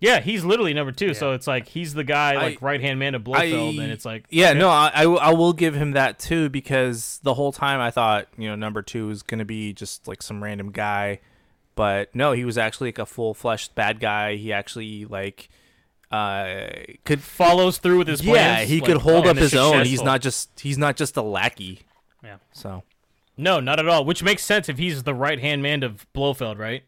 [0.03, 1.15] Yeah, he's literally number two.
[1.15, 4.27] So it's like he's the guy, like right hand man of Blofeld, and it's like,
[4.31, 4.59] yeah, okay.
[4.59, 8.27] no, I, I, I will give him that too because the whole time I thought
[8.37, 11.21] you know number two was gonna be just like some random guy,
[11.77, 14.35] but no, he was actually like a full fleshed bad guy.
[14.35, 15.49] He actually like
[16.11, 16.67] uh
[17.05, 19.87] could follows through with his yeah he like, could hold oh, up his it's own.
[19.87, 21.83] He's not just he's not just a lackey.
[22.25, 22.39] Yeah.
[22.51, 22.83] So
[23.37, 24.05] No, not at all.
[24.05, 26.83] Which makes sense if he's the right hand man of Blofeld, right?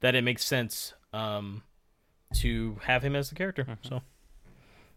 [0.00, 1.62] That it makes sense um,
[2.34, 3.66] to have him as the character.
[3.82, 4.02] So,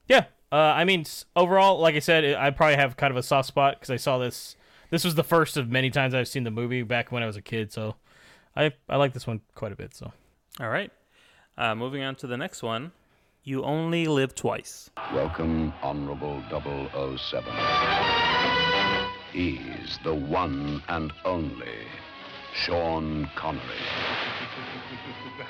[0.08, 0.26] yeah.
[0.52, 1.06] Uh, I mean,
[1.36, 4.18] overall, like I said, I probably have kind of a soft spot because I saw
[4.18, 4.56] this.
[4.92, 7.36] This was the first of many times I've seen the movie back when I was
[7.36, 7.72] a kid.
[7.74, 7.96] So,
[8.56, 9.96] I I like this one quite a bit.
[9.96, 10.12] So,
[10.60, 10.92] All right.
[11.58, 12.92] Uh, moving on to the next one.
[13.44, 14.90] You only live twice.
[15.14, 17.52] Welcome, Honorable 007.
[19.34, 21.76] He's the one and only
[22.54, 23.62] Sean Connery.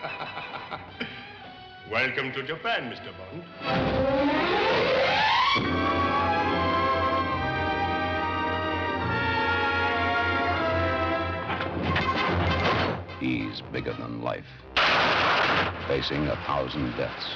[1.94, 3.14] Welcome to Japan, Mr.
[3.16, 3.44] Bond.
[13.20, 14.44] He's bigger than life,
[15.88, 17.28] facing a thousand deaths.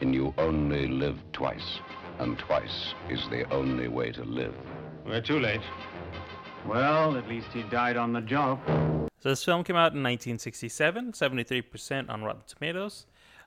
[0.00, 1.80] And you only live twice,
[2.18, 4.54] and twice is the only way to live.
[5.04, 5.60] We're too late.
[6.66, 8.58] Well, at least he died on the job.
[9.20, 13.04] So this film came out in 1967, 73% on Rotten Tomatoes.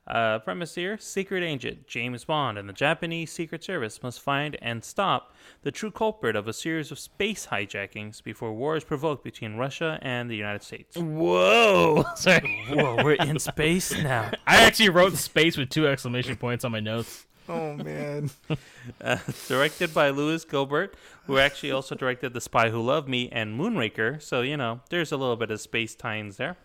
[0.09, 4.83] Uh, premise here: Secret agent James Bond and the Japanese Secret Service must find and
[4.83, 9.55] stop the true culprit of a series of space hijackings before war is provoked between
[9.55, 10.97] Russia and the United States.
[10.97, 14.31] whoa, sorry, Whoa, we're in space now.
[14.47, 17.25] I actually wrote space with two exclamation points on my notes.
[17.47, 18.29] oh man,
[19.01, 20.95] Uh, directed by Lewis Gilbert,
[21.27, 24.19] who actually also directed The Spy Who Loved Me and Moonraker.
[24.21, 26.57] So you know, there's a little bit of space tie-ins there.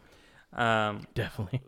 [0.54, 1.60] Um, Definitely.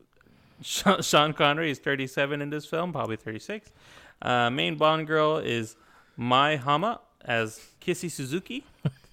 [0.63, 3.71] Sean Connery is 37 in this film, probably 36.
[4.23, 5.77] Uh, main Bond girl is
[6.17, 8.65] Mie Hama as Kissy Suzuki.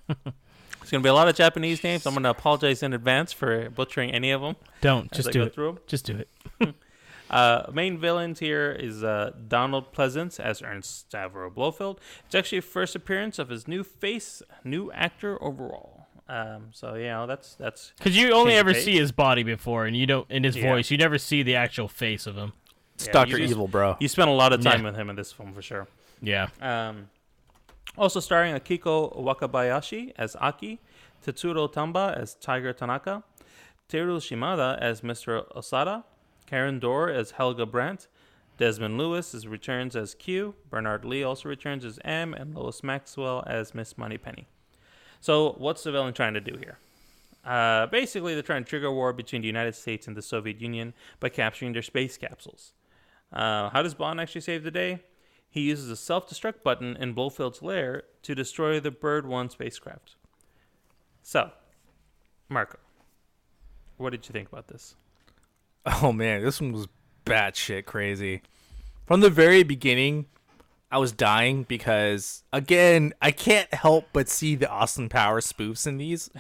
[0.07, 2.05] There's gonna be a lot of Japanese names.
[2.05, 4.55] I'm gonna apologize in advance for butchering any of them.
[4.81, 5.53] Don't just I do it.
[5.53, 5.79] through.
[5.87, 6.17] Just do
[6.59, 6.75] it.
[7.29, 11.97] Uh, main villains here is uh, Donald Pleasence as Ernst Stavro Blofeld.
[12.27, 15.92] It's actually a first appearance of his new face, new actor overall.
[16.33, 19.95] Um, so you know that's that's Because you only ever see his body before, and
[19.95, 20.71] you don't in his Yeah.
[20.71, 20.89] voice.
[20.89, 22.53] You never see the actual face of him.
[22.95, 23.97] It's Yeah, Doctor Evil, bro.
[23.99, 24.85] You spent a lot of time Yeah.
[24.89, 25.87] with him in this film for sure.
[26.21, 26.47] Yeah.
[26.59, 27.09] Um,
[27.97, 30.79] also starring Akiko Wakabayashi as Aki,
[31.23, 33.23] Tetsuro Tamba as Tiger Tanaka,
[33.87, 35.47] Teru Shimada as Mr.
[35.55, 36.03] Osada,
[36.47, 38.07] Karin Dor as Helga Brandt,
[38.57, 43.75] Desmond Llewelyn returns as Q, Bernard Lee also returns as M, and Lois Maxwell as
[43.75, 44.47] Miss Moneypenny.
[45.23, 46.77] So, what's the villain trying to do here?
[47.45, 50.59] Uh, basically, they're trying to trigger a war between the United States and the Soviet
[50.59, 52.73] Union by capturing their space capsules.
[53.31, 54.99] Uh, how does Bond actually save the day?
[55.49, 60.17] He uses a self destruct button in Blofeld's lair to destroy the Bird 1 spacecraft.
[61.21, 61.51] So,
[62.49, 62.79] Marco,
[63.95, 64.95] what did you think about this?
[65.85, 66.89] Oh man, this one was
[67.25, 68.41] batshit crazy.
[69.05, 70.25] From the very beginning,
[70.93, 75.97] I was dying because again, I can't help but see the Austin Powers spoofs in
[75.97, 76.29] these.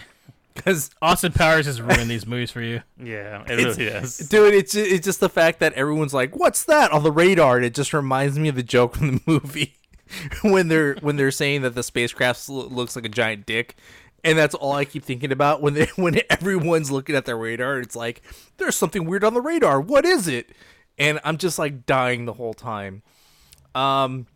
[0.55, 2.83] Because Austin Powers has ruined these movies for you.
[3.03, 4.17] Yeah, it It's- really is.
[4.29, 4.53] dude.
[4.53, 7.55] It's it's just the fact that everyone's like, "What's that?" on the radar.
[7.55, 9.73] And it just reminds me of the joke from the movie
[10.43, 13.75] when they're when they're saying that the spacecraft looks like a giant dick,
[14.23, 17.79] and that's all I keep thinking about when they when everyone's looking at their radar.
[17.79, 18.21] It's like
[18.57, 19.81] there's something weird on the radar.
[19.81, 20.51] What is it?
[20.99, 23.01] And I'm just like dying the whole time.
[23.73, 24.27] Um,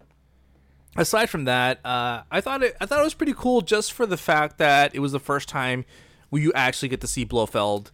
[0.98, 4.06] aside from that, uh, I thought it I thought it was pretty cool just for
[4.06, 5.86] the fact that it was the first time
[6.30, 7.92] where you actually get to see Blofeld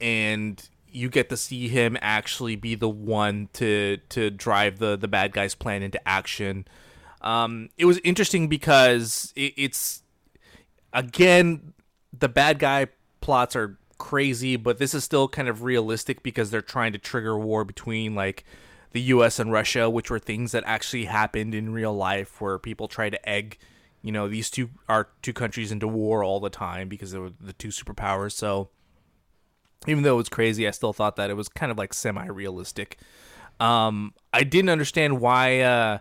[0.00, 5.08] and you get to see him actually be the one to to drive the the
[5.08, 6.66] bad guy's plan into action.
[7.20, 10.02] Um, it was interesting because it, it's
[10.92, 11.74] again
[12.18, 12.86] the bad guy
[13.20, 17.38] plots are crazy, but this is still kind of realistic because they're trying to trigger
[17.38, 18.44] war between like
[18.92, 19.38] the U.S.
[19.38, 23.28] and Russia, which were things that actually happened in real life, where people try to
[23.28, 23.58] egg,
[24.02, 27.32] you know, these two our two countries into war all the time because they were
[27.40, 28.32] the two superpowers.
[28.32, 28.68] So
[29.86, 32.98] even though it was crazy, I still thought that it was kind of like semi-realistic.
[33.58, 35.98] Um, I didn't understand why uh,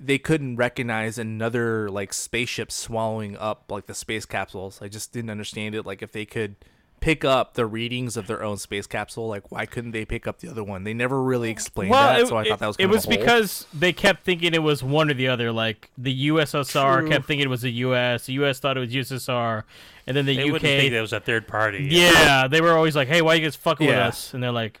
[0.00, 4.80] they couldn't recognize another like spaceship swallowing up like the space capsules.
[4.80, 5.84] I just didn't understand it.
[5.84, 6.56] Like if they could
[7.00, 10.38] pick up the readings of their own space capsule, like why couldn't they pick up
[10.38, 10.84] the other one?
[10.84, 13.04] They never really explained that, it, so I it- thought that was it kind was
[13.04, 13.24] of a hole.
[13.24, 15.52] because they kept thinking it was one or the other.
[15.52, 17.08] Like the USSR True.
[17.08, 19.64] kept thinking it was the US, the US thought it was USSR,
[20.06, 20.52] and then the They UK.
[20.52, 21.88] wouldn't think it was a third party.
[21.90, 24.52] Yeah, they were always like, "Hey, why are you guys fucking with us?" And they're
[24.52, 24.80] like,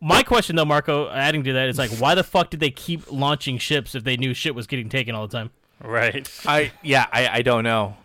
[0.00, 3.10] "My question though, Marco, adding to that, is like, why the fuck did they keep
[3.10, 5.50] launching ships if they knew shit was getting taken all the time?"
[5.82, 6.28] Right.
[6.46, 7.96] I yeah, I, I don't know.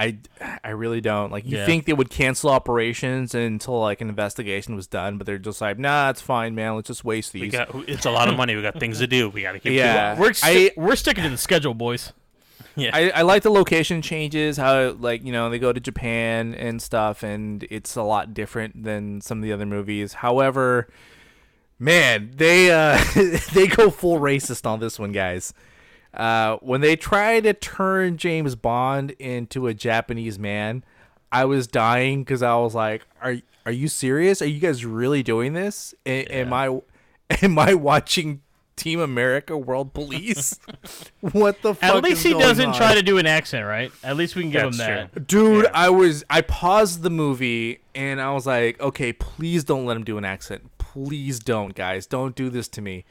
[0.00, 0.18] I,
[0.64, 1.30] I really don't.
[1.30, 1.66] Like you Yeah.
[1.66, 5.78] think they would cancel operations until like an investigation was done, but they're just like,
[5.78, 6.74] nah, it's fine, man.
[6.76, 7.42] Let's just waste these.
[7.42, 8.56] We got, it's a lot of money.
[8.56, 9.28] We got things to do.
[9.28, 10.14] We got to keep Yeah.
[10.14, 10.20] doing.
[10.28, 12.12] We're I- we're sticking to the schedule, boys.
[12.76, 12.90] Yeah.
[12.94, 16.80] I, I like the location changes, how like you know they go to Japan and
[16.80, 20.14] stuff, and it's a lot different than some of the other movies.
[20.14, 20.88] However,
[21.78, 23.02] man, they uh
[23.52, 25.52] they go full racist on this one, guys.
[26.12, 30.84] Uh, when they try to turn James Bond into a Japanese man,
[31.30, 34.42] I was dying because I was like, "Are are you serious?
[34.42, 35.94] Are you guys really doing this?
[36.06, 36.80] A- Am I
[37.42, 38.40] am I watching
[38.74, 40.58] Team America World Police?
[41.20, 42.74] what the fuck?" At least is he going doesn't on?
[42.74, 43.92] try to do an accent, right?
[44.02, 45.26] At least we can give him That's that.
[45.28, 49.96] Dude, I was I paused the movie and I was like, okay, please don't let
[49.96, 50.70] him do an accent.
[50.78, 52.06] Please don't, guys.
[52.06, 53.04] Don't do this to me.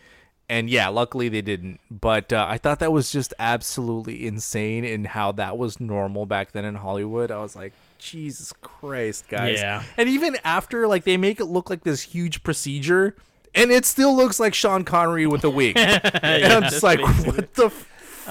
[0.50, 1.80] And yeah, luckily they didn't.
[1.92, 6.54] But uh, I thought that was just absolutely insane in how that was normal back
[6.54, 7.30] then in Hollywood.
[7.30, 9.60] I was like, Jesus Christ, guys.
[9.60, 9.84] Yeah.
[9.96, 13.16] And even after, like, they make it look like this huge procedure,
[13.54, 15.78] and it still looks like Sean Connery with a wig.
[15.78, 17.72] and I'm just like, basically- what the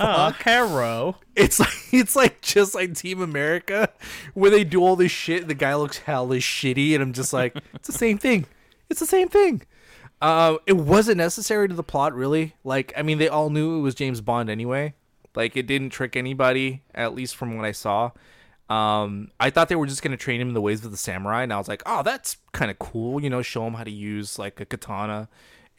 [0.00, 0.38] Oh, fuck?
[0.38, 1.16] Caro.
[1.34, 3.88] It's like it's like just like Team America,
[4.34, 5.48] where they do all this shit.
[5.48, 8.46] The guy looks hella shitty, and I'm just like, it's the same thing.
[8.90, 9.62] It's the same thing.
[10.20, 12.54] Uh, it wasn't necessary to the plot, really.
[12.64, 14.94] Like, I mean, they all knew it was James Bond anyway.
[15.34, 18.10] Like, it didn't trick anybody, at least from what I saw.
[18.68, 21.42] Um, I thought they were just gonna train him in the ways of the samurai,
[21.42, 23.22] and I was like, oh, that's kind of cool.
[23.22, 25.28] You know, show him how to use like a katana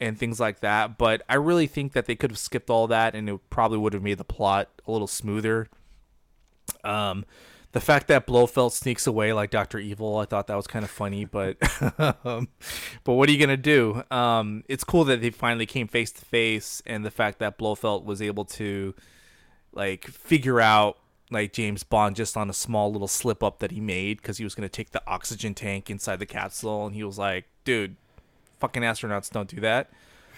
[0.00, 0.98] and things like that.
[0.98, 3.92] But I really think that they could have skipped all that, and it probably would
[3.92, 5.68] have made the plot a little smoother.
[6.82, 7.24] Um,
[7.72, 10.90] the fact that Blofeld sneaks away like Doctor Evil, I thought that was kind of
[10.90, 11.56] funny, but
[12.24, 12.48] um,
[13.04, 14.02] but what are you gonna do?
[14.10, 18.04] Um, it's cool that they finally came face to face, and the fact that Blofeld
[18.04, 18.94] was able to
[19.72, 20.98] like figure out
[21.30, 24.44] like James Bond just on a small little slip up that he made because he
[24.44, 27.96] was gonna take the oxygen tank inside the capsule, and he was like, "Dude,
[28.60, 29.90] fucking astronauts don't do that.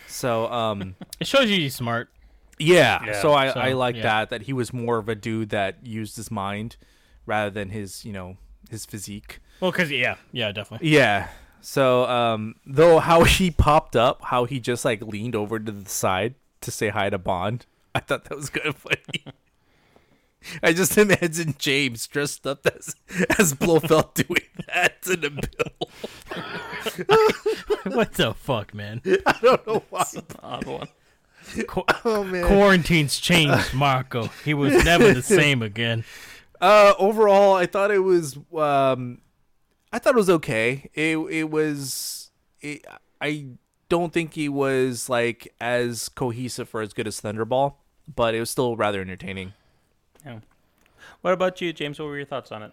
[0.06, 2.10] So um, it shows you he's smart.
[2.58, 3.04] Yeah.
[3.04, 3.20] Yeah.
[3.20, 4.02] So I So, I like yeah.
[4.02, 6.76] that that he was more of a dude that used his mind
[7.26, 8.36] rather than his you know
[8.70, 9.40] his physique.
[9.60, 10.88] Well, because yeah, yeah, definitely.
[10.88, 11.28] Yeah.
[11.60, 15.88] So, um, though how he popped up, how he just like leaned over to the
[15.88, 19.24] side to say hi to Bond, I thought that was kind of funny.
[20.62, 22.96] I just imagine James dressed up as
[23.38, 25.88] as Blofeld doing that to the bill.
[27.92, 29.00] what the fuck, man?
[29.26, 30.04] I don't know why.
[30.42, 30.88] Odd one.
[31.66, 32.44] Qu- Oh, man.
[32.44, 34.28] Quarantine's changed Marco.
[34.44, 36.04] He was never the same again.
[36.62, 39.18] Uh, overall, I thought it was um,
[39.92, 40.88] I thought it was okay.
[40.94, 42.86] It it was it,
[43.20, 43.48] I
[43.88, 47.74] don't think he was like as cohesive or as good as Thunderball,
[48.14, 49.54] but it was still rather entertaining.
[50.24, 50.38] Yeah.
[51.20, 51.98] What about you, James?
[51.98, 52.72] What were your thoughts on it?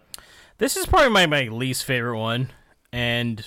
[0.58, 2.50] This is probably my, my least favorite one,
[2.92, 3.44] and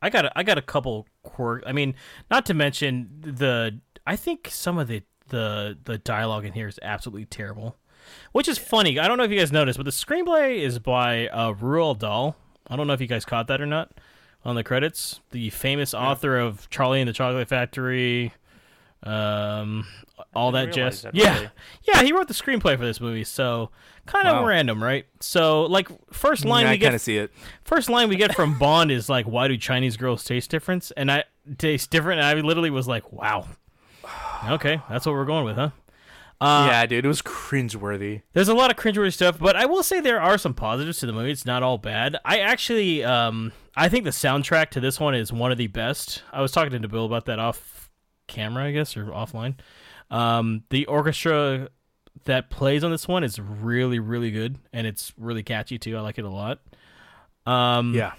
[0.00, 1.64] I got a, I got a couple quirk.
[1.66, 1.94] I mean,
[2.30, 3.78] not to mention the.
[4.06, 7.76] I think some of the the the dialogue in here is absolutely terrible,
[8.32, 8.98] which is funny.
[8.98, 12.36] I don't know if you guys noticed, but the screenplay is by uh, Roald Dahl.
[12.68, 13.90] I don't know if you guys caught that or not
[14.44, 15.20] on the credits.
[15.30, 18.32] The famous author of Charlie and the Chocolate Factory,
[19.02, 19.86] um,
[20.34, 21.02] all that didn't jazz.
[21.02, 21.50] that, yeah, really.
[21.84, 23.70] yeah, he wrote the screenplay for this movie, so
[24.06, 24.46] kind of Wow.
[24.46, 25.06] random, right?
[25.20, 27.32] So, like, first line Yeah, we I get, kinda see it.
[27.64, 31.10] First line we get from Bond is like, "Why do Chinese girls taste different?" And
[31.10, 31.24] I
[31.58, 32.20] taste different.
[32.20, 33.46] And I literally was like, "Wow,
[34.48, 35.70] okay, that's what we're going with, huh?"
[36.42, 38.22] Uh, yeah, dude, it was cringeworthy.
[38.32, 41.06] there's a lot of cringeworthy stuff, but I will say there are some positives to
[41.06, 41.30] the movie.
[41.30, 42.16] It's not all bad.
[42.24, 46.22] I actually, um, I think the soundtrack to this one is one of the best.
[46.32, 47.90] I was talking to Bill about that off
[48.26, 49.54] camera, I guess, or offline.
[50.10, 51.68] Um, the orchestra
[52.24, 55.96] that plays on this one is really, really good, and it's really catchy too.
[55.96, 56.58] I like it a lot.
[57.46, 58.12] Um, Yeah.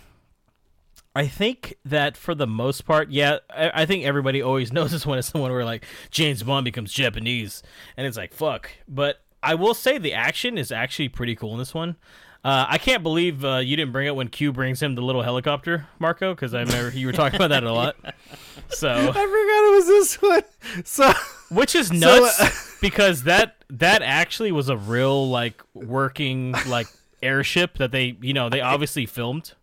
[1.15, 5.05] I think that for the most part, yeah, I, I think everybody always knows this
[5.05, 7.63] one is the one where like James Bond becomes Japanese,
[7.97, 8.69] and it's like fuck.
[8.87, 11.97] But I will say the action is actually pretty cool in this one.
[12.45, 15.21] Uh, I can't believe uh, you didn't bring it when Q brings him the little
[15.21, 17.95] helicopter, Marco, because I remember you were talking about that a lot.
[18.69, 20.43] So I forgot it was this one.
[20.85, 21.11] So
[21.49, 22.49] which is So, nuts uh,
[22.81, 26.87] because that that actually was a real like working like
[27.21, 29.53] airship that they you know they obviously filmed.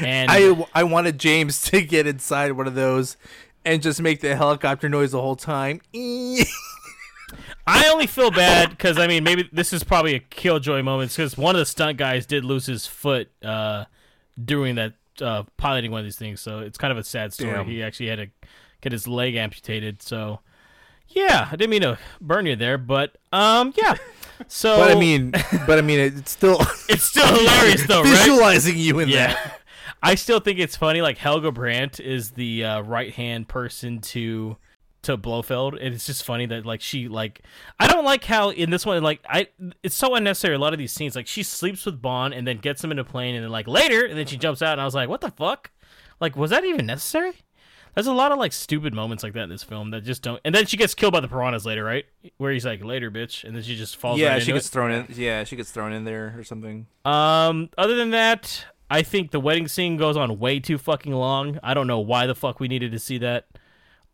[0.00, 3.16] And I I wanted James to get inside one of those
[3.64, 5.80] and just make the helicopter noise the whole time.
[7.68, 11.36] I only feel bad because I mean maybe this is probably a killjoy moment because
[11.36, 13.84] one of the stunt guys did lose his foot uh,
[14.42, 17.52] doing that uh, piloting one of these things, so it's kind of a sad story.
[17.52, 17.66] Damn.
[17.66, 18.28] He actually had to
[18.80, 20.02] get his leg amputated.
[20.02, 20.40] So
[21.08, 23.96] yeah, I didn't mean to burn you there, but um yeah.
[24.46, 25.32] So But I mean,
[25.66, 28.10] but I mean, it's still it's still hilarious though, right?
[28.10, 29.32] visualizing you in yeah.
[29.32, 29.60] that.
[30.06, 31.02] I still think it's funny.
[31.02, 34.56] Like Helga Brandt is the uh, right hand person to
[35.02, 37.42] to Blofeld, and it's just funny that like she like
[37.80, 39.48] I don't like how in this one like I
[39.82, 40.54] it's so unnecessary.
[40.54, 43.00] A lot of these scenes like she sleeps with Bond and then gets him in
[43.00, 45.08] a plane, and then like later, and then she jumps out, and I was like,
[45.08, 45.72] what the fuck?
[46.20, 47.32] Like, was that even necessary?
[47.96, 50.40] There's a lot of like stupid moments like that in this film that just don't.
[50.44, 52.04] And then she gets killed by the piranhas later, right?
[52.36, 54.20] Where he's like, "Later, bitch," and then she just falls.
[54.20, 54.70] Yeah, right she gets it.
[54.70, 55.06] thrown in.
[55.08, 56.86] Yeah, she gets thrown in there or something.
[57.04, 61.58] Um, other than that, I think the wedding scene goes on way too fucking long.
[61.62, 63.46] I don't know why the fuck we needed to see that.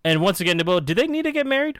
[0.04, 1.78] And once again, Nabo, did they need to get married?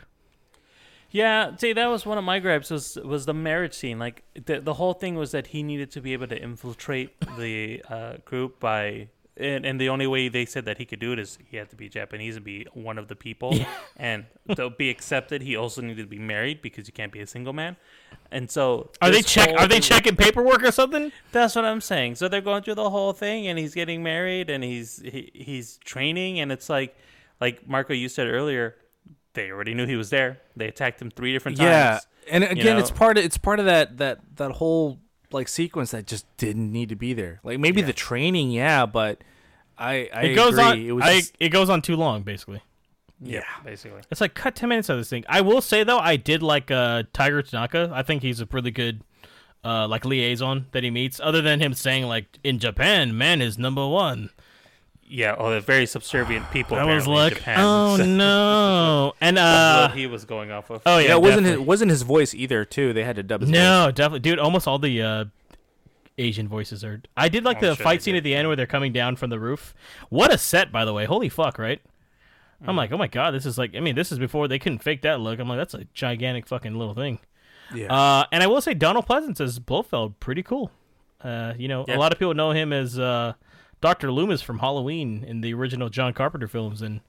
[1.10, 3.98] Yeah, see, that was one of my gripes was was the marriage scene.
[3.98, 7.82] Like the the whole thing was that he needed to be able to infiltrate the
[7.88, 11.18] uh, group by, and, and the only way they said that he could do it
[11.18, 13.58] is he had to be Japanese and be one of the people,
[13.96, 17.26] and to be accepted, he also needed to be married because you can't be a
[17.26, 17.76] single man.
[18.30, 19.58] And so, Are they check?
[19.58, 21.12] Are they checking paperwork or something?
[21.32, 22.16] That's what I'm saying.
[22.16, 25.78] So they're going through the whole thing, and he's getting married, and he's he, he's
[25.78, 26.96] training, and it's like,
[27.40, 28.76] like Marco, you said earlier,
[29.34, 30.40] they already knew he was there.
[30.56, 31.66] They attacked him three different times.
[31.68, 31.98] Yeah,
[32.30, 32.78] and you again, know?
[32.78, 35.00] it's part of it's part of that that that whole
[35.32, 37.40] like sequence that just didn't need to be there.
[37.44, 39.22] Like maybe the training, yeah, but
[39.78, 40.64] I I it goes agree.
[40.64, 40.78] on.
[40.80, 42.62] It was I, just- it goes on too long, basically.
[43.20, 44.02] yeah, basically.
[44.10, 45.24] It's like cut ten minutes of this thing.
[45.28, 47.90] I will say though, I did like uh, Tiger Tanaka.
[47.94, 49.02] I think he's a really good
[49.64, 51.20] uh, like liaison that he meets.
[51.20, 54.30] Other than him saying like in Japan, man is number one.
[55.14, 56.76] Yeah, oh, they're very subservient people.
[56.78, 57.58] I was apparently, in Japan.
[57.60, 60.82] oh no, and uh, what he was going off of.
[60.86, 61.60] oh yeah, yeah, it wasn't definitely.
[61.60, 62.64] his, wasn't his voice either.
[62.64, 63.54] Too, they had to dub his voice.
[63.54, 64.38] No, definitely, dude.
[64.38, 65.24] Almost all the uh,
[66.18, 67.02] Asian voices are.
[67.16, 69.16] I did like I'm the sure fight scene at the end where they're coming down
[69.16, 69.74] from the roof.
[70.08, 71.04] What a set, by the way.
[71.04, 71.80] Holy fuck, right?
[72.62, 72.68] Mm.
[72.68, 73.74] I'm like, oh my god, this is like.
[73.76, 75.38] I mean, this is before they couldn't fake that look.
[75.38, 77.18] I'm like, that's a gigantic fucking little thing.
[77.74, 77.92] Yeah.
[77.92, 80.70] Uh, and I will say, Donald Pleasence as Blofeld, pretty cool.
[81.22, 81.96] Uh, you know, Yeah.
[81.96, 83.32] a lot of people know him as uh,
[83.82, 87.00] Doctor Loomis from Halloween in the original John Carpenter films, and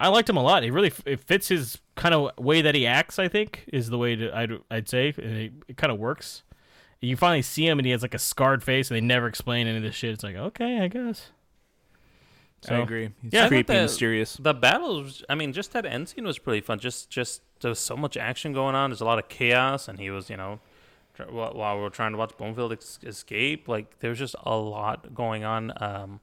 [0.00, 0.64] I liked him a lot.
[0.64, 3.20] It really it fits his kind of way that he acts.
[3.20, 6.42] I think is the way to I'd, I'd say and it, it kind of works.
[7.00, 9.66] You finally see him, and he has like a scarred face, and they never explain
[9.68, 10.10] any of this shit.
[10.14, 11.30] It's like okay, I guess.
[12.68, 13.10] I agree.
[13.22, 14.36] He's I thought creepy and the- mysterious.
[14.36, 16.78] The battles, I mean, just that end scene was pretty fun.
[16.78, 18.90] Just, just there's so much action going on.
[18.90, 20.71] There's a lot of chaos, and he was, you know, tr-
[21.28, 25.14] while while we are trying to watch Blofeld ex- escape, like there's just a lot
[25.14, 25.72] going on.
[25.82, 26.20] Um,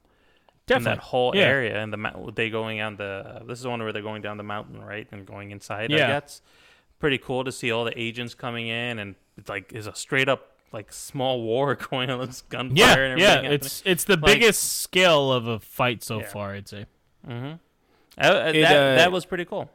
[0.68, 1.42] in that whole Yeah.
[1.46, 3.42] area, and the mou- they going on the.
[3.44, 5.92] This is the one where they're going down the mountain, right, and going inside.
[5.92, 6.06] I Yeah.
[6.20, 6.42] guess
[7.00, 10.28] pretty cool to see all the agents coming in, and it's like is a straight
[10.28, 12.24] up like small war going on.
[12.24, 12.76] This gunfire.
[12.76, 13.28] Yeah, and yeah.
[13.38, 16.26] everything It's it's the Like- biggest scale of a fight so Yeah.
[16.28, 16.52] far.
[16.54, 16.86] I'd say.
[17.26, 17.52] Mm-hmm.
[18.18, 19.68] Uh, It, that, uh, that was pretty cool.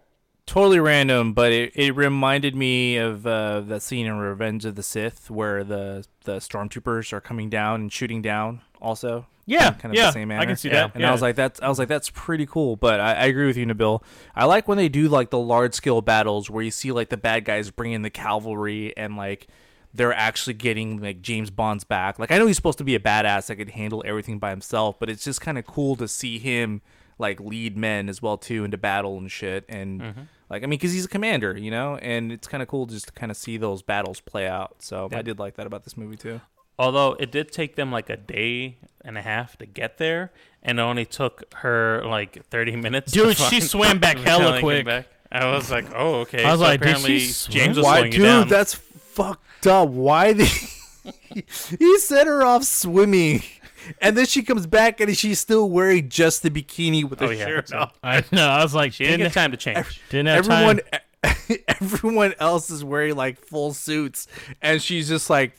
[0.45, 4.83] Totally random, but it, it reminded me of uh, that scene in Revenge of the
[4.83, 8.61] Sith where the the stormtroopers are coming down and shooting down.
[8.81, 10.41] Also, Yeah, kind of yeah, the same manner.
[10.41, 11.09] I can see that, And yeah.
[11.09, 12.75] I was like, that's I was like, that's pretty cool.
[12.75, 14.03] But I, I agree with you, Nabil.
[14.35, 17.17] I like when they do like the large scale battles where you see like the
[17.17, 19.47] bad guys bring in the cavalry and like
[19.93, 22.19] they're actually getting like James Bond's back.
[22.19, 24.99] Like I know he's supposed to be a badass that could handle everything by himself,
[24.99, 26.81] but it's just kind of cool to see him
[27.17, 29.63] like lead men as well too into battle and shit.
[29.69, 30.27] And Mhm.
[30.49, 33.07] Like I mean, because he's a commander, you know, and it's kind of cool just
[33.07, 34.75] to kind of see those battles play out.
[34.79, 35.19] So Yeah.
[35.19, 36.41] I did like that about this movie too.
[36.77, 40.31] Although it did take them like a day and a half to get there,
[40.61, 43.11] and it only took her like thirty minutes.
[43.13, 44.85] to Dude, she find- swam back hella quick.
[44.85, 45.07] back.
[45.31, 46.43] I was like, oh okay.
[46.43, 47.53] I was So like, did she apparently swim?
[47.53, 48.21] James was Why, slowing dude?
[48.21, 48.47] down.
[48.49, 49.89] That's fucked up.
[49.89, 50.45] Why the?
[51.79, 53.41] he set her off swimming,
[54.01, 57.29] and then she comes back and she's still wearing just the bikini with the Oh,
[57.31, 57.89] yeah, shirt so- on.
[58.03, 58.47] I know.
[58.47, 60.01] I was like, she didn't have time to change.
[60.09, 60.81] Didn't have everyone,
[61.23, 61.57] time.
[61.81, 64.27] everyone else is wearing like full suits,
[64.61, 65.53] and she's just like,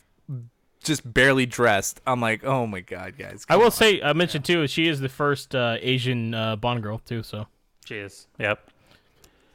[0.83, 1.99] just barely dressed.
[2.07, 3.45] I'm like, oh my god, guys.
[3.49, 3.71] I will on.
[3.71, 7.23] say, I mentioned too, she is the first uh, Asian uh, Bond girl too.
[7.23, 7.47] So
[7.85, 8.27] She is.
[8.39, 8.71] Yep.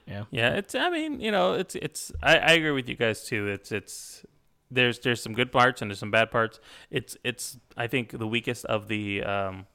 [0.07, 0.25] Yeah.
[0.31, 0.55] Yeah.
[0.57, 0.75] It's.
[0.75, 1.75] I mean, you know, it's.
[1.77, 2.13] It's.
[2.23, 3.47] I, I agree with you guys too.
[3.49, 3.71] It's.
[3.73, 4.25] It's.
[4.73, 4.99] There's.
[4.99, 6.61] There's some good parts and there's some bad parts.
[6.91, 7.17] It's.
[7.25, 7.59] It's.
[7.77, 9.67] I think the weakest of the um,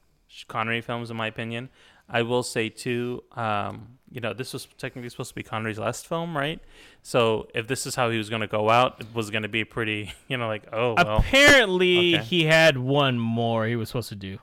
[0.48, 1.68] Connery films, in my opinion.
[2.10, 3.22] I will say too.
[3.36, 6.58] Um, you know, this was technically supposed to be Connery's last film, right?
[7.02, 9.48] So if this is how he was going to go out, it was going to
[9.48, 10.12] be pretty.
[10.28, 11.18] You know, like oh well.
[11.18, 12.24] apparently okay.
[12.24, 14.38] he had one more he was supposed to do,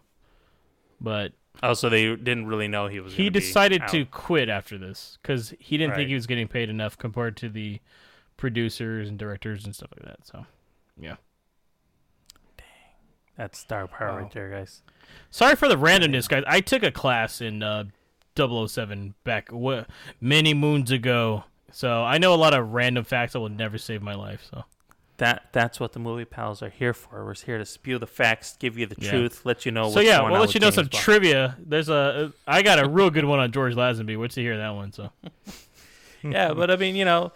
[1.01, 1.34] but
[1.64, 3.14] Oh, so they didn't really know he was.
[3.14, 5.97] he decided to quit after this because he didn't Right.
[5.97, 7.80] think he was getting paid enough compared to the
[8.38, 10.26] producers and directors and stuff like that.
[10.28, 10.46] So,
[11.00, 11.16] yeah.
[12.58, 12.66] Dang,
[13.38, 14.82] that's star power right there, guys.
[15.30, 16.44] Sorry for the randomness, guys.
[16.48, 17.86] I took a class in uh,
[18.38, 19.84] 007 back wh-
[20.20, 24.02] many moons ago, so I know a lot of random facts that will never save
[24.02, 24.42] my life.
[24.50, 24.64] So
[25.18, 27.24] That that's what the movie pals are here for.
[27.26, 29.12] We're here to spew the facts, give you the Yeah.
[29.12, 29.90] truth, let you know.
[29.90, 31.04] So what's yeah, going we'll on let you know James some Bond.
[31.04, 31.58] trivia.
[31.60, 34.20] There's a I got a real good one on George Lazenby.
[34.20, 34.92] Wait to hear that one.
[34.92, 35.12] So
[36.24, 37.32] yeah, but I mean, you know,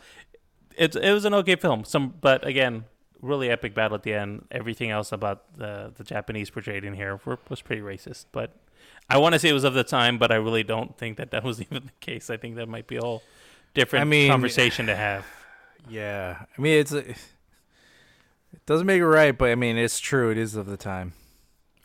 [0.79, 1.83] it's it was an okay film.
[1.83, 2.85] Some, but again,
[3.21, 4.45] really epic battle at the end.
[4.49, 8.25] Everything else about the the Japanese portrayed in here were, was pretty racist.
[8.31, 8.55] But
[9.09, 11.31] I want to say it was of the time, but I really don't think that
[11.31, 12.29] that was even the case.
[12.29, 13.21] I think that might be a whole
[13.75, 15.25] different I mean- conversation to have.
[15.89, 17.15] Yeah, I mean it's it
[18.65, 20.29] doesn't make it right, but I mean it's true.
[20.29, 21.13] It is of the time.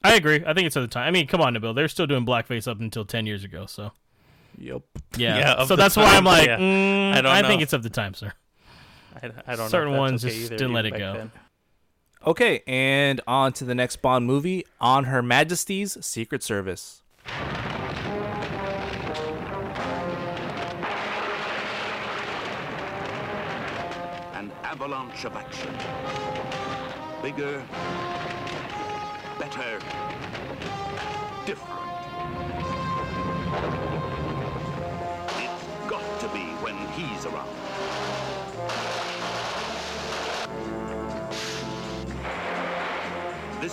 [0.02, 0.42] I agree.
[0.46, 1.06] I think it's of the time.
[1.06, 1.74] I mean, come on, Nabil.
[1.74, 3.66] They're still doing blackface up until ten years ago.
[3.66, 3.92] So
[4.58, 4.82] Yep.
[5.16, 5.38] yeah.
[5.38, 6.58] Yeah, so the that's why I'm like, yeah.
[6.58, 7.62] mm, I I, don't think know.
[7.62, 8.32] it's of the time, sir.
[9.22, 11.12] I, I don't Certain know if ones okay just either, didn't let it go.
[11.14, 11.32] then.
[12.26, 17.02] Okay, and on to the next Bond movie, On Her Majesty's Secret Service.
[24.32, 25.74] An avalanche of action.
[27.22, 27.62] Bigger,
[29.38, 29.78] better,
[31.46, 31.83] different.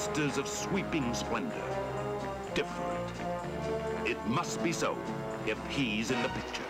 [0.02, 1.64] Vistas of sweeping splendor.
[2.56, 3.08] Different.
[4.04, 4.98] It must be so
[5.46, 6.64] if he's in the picture.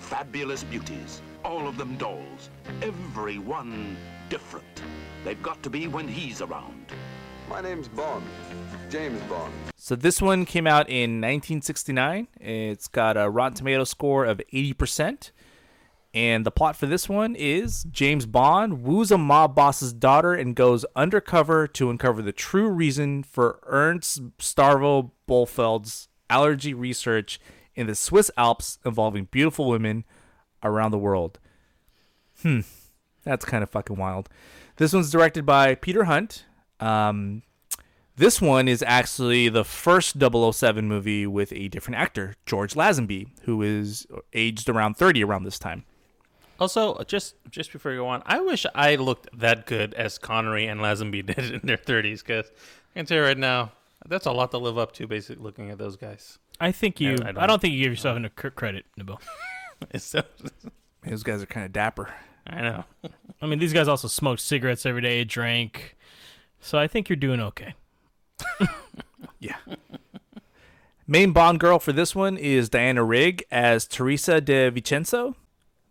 [0.00, 2.50] Fabulous beauties, all of them dolls,
[2.82, 3.96] every one
[4.28, 4.82] different.
[5.24, 6.86] They've got to be when he's around.
[7.48, 8.26] My name's Bond,
[8.90, 9.52] James Bond.
[9.76, 12.26] So this one came out in 1969.
[12.40, 15.30] It's got a Rotten Tomato score of 80%.
[16.12, 20.56] And the plot for this one is James Bond woos a mob boss's daughter and
[20.56, 27.40] goes undercover to uncover the true reason for Ernst Stavro Blofeld's allergy research
[27.76, 30.04] in the Swiss Alps involving beautiful women
[30.64, 31.38] around the world.
[32.42, 32.60] Hmm.
[33.22, 34.28] That's kind of fucking wild.
[34.76, 36.46] This one's directed by Peter Hunt.
[36.80, 37.42] Um,
[38.16, 43.62] this one is actually the first 007 movie with a different actor, George Lazenby, who
[43.62, 45.84] is aged around 30 around this time.
[46.60, 50.66] Also, just just before you go on, I wish I looked that good as Connery
[50.66, 52.50] and Lazenby did in their 30s, because
[52.94, 53.72] I can tell you right now,
[54.06, 56.38] that's a lot to live up to, basically, looking at those guys.
[56.60, 57.16] I think you.
[57.24, 59.18] And I don't, think you give yourself enough credit, Nabil.
[59.98, 60.22] So-
[61.06, 62.12] Those guys are kind of dapper.
[62.46, 62.84] I know.
[63.40, 65.96] I mean, these guys also smoked cigarettes every day, drank.
[66.60, 67.72] So I think you're doing okay.
[69.38, 69.56] Yeah.
[71.06, 75.34] Main Bond girl for this one is Diana Rigg as Teresa de Vincenzo.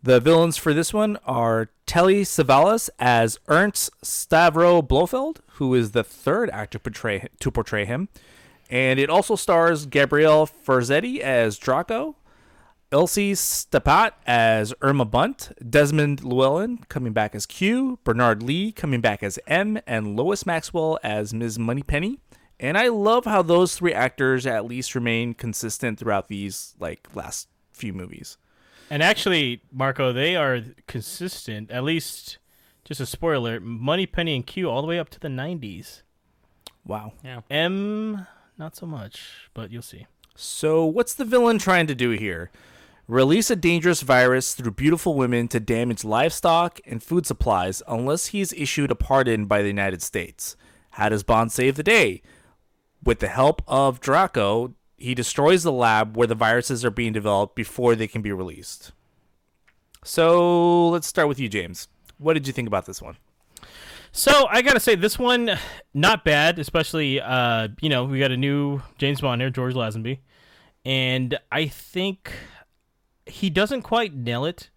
[0.02, 6.02] The villains for this one are Telly Savalas as Ernst Stavro Blofeld, who is the
[6.02, 8.08] third actor portray, to portray him.
[8.70, 12.16] And it also stars Gabriele Ferzetti as Draco,
[12.90, 19.22] Ilse Steppat as Irma Bunt, Desmond Llewelyn coming back as Q, Bernard Lee coming back
[19.22, 21.58] as M, and Lois Maxwell as Ms.
[21.58, 22.20] Moneypenny.
[22.58, 27.48] And I love how those three actors at least remain consistent throughout these like last
[27.70, 28.38] few movies.
[28.90, 31.70] And actually, Marco, they are consistent.
[31.70, 32.38] At least,
[32.84, 36.02] just a spoiler: Moneypenny and Q all the way up to the '90s.
[36.84, 37.12] Wow.
[37.24, 37.42] Yeah.
[37.48, 38.26] M,
[38.58, 40.06] not so much, but you'll see.
[40.34, 42.50] So, what's the villain trying to do here?
[43.06, 48.52] Release a dangerous virus through beautiful women to damage livestock and food supplies unless he's
[48.52, 50.56] issued a pardon by the United States.
[50.92, 52.22] How does Bond save the day?
[53.02, 57.56] With the help of Draco, he destroys the lab where the viruses are being developed
[57.56, 58.92] before they can be released.
[60.04, 61.88] So, let's start with you, James.
[62.18, 63.16] What did you think about this one?
[64.12, 65.56] So I gotta say, this one
[65.94, 66.58] not bad.
[66.58, 70.18] Especially, uh, you know, we got a new James Bond here, George Lazenby,
[70.84, 72.32] and I think
[73.26, 74.70] he doesn't quite nail it.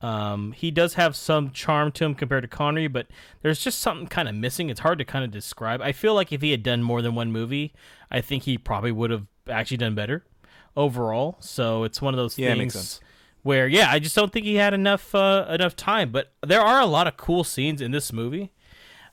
[0.00, 3.06] Um, he does have some charm to him compared to Connery, but
[3.42, 4.68] there's just something kind of missing.
[4.68, 5.80] It's hard to kind of describe.
[5.80, 7.72] I feel like if he had done more than one movie,
[8.10, 10.24] I think he probably would have actually done better
[10.76, 11.36] overall.
[11.40, 13.00] So it's one of those Yeah, things
[13.42, 16.10] where, yeah, I just don't think he had enough uh, enough time.
[16.10, 18.52] But there are a lot of cool scenes in this movie.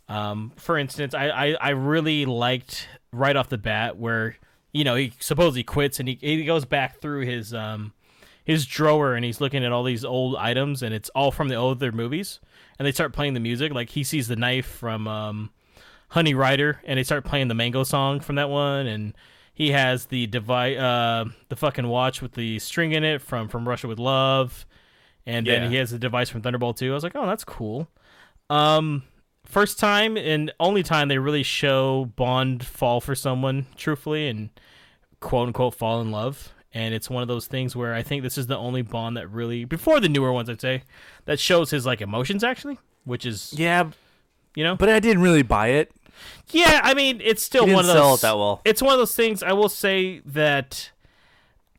[0.08, 4.38] Um, for instance, I, I, I really liked right off the bat where
[4.74, 7.94] you know he supposedly quits and he he goes back through his um
[8.46, 11.56] his drawer and he's looking at all these old items and it's all from the
[11.56, 12.40] older movies
[12.80, 15.52] and they start playing the music like he sees the knife from um
[16.10, 19.14] Honey Rider and they start playing the Mango song from that one and
[19.62, 23.68] he has the device uh the fucking watch with the string in it from from
[23.68, 24.66] Russia with Love
[25.26, 25.60] and Yeah.
[25.60, 26.90] then he has the device from Thunderball 2.
[26.92, 27.88] I was like, "Oh, that's cool."
[28.50, 29.04] Um
[29.46, 34.50] first time and only time they really show Bond fall for someone truthfully and
[35.20, 36.54] quote unquote fall in love.
[36.74, 39.28] And it's one of those things where I think this is the only Bond that
[39.30, 40.84] really, before the newer ones, I'd say,
[41.26, 43.90] that shows his like emotions actually, which is Yeah,
[44.56, 44.76] you know.
[44.76, 45.92] but I didn't really buy it.
[46.52, 48.20] Yeah, I mean, it's still He one of didn't those.
[48.22, 48.62] sell it that well.
[48.66, 49.42] It's one of those things.
[49.44, 50.92] I will say that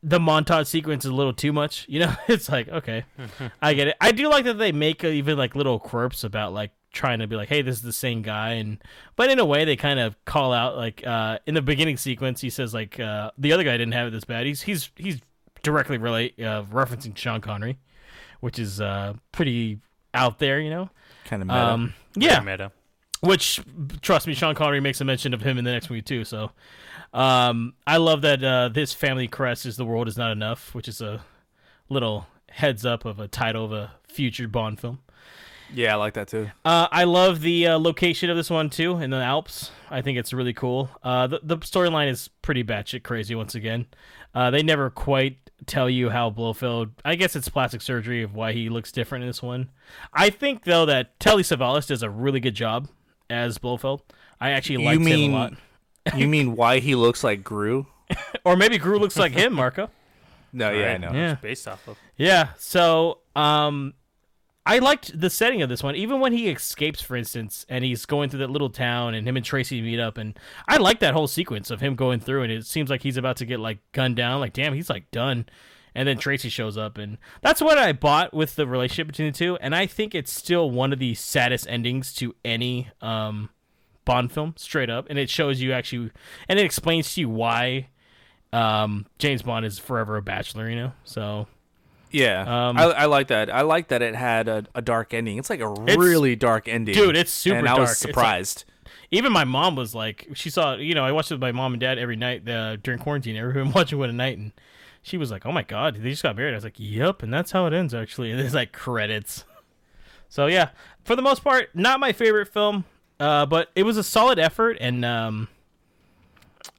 [0.02, 1.86] the montage sequence is a little too much.
[1.88, 3.04] You know, it's like okay,
[3.62, 3.96] I get it.
[4.00, 7.26] I do like that they make uh, even like little quirks about like trying to
[7.26, 8.78] be like, hey, this is the same guy, and
[9.16, 12.40] but in a way they kind of call out like uh in the beginning sequence
[12.40, 14.46] he says like uh the other guy didn't have it this bad.
[14.46, 15.20] He's he's he's
[15.62, 17.78] directly relate uh, referencing Sean Connery,
[18.40, 19.78] which is uh pretty
[20.14, 20.58] out there.
[20.60, 20.90] You know,
[21.26, 21.60] Kind of meta.
[21.60, 22.72] um, yeah, Very meta.
[23.22, 23.60] Which
[24.02, 26.24] trust me, Sean Connery makes a mention of him in the next movie too.
[26.24, 26.50] So,
[27.14, 30.88] um, I love that uh, this family crest is "The World Is Not Enough," which
[30.88, 31.24] is a
[31.88, 34.98] little heads up of a title of a future Bond film.
[35.72, 36.50] yeah, I like that too.
[36.64, 39.70] Uh, I love the uh, location of this one too in the Alps.
[39.90, 40.90] I think it's really cool.
[41.02, 43.86] Uh, the the storyline is pretty batshit crazy once again.
[44.34, 46.90] Uh, they never quite tell you how Blofeld.
[47.04, 49.70] I guess it's plastic surgery of why he looks different in this one.
[50.12, 52.88] I think though that Telly Savalas does a really good job
[53.32, 54.02] as Blofeld.
[54.40, 55.54] I actually You liked mean him a lot.
[56.16, 57.86] you mean why he looks like Gru?
[58.44, 59.88] Or maybe Gru looks like him, Marco.
[60.52, 61.12] No, yeah, I know.
[61.12, 61.32] Yeah.
[61.32, 61.96] It's based off of.
[62.16, 62.48] Yeah.
[62.58, 63.94] So, um,
[64.66, 65.96] I liked the setting of this one.
[65.96, 69.36] Even when he escapes, for instance, and he's going through that little town, and him
[69.36, 70.38] and Tracy meet up, and
[70.68, 73.36] I like that whole sequence of him going through, and it seems like he's about
[73.38, 74.40] to get like gunned down.
[74.40, 75.46] Like, damn, he's like done.
[75.94, 79.36] And then Tracy shows up, and that's what I bought with the relationship between the
[79.38, 79.56] two.
[79.60, 83.50] And I think it's still one of the saddest endings to any um,
[84.06, 85.06] Bond film, straight up.
[85.10, 86.10] And it shows you actually,
[86.48, 87.88] and it explains to you why
[88.52, 90.68] um, James Bond is forever a bachelor.
[90.68, 91.46] You know, so
[92.10, 93.50] Yeah, Um, I, I like that.
[93.52, 95.38] I like that it had a, a dark ending.
[95.38, 97.16] It's like a It's- really dark ending, dude.
[97.16, 97.88] It's super and I dark.
[97.88, 98.64] was surprised.
[99.10, 101.74] even my mom was like, she saw, you know, I watched it with my mom
[101.74, 103.36] and dad every night uh, during quarantine.
[103.36, 104.52] Everyone watching it at night, and
[105.02, 107.32] she was like, "Oh my god, they just got married." I was like, "Yep," and
[107.32, 108.30] that's how it ends actually.
[108.32, 109.44] And there's like credits.
[110.28, 110.70] So yeah,
[111.04, 112.84] for the most part, not my favorite film,
[113.20, 115.48] uh, but it was a solid effort, and um,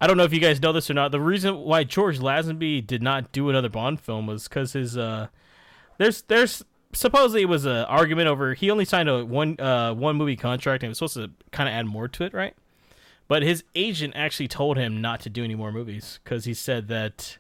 [0.02, 1.12] I don't know if you guys know this or not.
[1.12, 5.28] The reason why George Lazenby did not do another Bond film was because his uh,
[5.98, 6.64] there's there's
[6.94, 10.84] supposedly it was an argument over he only signed a one uh one movie contract
[10.84, 12.56] and was supposed to kind of add more to it, right?
[13.28, 16.88] But his agent actually told him not to do any more movies because he said
[16.90, 17.38] that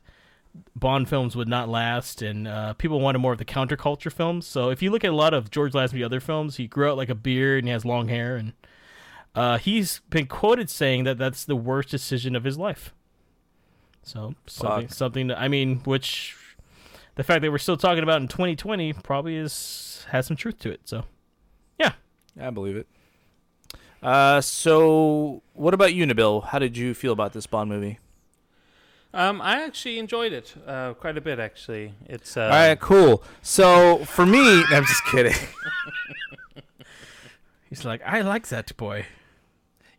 [0.75, 4.45] Bond films would not last, and uh, people wanted more of the counterculture films.
[4.45, 6.97] So if you look at a lot of George Lazenby other films, he grew out
[6.97, 8.53] like a beard and he has long hair, and
[9.35, 12.93] uh, he's been quoted saying that that's the worst decision of his life.
[14.03, 14.95] So something, Fuck.
[14.95, 16.35] something that, I mean, which
[17.15, 20.71] the fact that we're still talking about in 2020 probably is has some truth to
[20.71, 20.81] it.
[20.85, 21.05] So
[21.79, 21.93] yeah,
[22.39, 22.87] I believe it.
[24.01, 26.43] Uh, so what about you, Nabil?
[26.45, 27.99] How did you feel about this Bond movie?
[29.13, 31.39] Um, I actually enjoyed it uh, quite a bit.
[31.39, 33.23] Actually, it's uh, All right, cool.
[33.43, 35.35] So for me, I'm just kidding.
[37.69, 39.05] he's like, I like that boy.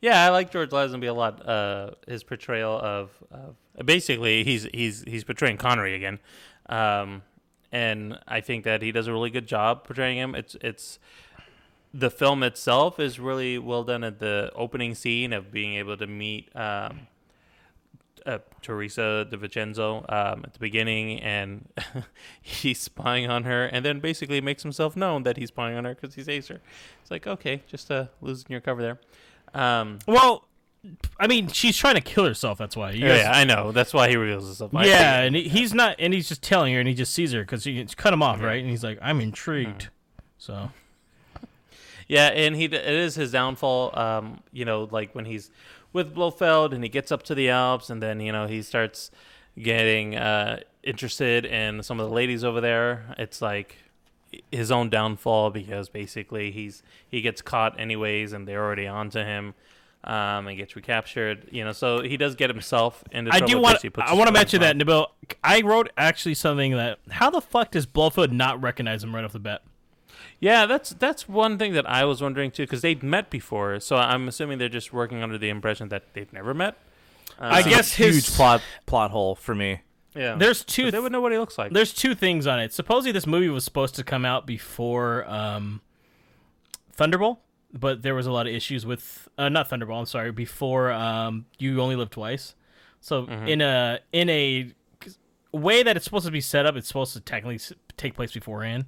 [0.01, 1.47] Yeah, I like George Lazenby a lot.
[1.47, 6.19] Uh, his portrayal of, of basically he's he's he's portraying Connery again,
[6.69, 7.23] um,
[7.71, 10.35] and I think that he does a really good job portraying him.
[10.35, 10.99] It's it's
[11.95, 16.09] the film itself is really well done at the opening scene of being able to
[16.09, 17.07] meet um,
[18.27, 21.69] uh, Teresa De Vincenzo um, at the beginning, and
[22.43, 25.95] he's spying on her, and then basically makes himself known that he's spying on her
[25.95, 26.61] because he's Acer.
[27.03, 29.01] It's like okay, just uh, losing your cover there.
[29.61, 30.47] Um, Well,
[31.19, 32.59] I mean, she's trying to kill herself.
[32.59, 32.91] That's why.
[32.91, 33.73] You yeah, guys- yeah, I know.
[33.73, 34.73] That's why he reveals himself.
[34.85, 37.41] Yeah, and he- he's not, and he's just telling her, and he just sees her
[37.41, 38.61] because he cut him off, right?
[38.61, 39.89] And he's like, "I'm intrigued."
[40.39, 40.71] So
[42.07, 43.99] Yeah, and he it is his downfall.
[43.99, 45.51] Um, you know, like when he's
[45.95, 49.11] with Blofeld and he gets up to the Alps, and then you know he starts
[49.59, 53.15] getting uh, interested in some of the ladies over there.
[53.17, 53.79] It's like
[54.51, 59.55] his own downfall because basically he's he gets caught anyways, and they're already onto him.
[60.07, 61.73] Um, and gets recaptured, you know.
[61.73, 64.77] So he does get himself into I do want I want to on mention that
[64.77, 65.07] Nabil.
[65.43, 69.33] I wrote actually something that how the fuck does Blofeld not recognize him right off
[69.33, 69.63] the bat?
[70.49, 73.81] Yeah, that's that's one thing that I was wondering too, because they'd met before.
[73.81, 76.75] So I'm assuming they're just working under the impression that they've never met.
[77.39, 79.81] I Uh, guess huge his plot plot hole for me.
[80.15, 80.85] Yeah, There's two.
[80.85, 81.73] But they would know what he looks like.
[81.73, 82.73] There's two things on it.
[82.73, 85.81] Supposedly, this movie was supposed to come out before um,
[86.97, 87.39] Thunderball,
[87.73, 89.99] but there was a lot of issues with uh, not Thunderball.
[89.99, 92.55] I'm sorry, before um, You Only Live Twice.
[93.01, 93.49] So Mhm.
[93.49, 94.73] in a in a
[95.53, 97.61] way that it's supposed to be set up, it's supposed to technically
[97.97, 98.85] take place beforehand.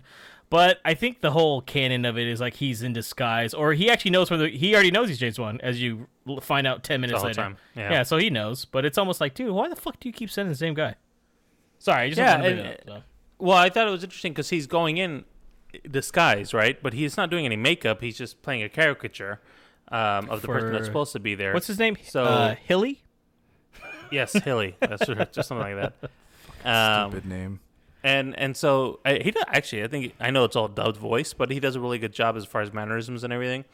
[0.49, 3.91] But I think the whole canon of it is like he's in disguise, or he
[3.91, 6.07] actually knows from the he already knows he's James Bond, as you
[6.41, 7.43] find out ten minutes whole later.
[7.43, 8.05] time, yeah.
[8.05, 8.65] so he knows.
[8.65, 10.95] But it's almost like, dude, why the fuck do you keep sending the same guy?
[11.79, 13.03] Sorry, I just yeah, wanted to bring and- it up, so.
[13.39, 15.25] well, I thought it was interesting because he's going in
[15.91, 16.81] disguise, right?
[16.81, 18.01] But he's not doing any makeup.
[18.01, 19.41] He's just playing a caricature
[19.89, 21.55] um, of the person that's supposed to be there.
[21.55, 21.97] What's his name?
[22.05, 23.03] So uh, Hilly.
[24.13, 24.77] yes, Hilly.
[24.81, 26.11] That's right, just something like that.
[27.05, 27.61] Um, Stupid name.
[28.07, 31.51] And and so I, he actually, I think I know it's all dubbed voice, but
[31.51, 33.65] he does a really good job as far as mannerisms and everything.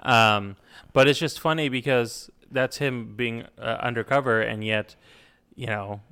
[0.00, 0.56] Um,
[0.92, 4.96] but it's just funny because that's him being uh, undercover, and yet,
[5.56, 6.02] you know,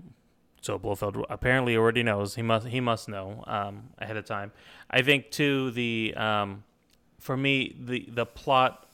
[0.62, 2.36] so Blofeld apparently already knows.
[2.36, 4.50] He must he must know um, ahead of time.
[4.90, 6.64] I think too the um,
[7.18, 8.87] for me the the plot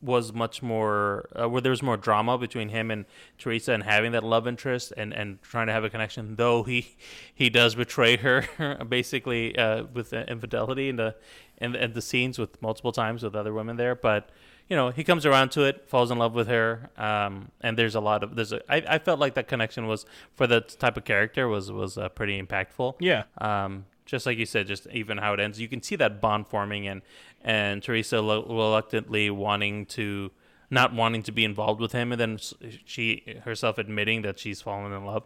[0.00, 3.04] was much more uh, where there was more drama between him and
[3.36, 6.96] Teresa and having that love interest and, and trying to have a connection though he
[7.34, 8.44] he does betray her
[8.88, 11.14] basically uh, with infidelity in the
[11.60, 14.30] in, the- in the scenes with multiple times with other women there but
[14.68, 17.94] you know he comes around to it falls in love with her um, and there's
[17.96, 20.96] a lot of there's a I, I felt like that connection was for the type
[20.96, 23.24] of character was was uh, pretty impactful Yeah.
[23.40, 26.46] um, just like you said, just even how it ends, you can see that bond
[26.46, 27.02] forming and
[27.42, 30.30] and Teresa lo- reluctantly wanting to
[30.70, 32.38] not wanting to be involved with him, and then
[32.84, 35.24] she herself admitting that she's fallen in love,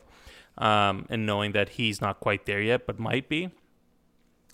[0.58, 3.50] um, and knowing that he's not quite there yet, but might be.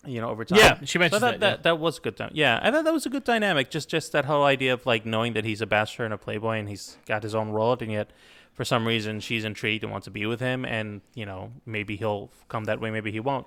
[0.06, 0.58] You know, over time.
[0.58, 1.62] Yeah, she So mentions thought that, That, yeah.
[1.62, 2.16] that was a good.
[2.16, 2.30] Time.
[2.32, 3.68] Yeah, I thought that was a good dynamic.
[3.68, 6.58] Just just that whole idea of like knowing that he's a bachelor and a playboy,
[6.58, 8.10] and he's got his own world, and yet
[8.54, 11.96] for some reason she's intrigued and wants to be with him, and you know maybe
[11.96, 13.46] he'll come that way, maybe he won't.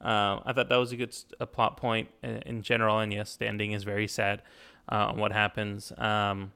[0.00, 3.36] Um, I thought that was a good a plot point in, in general, and yes,
[3.36, 4.42] the ending is very sad
[4.90, 5.92] uh, on what happens.
[5.98, 6.52] Um,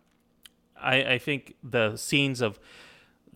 [0.80, 2.58] I, I think the scenes of,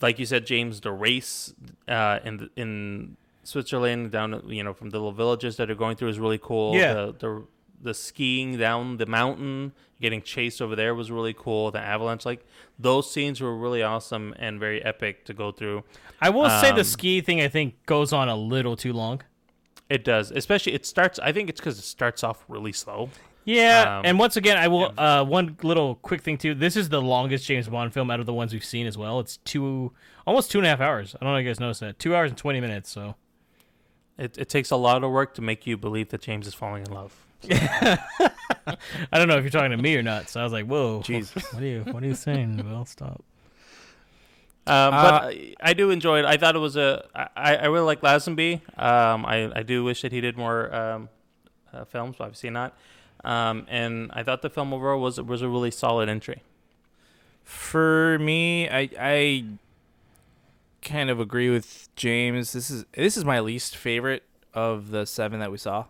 [0.00, 1.52] like you said, James, the race
[1.86, 6.08] uh, in in Switzerland down, you know, from the little villages that are going through
[6.08, 6.74] is really cool.
[6.74, 6.94] Yeah.
[6.94, 7.42] The, the
[7.80, 11.70] the skiing down the mountain, getting chased over there was really cool.
[11.70, 12.44] The avalanche, like
[12.78, 15.84] those scenes were really awesome and very epic to go through.
[16.20, 19.22] I will say the Um, ski thing I think goes on a little too long.
[19.90, 21.18] It does, especially it starts.
[21.18, 23.08] I think it's because it starts off really slow.
[23.44, 24.92] Yeah, Um, and once again, I will.
[24.98, 26.54] Uh, one little quick thing too.
[26.54, 29.20] This is the longest James Bond film out of the ones we've seen as well.
[29.20, 29.92] It's two,
[30.26, 31.14] almost two and a half hours.
[31.18, 31.98] I don't know if you guys noticed that.
[31.98, 32.90] Two hours and twenty minutes.
[32.90, 33.14] So
[34.18, 36.84] It, it takes a lot of work to make you believe that James is falling
[36.84, 37.14] in love.
[37.50, 38.76] I
[39.12, 40.28] don't know if you're talking to me or not.
[40.28, 41.50] So I was like, "Whoa, Jesus.
[41.54, 41.80] what are you?
[41.84, 43.24] What are you saying?" Well, stop.
[44.68, 46.24] Um, Uh, but I, I do enjoy it.
[46.24, 47.06] I thought it was a.
[47.36, 48.60] I, I really like Lazenby.
[48.78, 51.08] Um, I, I do wish that he did more um,
[51.72, 52.76] uh, films, but obviously not.
[53.24, 56.42] Um, and I thought the film overall was was a really solid entry.
[57.44, 59.44] For me, I I
[60.82, 62.52] kind of agree with James.
[62.52, 64.22] This is this is my least favorite
[64.54, 65.86] of the seven that we saw,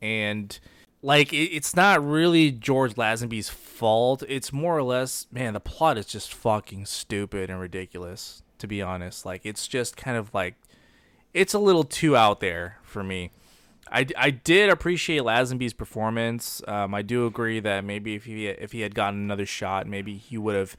[0.00, 0.58] and
[1.02, 4.22] like it, it's not really George Lazenby's fault.
[4.28, 8.42] It's more or less, man, the plot is just fucking stupid and ridiculous.
[8.58, 10.56] To be honest, like it's just kind of like
[11.32, 13.30] it's a little too out there for me.
[13.90, 16.60] I, I did appreciate Lazenby's performance.
[16.66, 20.16] Um, I do agree that maybe if he if he had gotten another shot, maybe
[20.16, 20.76] he would have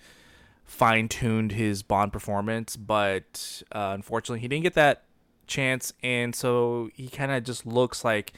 [0.65, 2.75] fine tuned his Bond performance.
[2.75, 5.03] But uh, unfortunately, he didn't get that
[5.47, 8.33] chance, and so he kind of just looks like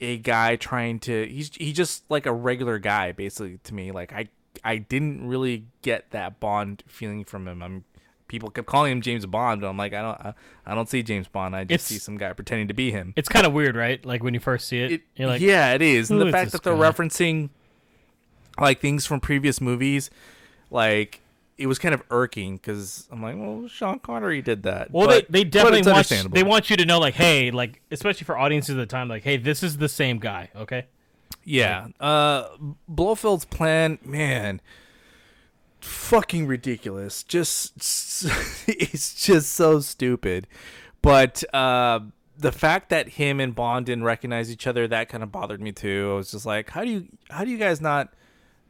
[0.00, 1.26] a guy trying to.
[1.26, 3.90] He's he just like a regular guy, basically to me.
[3.92, 4.28] Like I
[4.64, 7.62] I didn't really get that Bond feeling from him.
[7.62, 7.84] I'm
[8.26, 10.34] people kept calling him James Bond, but I'm like I don't I,
[10.66, 11.54] I don't see James Bond.
[11.54, 13.12] I just It's- see some guy pretending to be him.
[13.16, 14.04] It's kind of weird, right?
[14.04, 16.10] Like when you first see it, you're like, yeah, it is.
[16.10, 17.50] And the is fact that they're guy?" referencing
[18.58, 20.10] like things from previous movies,
[20.70, 21.20] like
[21.56, 24.90] it was kind of irking because I'm like, well, Sean Connery did that.
[24.90, 26.34] Well, But- they, they definitely want understandable.
[26.34, 29.22] they want you to know, like, hey, like especially for audiences at the time, like,
[29.22, 30.86] hey, this is the same guy, okay?
[31.44, 31.88] Yeah.
[32.00, 32.48] Uh
[32.90, 34.60] Blofeld's plan, man,
[35.80, 37.22] fucking ridiculous.
[37.22, 37.72] Just
[38.68, 40.46] it's just so stupid.
[41.02, 42.00] But uh
[42.36, 45.70] the fact that him and Bond didn't recognize each other, that kind of bothered me
[45.72, 46.10] too.
[46.12, 48.12] I was just like, how do you how do you guys not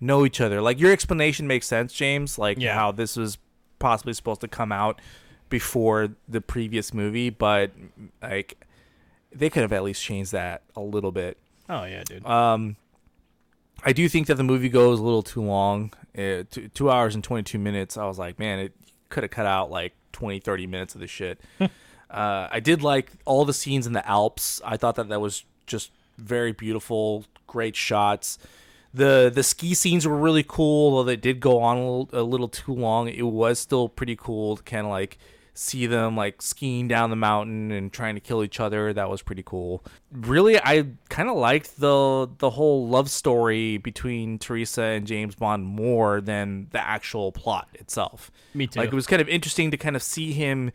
[0.01, 0.61] know each other?
[0.61, 3.39] Like your explanation makes sense, James, like how this was
[3.79, 5.01] possibly supposed to come out
[5.49, 7.73] before the previous movie, but
[8.23, 8.65] like
[9.33, 11.39] they could have at least changed that a little bit.
[11.69, 12.27] Oh yeah, dude.
[12.27, 12.77] Um,
[13.85, 15.93] I do think that the movie goes a little too long.
[16.17, 17.97] Uh, two, two hours and 22 minutes.
[17.97, 18.73] I was like, man, it
[19.09, 21.41] could have cut out like 20, 30 minutes of the shit.
[21.61, 21.69] uh,
[22.51, 24.61] I did like all the scenes in the Alps.
[24.65, 28.39] I thought that that was just very beautiful, great shots.
[28.95, 32.23] The the ski scenes were really cool, though they did go on a little, a
[32.23, 33.09] little too long.
[33.09, 35.19] It was still pretty cool to kind of like
[35.53, 38.93] see them like skiing down the mountain and trying to kill each other.
[38.93, 39.85] That was pretty cool.
[40.13, 45.65] Really, I kind of liked the the whole love story between Teresa and James Bond
[45.65, 48.31] more than the actual plot itself.
[48.55, 48.79] Me too.
[48.79, 50.71] Like it was kind of interesting to kind of see him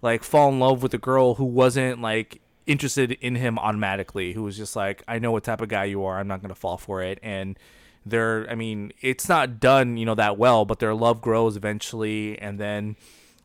[0.00, 4.42] like fall in love with a girl who wasn't like interested in him automatically, who
[4.42, 6.18] was just like, I know what type of guy you are.
[6.18, 7.18] I'm not gonna fall for it.
[7.22, 7.58] And
[8.06, 12.38] they're, I mean, it's not done, you know, that well, but their love grows eventually,
[12.38, 12.96] and then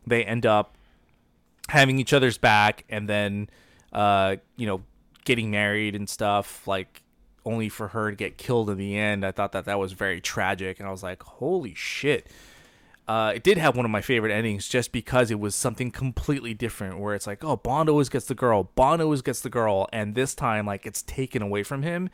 [0.06, 0.76] they end up
[1.70, 3.48] having each other's back and then
[3.94, 4.82] uh you know
[5.24, 7.02] getting married and stuff like
[7.46, 10.20] only for her to get killed in the end i thought that that was very
[10.20, 12.28] tragic and i was like holy shit
[13.10, 16.53] uh, it did have one of my favorite endings just because it was something completely
[16.53, 19.90] different where it's like oh bond always gets the girl bond always gets the girl
[19.91, 22.10] and this time like it's taken away from him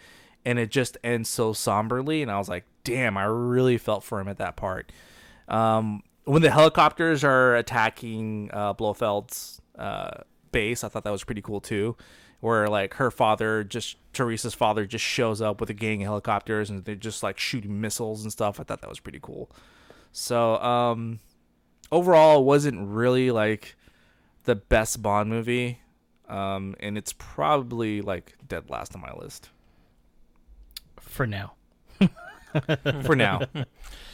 [0.45, 4.19] and it just ends so somberly and i was like damn i really felt for
[4.19, 4.91] him at that part
[5.47, 11.41] um, when the helicopters are attacking uh, Blofeld's uh, base, I thought that was pretty
[11.41, 11.95] cool too.
[12.41, 16.69] Where like her father, just Teresa's father, just shows up with a gang of helicopters
[16.69, 18.59] and they're just like shooting missiles and stuff.
[18.59, 19.49] I thought that was pretty cool.
[20.17, 21.19] So um,
[21.91, 23.75] overall, it wasn't really like
[24.45, 25.79] the best Bond movie,
[26.29, 29.49] um, and it's probably like dead last on my list
[31.01, 31.55] For now.
[33.03, 33.41] For now.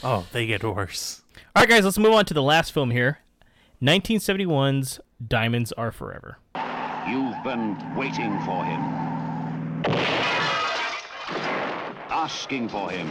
[0.04, 1.22] Oh, they get worse.
[1.56, 3.20] All right, guys, let's move on to the last film here
[3.84, 6.40] 1971's Diamonds Are Forever.
[7.08, 8.82] You've been waiting for him.
[12.10, 13.08] Asking for him.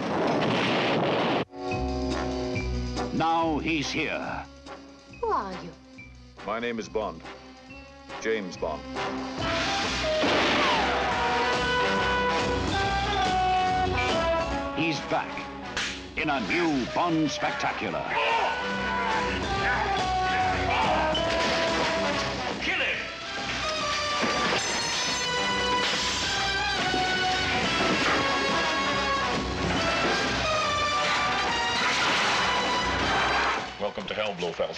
[3.21, 4.47] Now he's here.
[5.21, 5.69] Who are you?
[6.47, 7.21] My name is Bond.
[8.23, 8.81] James Bond.
[14.75, 15.29] He's back
[16.17, 18.07] in a new Bond spectacular.
[34.11, 34.77] To hell, Blofeld.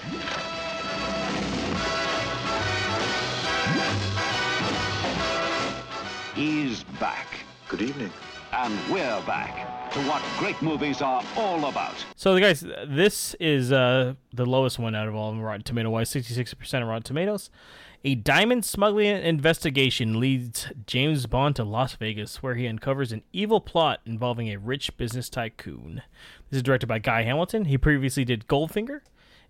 [6.34, 7.26] He's back.
[7.68, 8.10] Good evening.
[8.52, 11.94] And we're back to what great movies are all about.
[12.14, 15.88] So, guys, this is uh, the lowest one out of all of them, Rotten Tomato
[15.88, 17.48] wise, 66% of Rotten Tomatoes.
[18.04, 23.62] A diamond smuggling investigation leads James Bond to Las Vegas, where he uncovers an evil
[23.62, 26.02] plot involving a rich business tycoon.
[26.50, 27.66] This is directed by Guy Hamilton.
[27.66, 29.00] He previously did Goldfinger,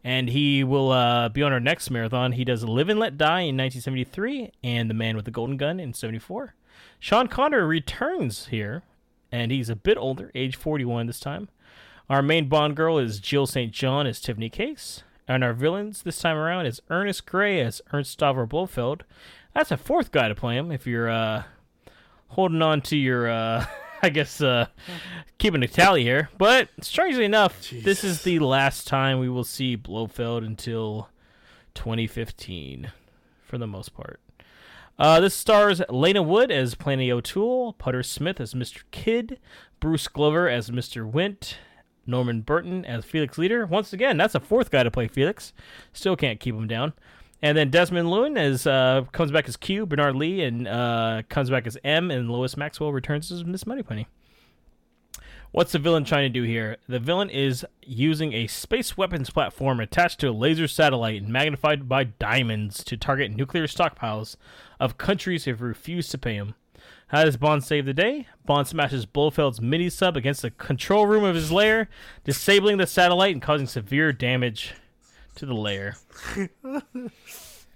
[0.04, 2.32] and he will uh, be on our next marathon.
[2.32, 5.78] He does Live and Let Die in 1973 and The Man with the Golden Gun
[5.78, 6.54] in 74.
[6.98, 8.82] Sean Connery returns here,
[9.30, 11.48] and he's a bit older, age 41 this time.
[12.08, 13.72] Our main Bond girl is Jill St.
[13.72, 15.02] John as Tiffany Case.
[15.28, 19.02] And our villains this time around is Ernest Gray as Ernst Stavro Blofeld.
[19.54, 21.44] That's a fourth guy to play him if you're uh,
[22.28, 23.64] holding on to your, uh,
[24.02, 24.66] I guess, uh,
[25.38, 26.28] keeping a tally here.
[26.36, 31.08] But strangely enough, this is the last time we will see Blofeld until
[31.74, 32.90] 2015,
[33.44, 34.20] for the most part.
[34.98, 38.82] Uh, this stars Lana Wood as Plenty O'Toole, Putter Smith as Mr.
[38.90, 39.38] Kidd,
[39.80, 41.10] Bruce Glover as Mr.
[41.10, 41.58] Wint,
[42.06, 43.66] Norman Burton as Felix Leiter.
[43.66, 45.52] Once again, that's a fourth guy to play Felix.
[45.92, 46.92] Still can't keep him down.
[47.42, 51.50] And then Desmond Llewelyn as uh, comes back as Q, Bernard Lee, and uh, comes
[51.50, 54.06] back as M, and Lois Maxwell returns as Miss Moneypenny.
[55.50, 56.78] What's the villain trying to do here?
[56.88, 61.90] The villain is using a space weapons platform attached to a laser satellite and magnified
[61.90, 64.36] by diamonds to target nuclear stockpiles
[64.80, 66.54] of countries who have refused to pay him.
[67.08, 68.28] How does Bond save the day?
[68.46, 71.90] Bond smashes Blofeld's mini sub against the control room of his lair,
[72.24, 74.72] disabling the satellite and causing severe damage
[75.36, 75.96] to the lair.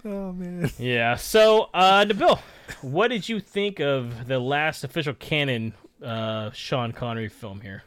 [0.04, 0.70] oh man.
[0.78, 1.16] Yeah.
[1.16, 2.38] So, uh, Nabil,
[2.82, 7.82] what did you think of the last official canon uh, Sean Connery film here?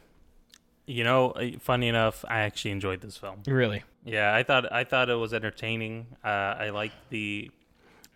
[0.86, 3.42] You know, uh, funny enough, I actually enjoyed this film.
[3.46, 3.84] Really?
[4.04, 6.06] Yeah, I thought I thought it was entertaining.
[6.24, 7.50] Uh, I liked the,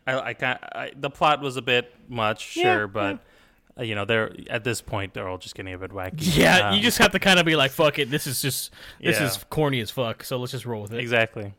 [0.06, 3.18] I, I, kind I the plot was a bit much, Yeah, sure, but uh,
[3.80, 6.36] you know, they're at this point they're all just getting a bit wacky.
[6.36, 8.72] Yeah, Um, you just have to kind of be like, "Fuck it, this is just
[9.00, 9.26] this Yeah.
[9.26, 11.00] is corny as fuck." So let's just roll with it.
[11.00, 11.54] Exactly.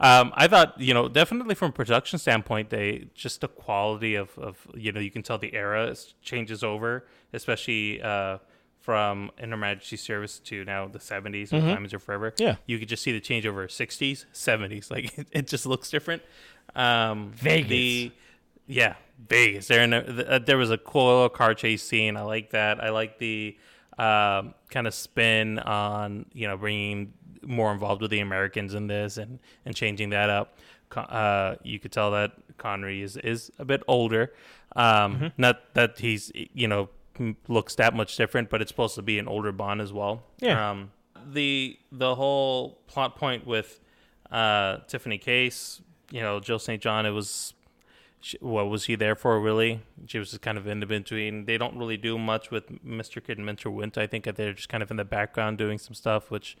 [0.00, 4.36] Um, I thought, you know, definitely from a production standpoint, they just the quality of,
[4.38, 8.38] of you know, you can tell the era changes over, especially uh,
[8.80, 11.68] from In Her Majesty's Service to now the 70s, with Mhm.
[11.68, 12.34] Diamonds Are Forever.
[12.38, 12.56] Yeah.
[12.66, 14.90] You could just see the change over 60s, 70s.
[14.94, 16.22] Like, it, it just looks different.
[16.74, 17.68] Um, Vegas.
[17.70, 18.12] The,
[18.66, 18.94] yeah,
[19.28, 19.68] Vegas.
[19.68, 22.16] There, in a, the, uh, there was a cool little car chase scene.
[22.16, 22.82] I like that.
[22.82, 23.56] I like the
[23.98, 27.12] um, kind of spin on you know bringing
[27.42, 30.58] more involved with the Americans in this and and changing that up.
[30.96, 34.32] Uh, you could tell that Connery is is a bit older.
[34.76, 35.26] Um, Mm-hmm.
[35.38, 36.88] Not that he's you know
[37.48, 40.24] looks that much different, but it's supposed to be an older Bond as well.
[40.40, 40.70] Yeah.
[40.70, 40.90] Um,
[41.32, 43.80] the the whole plot point with
[44.30, 45.80] uh, Tiffany Case,
[46.10, 46.82] you know, Jill St.
[46.82, 47.54] John, it was
[48.40, 49.80] what was he there for really?
[50.06, 51.44] She was just kind of in the between.
[51.44, 53.24] They don't really do much with Mr.
[53.24, 53.72] Kidd and Mr.
[53.72, 53.98] Wint.
[53.98, 56.56] I think they're just kind of in the background doing some stuff, which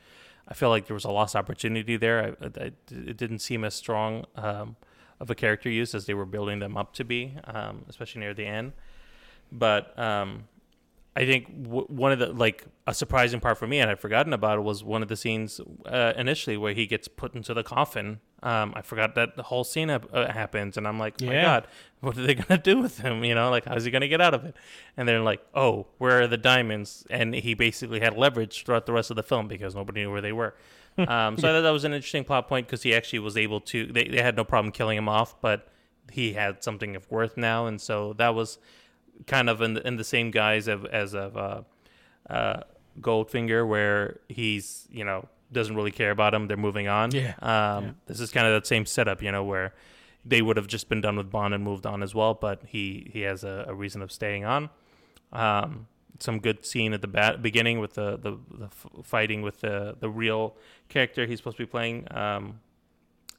[0.46, 2.36] I feel like there was a lost opportunity there.
[2.40, 4.76] I, I, it didn't seem as strong um,
[5.20, 8.34] of a character use as they were building them up to be, um, especially near
[8.34, 8.72] the end.
[9.50, 10.44] But um,
[11.16, 14.32] I think w- one of the like a surprising part for me, and I'd forgotten
[14.32, 17.62] about it, was one of the scenes uh, initially where he gets put into the
[17.62, 18.20] coffin.
[18.42, 20.00] Um, I forgot that the whole scene uh,
[20.30, 21.42] happens, and I'm like, my Yeah.
[21.42, 21.66] God,
[22.00, 23.22] what are they gonna do with him?
[23.24, 24.56] You know, like how's he gonna get out of it?
[24.96, 27.06] And they're like, oh, where are the diamonds?
[27.10, 30.20] And he basically had leverage throughout the rest of the film because nobody knew where
[30.20, 30.54] they were.
[30.98, 33.60] um, so I thought that was an interesting plot point because he actually was able
[33.62, 33.86] to.
[33.86, 35.68] They, they had no problem killing him off, but
[36.12, 38.58] he had something of worth now, and so that was
[39.26, 41.62] kind of in the, in the same guise of as of uh,
[42.30, 42.60] uh,
[43.00, 46.48] Goldfinger, where he's you know doesn't really care about him.
[46.48, 47.10] They're moving on.
[47.12, 47.34] Yeah.
[47.40, 47.90] Um, Yeah.
[48.06, 49.72] This is kind of that same setup, you know, where
[50.24, 53.10] they would have just been done with Bond and moved on as well, but he
[53.12, 54.70] he has a, a reason of staying on.
[55.32, 55.86] Um,
[56.20, 59.96] some good scene at the bat- beginning with the the, the f- fighting with the
[60.00, 60.56] the real
[60.88, 62.06] character he's supposed to be playing.
[62.10, 62.60] Um,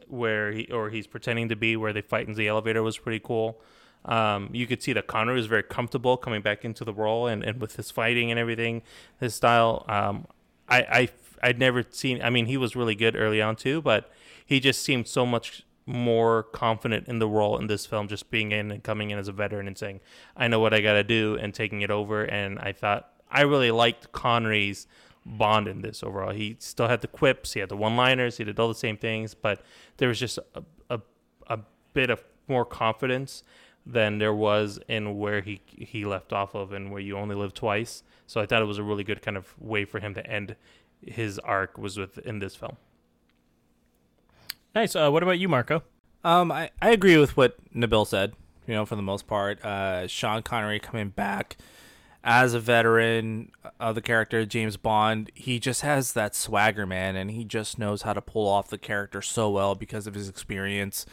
[0.07, 3.19] where he or he's pretending to be where they fight in the elevator was pretty
[3.19, 3.60] cool.
[4.06, 7.44] Um, you could see that Connery was very comfortable coming back into the role and,
[7.44, 8.84] and with his fighting and everything,
[9.19, 9.86] his style.
[9.88, 10.27] Um,
[10.69, 11.10] I, I
[11.44, 12.22] I'd never seen.
[12.22, 14.11] I mean, he was really good early on too, but
[14.45, 18.52] he just seemed so much more confident in the role in this film, just being
[18.52, 19.99] in and coming in as a veteran and saying,
[20.36, 22.23] "I know what I got to do," and taking it over.
[22.23, 24.88] And I thought I really liked Connery's
[25.26, 26.34] Bond in this overall.
[26.34, 29.34] He still had the quips, he had the one-liners, he did all the same things,
[29.34, 29.61] but
[29.98, 30.99] there was just a a,
[31.48, 31.60] a
[31.94, 33.44] bit of more confidence
[33.86, 37.53] than there was in where he he left off of and where you only live
[37.53, 38.03] twice.
[38.28, 40.56] So I thought it was a really good kind of way for him to end
[41.06, 42.78] his arc was with in this film.
[44.74, 44.95] Nice.
[44.95, 45.84] Uh, what about you, Marco?
[46.24, 48.34] Um, I, I agree with what Nabil said.
[48.68, 51.56] You know, for the most part, uh, Sean Connery coming back
[52.24, 57.30] as a veteran of the character James Bond, he just has that swagger, man, and
[57.30, 61.06] he just knows how to pull off the character so well because of his experience.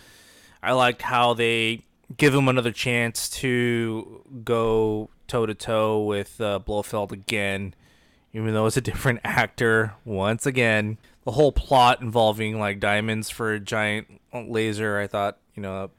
[0.62, 1.85] I liked how they
[2.16, 7.74] give him another chance to go toe to toe with uh, Blofeld again,
[8.32, 10.98] even though it's a different actor once again.
[11.24, 15.90] The whole plot involving like diamonds for a giant laser, I thought, you know,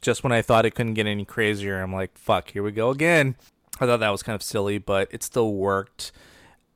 [0.00, 2.90] just when I thought it couldn't get any crazier, I'm like, fuck, here we go
[2.90, 3.36] again.
[3.78, 6.12] I thought that was kind of silly, but it still worked.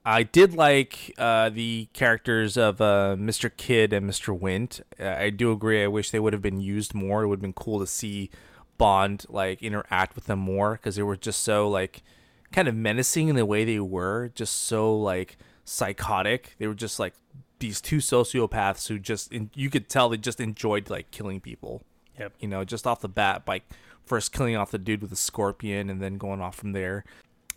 [0.07, 3.51] I did like uh, the characters of uh, Mr.
[3.55, 4.39] Kidd and Mr.
[4.39, 4.83] Wint.
[5.01, 5.83] I do agree.
[5.83, 7.23] I wish they would have been used more.
[7.23, 8.31] It would have been cool to see
[8.79, 12.03] Bond like interact with them more because they were just so like
[12.53, 16.55] kind of menacing in the way they were, just so like psychotic.
[16.59, 17.15] They were just like
[17.59, 21.83] these two sociopaths who just in, you could tell they just enjoyed like killing people.
[22.19, 22.35] Yep.
[22.41, 23.63] You know, just off the bat by
[24.05, 27.05] first killing off the dude with the scorpion and then going off from there.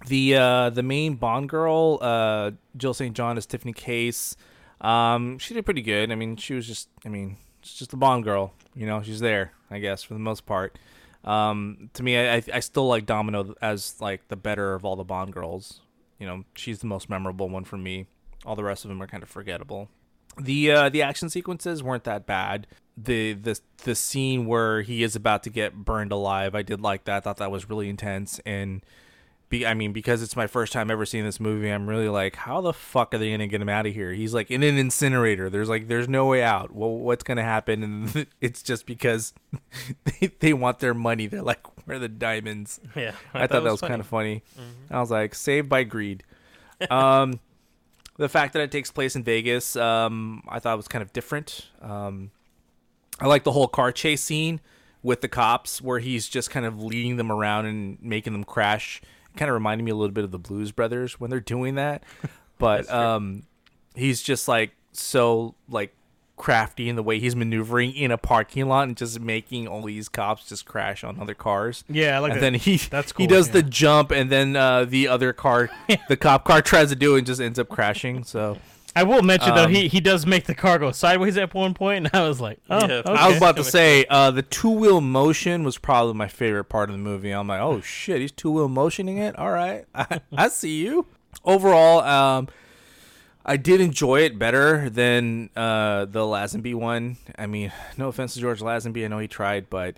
[0.07, 3.15] The uh the main Bond girl, uh Jill St.
[3.15, 4.35] John is Tiffany Case.
[4.81, 6.11] Um she did pretty good.
[6.11, 9.19] I mean, she was just I mean, she's just a Bond girl, you know, she's
[9.19, 10.77] there, I guess, for the most part.
[11.23, 15.03] Um to me I I still like Domino as like the better of all the
[15.03, 15.81] Bond girls.
[16.19, 18.07] You know, she's the most memorable one for me.
[18.45, 19.89] All the rest of them are kind of forgettable.
[20.39, 22.67] The uh, the action sequences weren't that bad.
[22.95, 27.05] The the the scene where he is about to get burned alive, I did like
[27.05, 27.17] that.
[27.17, 28.83] I thought that was really intense and
[29.49, 32.35] be I mean because it's my first time ever seeing this movie, I'm really like
[32.35, 34.13] how the fuck are they going to get him out of here?
[34.13, 35.49] He's like in an incinerator.
[35.49, 36.73] There's like there's no way out.
[36.73, 37.83] Well, what's going to happen?
[37.83, 39.33] And it's just because
[40.05, 41.27] they, they want their money.
[41.27, 42.79] They're like where are the diamonds?
[42.95, 44.43] Yeah, I, thought that was, kind of funny.
[44.89, 46.23] I was like saved by greed.
[46.89, 47.39] Um
[48.17, 51.67] the fact that it takes place in Vegas, um, I thought was kind of different.
[51.81, 52.31] Um,
[53.19, 54.59] I like the whole car chase scene
[55.03, 59.01] with the cops, where he's just kind of leading them around and making them crash.
[59.37, 62.03] Kind of reminded me a little bit of the Blues Brothers when they're doing that,
[62.57, 63.43] but um,
[63.95, 65.93] he's just like so like
[66.37, 70.07] crafty in the way he's maneuvering in a parking lot and just making all these
[70.07, 71.83] cops just crash on other cars.
[71.89, 72.41] Yeah, I like and that.
[72.41, 73.23] then he That's cool.
[73.23, 73.53] he does yeah.
[73.53, 75.69] the jump and then uh, the other car,
[76.07, 78.23] the cop car tries to do it and just ends up crashing.
[78.23, 78.57] So
[78.99, 81.73] I will mention though Um, he he does make the car go sideways at one
[81.73, 82.95] point, and I was like, oh, Yeah.
[83.05, 83.11] okay.
[83.13, 86.89] I was about to say uh, the two wheel motion was probably my favorite part
[86.89, 87.31] of the movie.
[87.31, 89.37] I'm like, oh shit, he's two wheel motioning it.
[89.37, 91.05] All right, I, I see you.
[91.45, 92.47] Overall, um,
[93.45, 97.17] I did enjoy it better than uh, the Lazenby one.
[97.37, 99.95] I mean, no offense to George Lazenby, I know he tried, but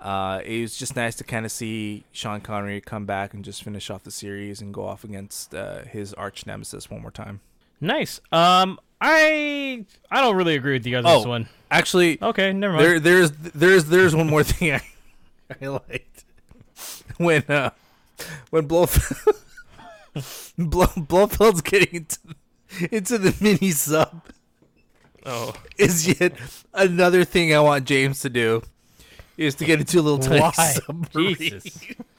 [0.00, 3.62] uh, it was just nice to kind of see Sean Connery come back and just
[3.62, 7.40] finish off the series and go off against uh, his arch nemesis one more time.
[7.82, 8.20] Nice.
[8.30, 11.48] Um, I I don't really agree with you guys on this one.
[11.70, 12.84] Actually, Okay, never mind.
[12.86, 14.82] There, there's, there's, there's one more thing I,
[15.60, 16.24] I liked
[17.16, 17.70] when, uh,
[18.50, 19.34] when Blofeld,
[20.58, 22.18] Blo- Blofeld's getting into,
[22.94, 24.22] into the mini sub.
[25.24, 26.34] Oh, is yet
[26.74, 28.62] another thing I want James to do,
[29.38, 30.52] is to get into a little tiny Why?
[30.52, 31.36] submarine.
[31.36, 31.78] Jesus.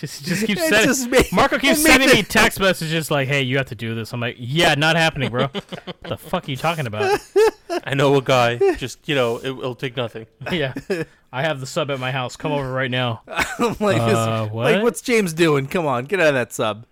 [0.00, 0.84] Just, just keep sending.
[0.84, 4.12] just made- Marco keeps sending me text messages like, "Hey, you have to do this."
[4.12, 5.48] I'm like, "Yeah, not happening, bro.
[5.48, 7.18] what the fuck are you talking about?"
[7.84, 8.56] I know a guy.
[8.76, 10.26] Just you know, it, will take nothing.
[10.52, 10.74] yeah,
[11.32, 12.36] I have the sub at my house.
[12.36, 13.22] Come over right now.
[13.26, 14.72] I'm like, Uh, this- what?
[14.72, 15.66] like, what's James doing?
[15.66, 16.84] Come on, get out of that sub.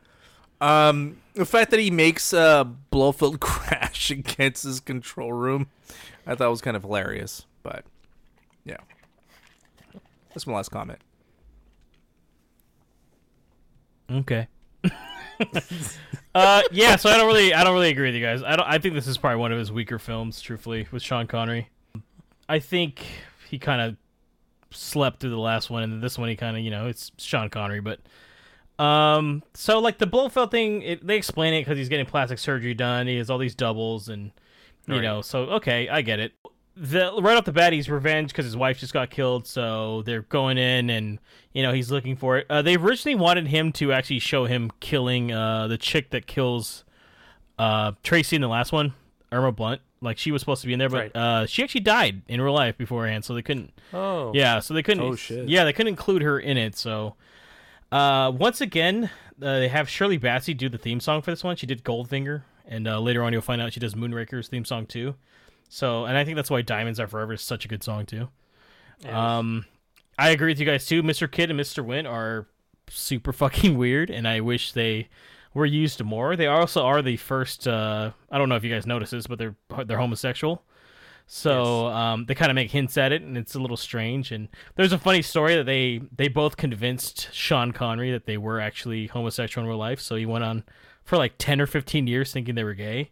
[0.60, 5.68] Um, the fact that he makes uh, Blofeld crash against his control room,
[6.26, 7.44] I thought was kind of hilarious.
[7.62, 7.84] But
[8.64, 8.78] yeah,
[10.32, 10.98] that's my last comment.
[14.10, 14.46] Okay.
[16.34, 16.96] uh, yeah.
[16.96, 18.42] So I don't really, I don't really agree with you guys.
[18.42, 18.66] I don't.
[18.68, 21.68] I think this is probably one of his weaker films, truthfully, with Sean Connery.
[22.48, 23.04] I think
[23.48, 23.96] he kind of
[24.70, 27.48] slept through the last one, and this one he kind of, you know, it's Sean
[27.50, 28.00] Connery, but.
[28.78, 29.42] Um.
[29.54, 33.06] So like the Blofeld thing, it, they explain it because he's getting plastic surgery done.
[33.06, 34.32] He has all these doubles, and
[34.86, 35.02] you Right.
[35.02, 35.22] know.
[35.22, 36.32] So okay, I get it.
[36.78, 39.46] The right off the bat, he's revenge because his wife just got killed.
[39.46, 41.18] So they're going in, and
[41.54, 42.46] you know he's looking for it.
[42.50, 46.84] Uh, they originally wanted him to actually show him killing uh the chick that kills
[47.58, 48.92] uh Tracy in the last one,
[49.32, 49.80] Irma Bunt.
[50.02, 51.16] Like she was supposed to be in there, but Right.
[51.16, 53.72] uh she actually died in real life beforehand, so they couldn't.
[53.94, 54.32] Oh.
[54.34, 55.02] Yeah, so they couldn't.
[55.02, 55.48] Oh, shit.
[55.48, 56.76] Yeah, they couldn't include her in it.
[56.76, 57.14] So,
[57.90, 59.04] uh, once again,
[59.40, 61.56] uh, they have Shirley Bassey do the theme song for this one.
[61.56, 64.84] She did Goldfinger, and uh, later on you'll find out she does Moonraker's theme song
[64.84, 65.14] too.
[65.68, 68.28] So, and I think that's why Diamonds Are Forever is such a good song too.
[69.08, 69.66] Um,
[70.18, 71.02] I agree with you guys too.
[71.02, 71.30] Mr.
[71.30, 71.84] Kidd and Mr.
[71.84, 72.46] Wint are
[72.88, 75.08] super fucking weird, and I wish they
[75.54, 76.36] were used more.
[76.36, 77.66] They also are the first.
[77.66, 80.62] Uh, I don't know if you guys notice this, but they're they're homosexual.
[81.28, 84.30] So um, they kind of make hints at it, and it's a little strange.
[84.30, 88.60] And there's a funny story that they they both convinced Sean Connery that they were
[88.60, 90.00] actually homosexual in real life.
[90.00, 90.62] So he went on
[91.02, 93.10] for like ten or fifteen years thinking they were gay.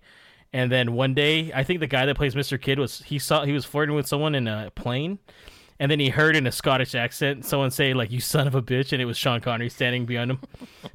[0.55, 2.61] And then one day, I think the guy that plays Mr.
[2.61, 5.19] Kidd was he saw he was flirting with someone in a plane,
[5.81, 8.63] and then he heard in a Scottish accent someone say like "you son of a
[8.63, 10.39] bitch," and it was Sean Connery standing behind him.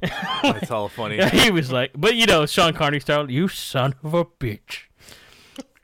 [0.42, 1.22] That's all funny.
[1.28, 4.84] he was like, but you know, Sean Connery style, "You son of a bitch."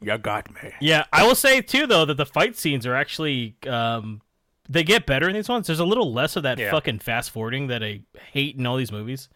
[0.01, 0.73] You got me.
[0.81, 4.23] Yeah, I will say too though that the fight scenes are actually um,
[4.71, 5.67] they get better in these ones.
[5.67, 6.71] There's a little less of that Yeah.
[6.71, 8.01] fucking fast forwarding that I
[8.33, 9.29] hate in all these movies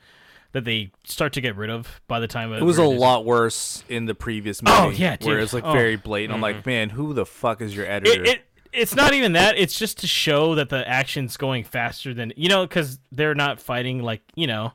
[0.52, 3.24] that they start to get rid of by the time It was a we're- lot
[3.24, 4.76] worse in the previous movie.
[4.76, 5.44] Oh, yeah, where dude.
[5.44, 5.72] it's like Oh.
[5.72, 6.34] very blatant.
[6.34, 8.22] I'm like, man, who the fuck is your editor?
[8.22, 9.58] It, it it's not even that.
[9.58, 13.60] It's just to show that the action's going faster than you know because they're not
[13.60, 14.72] fighting like you know.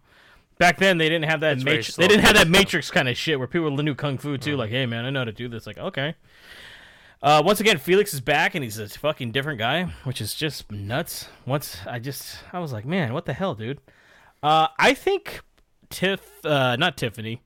[0.58, 1.54] Back then, they didn't have that.
[1.54, 2.48] It's very they didn't have that.
[2.50, 4.56] Matrix kind of shit where people knew kung fu too.
[4.56, 5.68] Like, hey man, I know how to do this.
[5.68, 6.16] Like, okay.
[7.22, 10.72] Uh, once again, Felix is back and he's a fucking different guy, which is just
[10.72, 11.28] nuts.
[11.46, 13.80] Once I just, I was like, man, what the hell, dude?
[14.44, 15.42] Uh, I think
[15.90, 17.42] Tiff, uh, not Tiffany,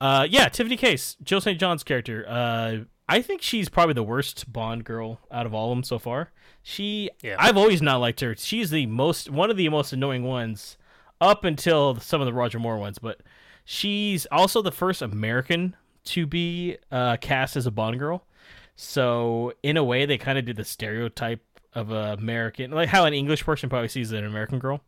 [0.00, 1.58] uh, yeah, Tiffany Case, Jill St.
[1.58, 2.24] John's character.
[2.28, 5.98] Uh, I think she's probably the worst Bond girl out of all of them so
[5.98, 6.32] far.
[6.62, 7.36] She, Yeah.
[7.38, 8.34] I've always not liked her.
[8.36, 10.78] She's the most, one of the most annoying ones,
[11.20, 12.98] up until some of the Roger Moore ones.
[12.98, 13.20] But
[13.64, 18.26] she's also the first American to be uh, cast as a Bond girl.
[18.76, 21.42] So in a way, they kind of did the stereotype
[21.74, 24.80] of a American, like how an English person probably sees an American girl,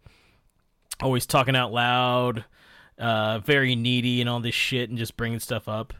[1.01, 2.45] always talking out loud,
[2.99, 5.95] uh, very needy and all this shit, and just bringing stuff up.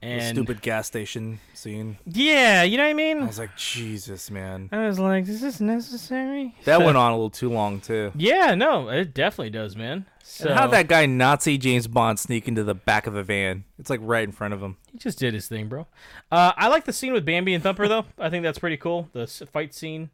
[0.00, 1.98] The And stupid gas station scene.
[2.06, 3.20] yeah, you know what I mean.
[3.20, 4.68] I was like, Jesus, man.
[4.70, 6.54] I was like, is this necessary?
[6.66, 8.12] That went on a little too long too.
[8.14, 10.06] Yeah, no, it definitely does, man.
[10.22, 13.64] So And how that guy Nazi James Bond sneak into the back of a van?
[13.76, 14.76] It's like right in front of him.
[14.92, 15.88] He just did his thing, bro.
[16.30, 18.04] Uh, I like the scene with Bambi and Thumper though.
[18.20, 19.08] I think that's pretty cool.
[19.14, 20.10] The fight scene,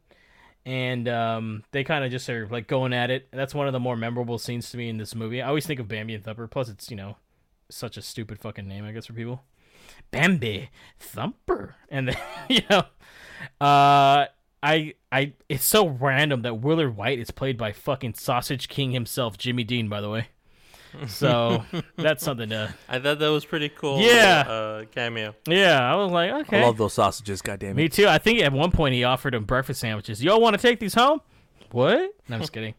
[0.65, 3.27] and um, they kind of just are like going at it.
[3.31, 5.41] That's one of the more memorable scenes to me in this movie.
[5.41, 6.47] I always think of Bambi and Thumper.
[6.47, 7.17] Plus, it's you know
[7.69, 9.43] such a stupid fucking name, I guess, for people.
[10.11, 10.69] Bambi
[10.99, 12.17] Thumper, and then
[12.49, 12.85] you know,
[13.61, 14.25] uh,
[14.63, 19.37] I I it's so random that Willard Whyte is played by fucking Sausage King himself,
[19.37, 20.29] Jimmy Dean, by the way.
[21.07, 21.63] So
[21.95, 23.99] that's something to I thought that was pretty cool.
[24.01, 24.43] Yeah.
[24.47, 25.35] uh, cameo.
[25.47, 26.61] yeah, I was like, okay.
[26.61, 27.75] I love those sausages, goddamn it.
[27.75, 28.07] Me too.
[28.07, 30.23] I think at one point he offered him breakfast sandwiches.
[30.23, 31.21] Y'all want to take these home?
[31.71, 32.11] What?
[32.29, 32.73] No, I'm just kidding.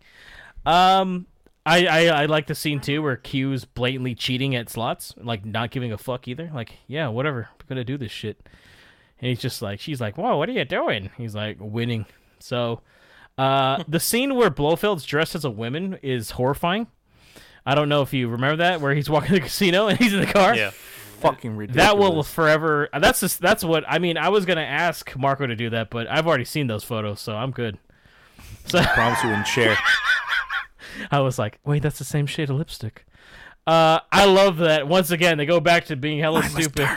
[0.64, 1.26] Um,
[1.64, 5.70] I, I I like the scene too where Q's blatantly cheating at slots, like not
[5.70, 6.51] giving a fuck either.
[6.55, 8.40] Like, yeah, whatever, we're gonna do this shit.
[9.20, 11.10] And he's just like, she's like, whoa, what are you doing?
[11.16, 12.05] He's like, winning.
[12.38, 12.82] So,
[13.38, 16.86] uh, the scene where Blofeld's dressed as a woman is horrifying.
[17.66, 20.14] I don't know if you remember that, where he's walking to the casino and he's
[20.14, 20.55] in the car.
[20.55, 20.70] Yeah.
[21.20, 21.86] Fucking ridiculous.
[21.86, 22.88] That will forever.
[22.98, 24.16] That's just that's what I mean.
[24.16, 27.34] I was gonna ask Marco to do that, but I've already seen those photos, so
[27.34, 27.78] I'm good.
[28.66, 29.76] So I promise you wouldn't share.
[31.10, 33.06] I was like, wait, that's the same shade of lipstick.
[33.66, 34.86] Uh, I love that.
[34.86, 36.88] Once again, they go back to being hella stupid.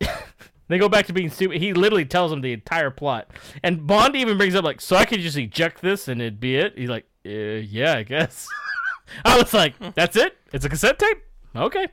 [0.68, 1.60] they go back to being stupid.
[1.60, 3.30] He literally tells him the entire plot,
[3.62, 6.56] and Bond even brings up like, so I could just eject this and it'd be
[6.56, 6.78] it.
[6.78, 8.48] He's like, uh, yeah, I guess.
[9.24, 10.36] I was like, that's it.
[10.52, 11.18] It's a cassette tape.
[11.54, 11.86] Okay.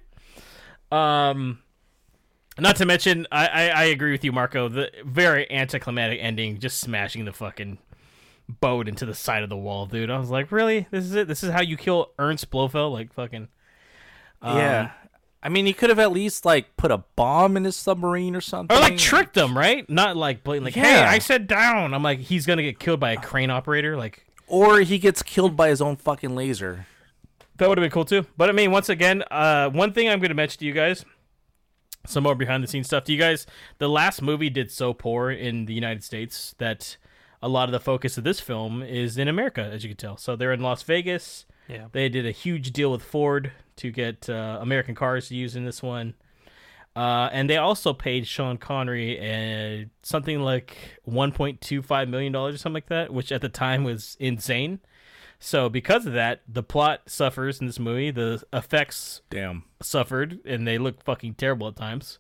[0.92, 1.60] Um,
[2.58, 4.70] not to mention, I, I, I agree with you, Marco.
[4.70, 7.78] The very anticlimactic ending, just smashing the fucking
[8.48, 10.10] boat into the side of the wall, dude.
[10.10, 10.88] I was like, really?
[10.92, 11.28] This is it?
[11.28, 12.94] This is how you kill Ernst Blofeld?
[12.94, 13.48] Like fucking.
[14.42, 14.92] um, yeah.
[15.42, 18.42] I mean, he could have at least like put a bomb in his submarine or
[18.42, 18.76] something.
[18.76, 19.90] Or like tricked them, right?
[19.90, 21.10] Not like blatantly, like, hey, Yeah.
[21.10, 21.94] I said down.
[21.94, 23.96] I'm like, he's gonna get killed by a crane operator.
[23.96, 26.88] Like, Or he gets killed by his own fucking laser.
[27.60, 28.26] That would have been cool too.
[28.38, 31.06] But I mean, once again, uh, one thing I'm going to mention to you guys,
[32.06, 33.04] some more behind the scenes stuff.
[33.04, 33.46] To you guys,
[33.78, 36.98] the last movie did so poor in the United States that
[37.42, 40.18] a lot of the focus of this film is in America, as you can tell.
[40.18, 41.46] So they're in Las Vegas.
[41.68, 41.88] Yeah.
[41.92, 45.66] They did a huge deal with Ford to get uh, American cars to use in
[45.66, 46.16] this one.
[46.96, 52.88] Uh, and they also paid Sean Connery uh, something like $1.25 million or something like
[52.88, 54.80] that, which at the time was insane.
[55.40, 58.12] So because of that, the plot suffers in this movie.
[58.12, 59.64] The effects Damn.
[59.82, 62.20] suffered, and they look fucking terrible at times.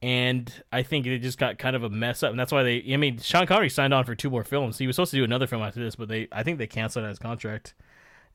[0.00, 2.84] And I think it just got kind of a mess up, and that's why they.
[2.92, 4.78] I mean, Sean Connery signed on for two more films.
[4.78, 6.28] He was supposed to do another film after this, but they.
[6.30, 7.74] I think they canceled his contract,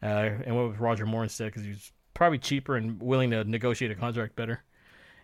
[0.02, 0.06] uh,
[0.46, 3.92] and went with Roger Moore instead because he was probably cheaper and willing to negotiate
[3.92, 4.64] a contract better.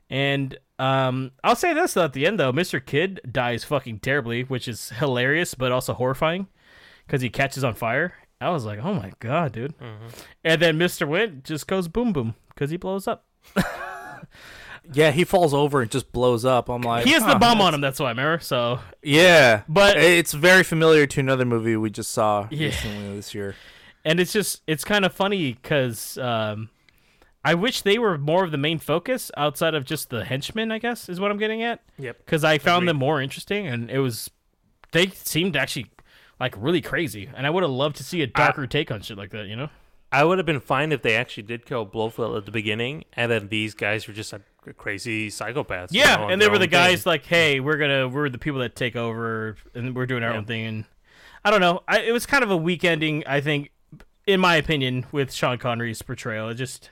[0.09, 2.83] And um, I'll say this though, at the end though, Mr.
[2.83, 6.47] Kidd dies fucking terribly, which is hilarious but also horrifying
[7.05, 8.13] because he catches on fire.
[8.41, 9.73] I was like, oh my god, dude.
[10.43, 11.07] And then Mr.
[11.07, 13.25] Wint just goes boom boom because he blows up.
[14.91, 16.67] Yeah, he falls over and just blows up.
[16.67, 17.81] I'm like, he has the huh, bomb that's- on him.
[17.81, 18.39] That's why, remember?
[18.39, 22.67] So Yeah, But- it's very familiar to another movie we just saw Yeah.
[22.67, 23.55] recently this year.
[24.03, 26.69] and it's just it's kind of funny because um,
[27.43, 30.71] I wish they were more of the main focus outside of just the henchmen.
[30.71, 31.81] I guess is what I'm getting at.
[31.99, 32.17] Yep.
[32.25, 32.87] Because I found Agreed.
[32.89, 34.31] them more interesting, and it was
[34.91, 35.87] they seemed actually
[36.39, 39.17] like really crazy, and I would have loved to see a darker take on shit
[39.17, 39.47] like that.
[39.47, 39.69] You know?
[40.11, 43.31] I would have been fine if they actually did kill Blofeld at the beginning, and
[43.31, 44.41] then these guys were just like
[44.77, 45.91] crazy psychopaths.
[45.93, 47.11] you Yeah, know, and they were the guys thing.
[47.11, 50.37] like, "Hey, we're gonna we're the people that take over, and we're doing our Yeah.
[50.37, 50.85] own thing." And
[51.45, 53.71] I don't know, I, it was kind of a weak ending, I think,
[54.27, 56.49] in my opinion, with Sean Connery's portrayal.
[56.49, 56.89] It just,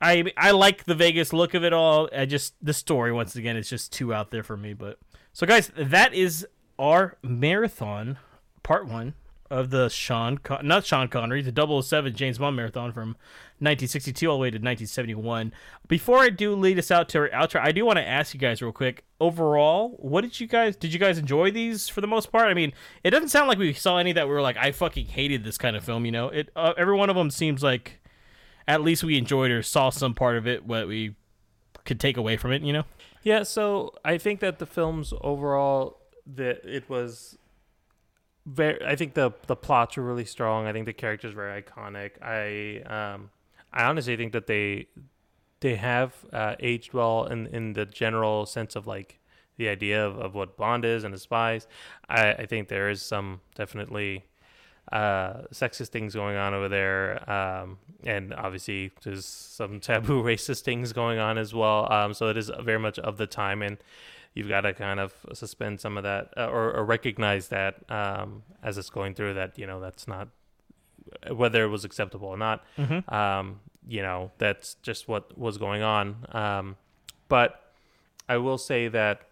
[0.00, 2.08] I I like the Vegas look of it all.
[2.16, 4.72] I just the story once again is just too out there for me.
[4.72, 4.98] But
[5.34, 6.46] so, guys, that is
[6.78, 8.18] our marathon
[8.68, 9.14] part one
[9.50, 13.16] of the Sean Con- not Sean Connery, the 007 James Bond marathon from
[13.60, 15.54] 1962 all the way to 1971.
[15.88, 18.40] Before I do lead us out to our outro, I do want to ask you
[18.40, 19.04] guys real quick.
[19.20, 22.48] Overall, what did you guys did you guys enjoy these for the most part?
[22.48, 25.06] I mean, it doesn't sound like we saw any that we were like I fucking
[25.06, 26.04] hated this kind of film.
[26.04, 28.00] You know, it uh, every one of them seems like
[28.68, 31.14] at least we enjoyed or saw some part of it what we
[31.86, 32.60] could take away from it.
[32.60, 32.84] You know.
[33.22, 37.38] Yeah, so I think that the films overall that it was
[38.48, 40.66] very I think the the plots were really strong.
[40.66, 42.22] I think the characters were iconic.
[42.22, 43.30] I um
[43.72, 44.88] I honestly think that they
[45.60, 49.18] they have uh, aged well in in the general sense of like
[49.56, 51.66] the idea of, of what Bond is and the spies.
[52.08, 54.24] I, I think there is some definitely
[54.92, 60.92] uh, sexist things going on over there, um, and obviously there's some taboo racist things
[60.92, 61.92] going on as well.
[61.92, 63.78] Um, so it is very much of the time, and
[64.38, 68.42] you've got to kind of suspend some of that uh, or, or recognize that um,
[68.62, 69.34] as it's going through.
[69.34, 70.28] That you know that's not
[71.32, 72.64] whether it was acceptable or not.
[72.78, 73.12] Mhm.
[73.12, 76.24] Um, you know that's just what was going on.
[76.32, 76.76] Um,
[77.28, 77.72] but
[78.28, 79.22] I will say that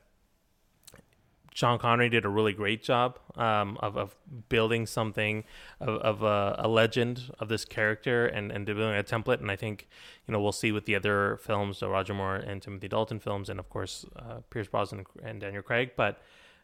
[1.57, 4.15] Sean Connery did a really great job um, of, of
[4.51, 5.43] building something
[5.81, 9.41] of, of a, a legend of this character and, and building a template.
[9.41, 9.89] And I think,
[10.27, 13.49] you know, we'll see with the other films, the Roger Moore and Timothy Dalton films,
[13.49, 15.93] and of course, uh, Pierce Brosnan and Daniel Craig.
[15.97, 16.21] But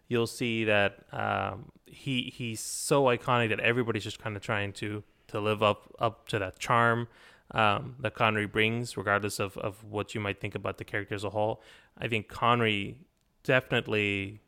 [0.09, 5.03] you'll see that um, he he's so iconic that everybody's just kind of trying to
[5.29, 7.09] to live up up to that charm
[7.53, 11.25] um, that Connery brings, regardless of, of what you might think about the character as
[11.25, 11.63] a whole.
[11.97, 12.99] I think Connery
[13.43, 14.41] definitely,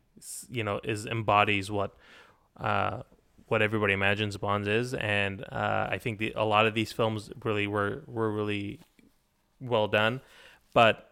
[0.49, 1.95] you know, is embodies what
[2.59, 3.01] uh,
[3.47, 7.29] what everybody imagines Bond is, and uh, I think the, a lot of these films
[7.43, 8.79] really were were really
[9.59, 10.21] well done,
[10.73, 11.11] but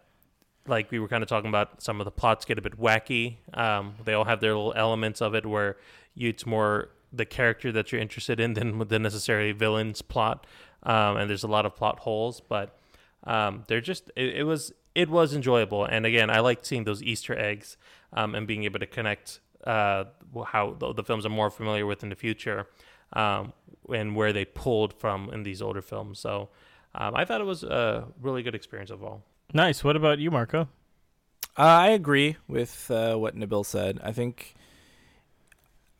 [0.66, 3.36] like we were kind of talking about, some of the plots get a bit wacky.
[3.52, 5.76] Um, they all have their little elements of it where
[6.14, 10.46] you, it's more the character that you're interested in than the necessarily villain's plot.
[10.82, 12.78] Um, and there's a lot of plot holes, but
[13.24, 15.84] um, they're just it, it was it was enjoyable.
[15.84, 17.76] And again, I liked seeing those Easter eggs
[18.12, 20.04] um, and being able to connect uh,
[20.46, 22.66] how the, the films I'm more familiar with in the future
[23.12, 23.52] um,
[23.92, 26.18] and where they pulled from in these older films.
[26.18, 26.50] So
[26.94, 29.22] um, I thought it was a really good experience overall.
[29.52, 29.82] Nice.
[29.84, 30.68] What about you, Marco?
[31.56, 34.00] Uh, I agree with uh, what Nabil said.
[34.02, 34.54] I think,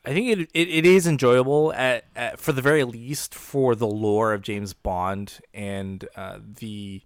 [0.05, 3.87] I think it it, it is enjoyable at, at for the very least for the
[3.87, 7.03] lore of James Bond and uh, the,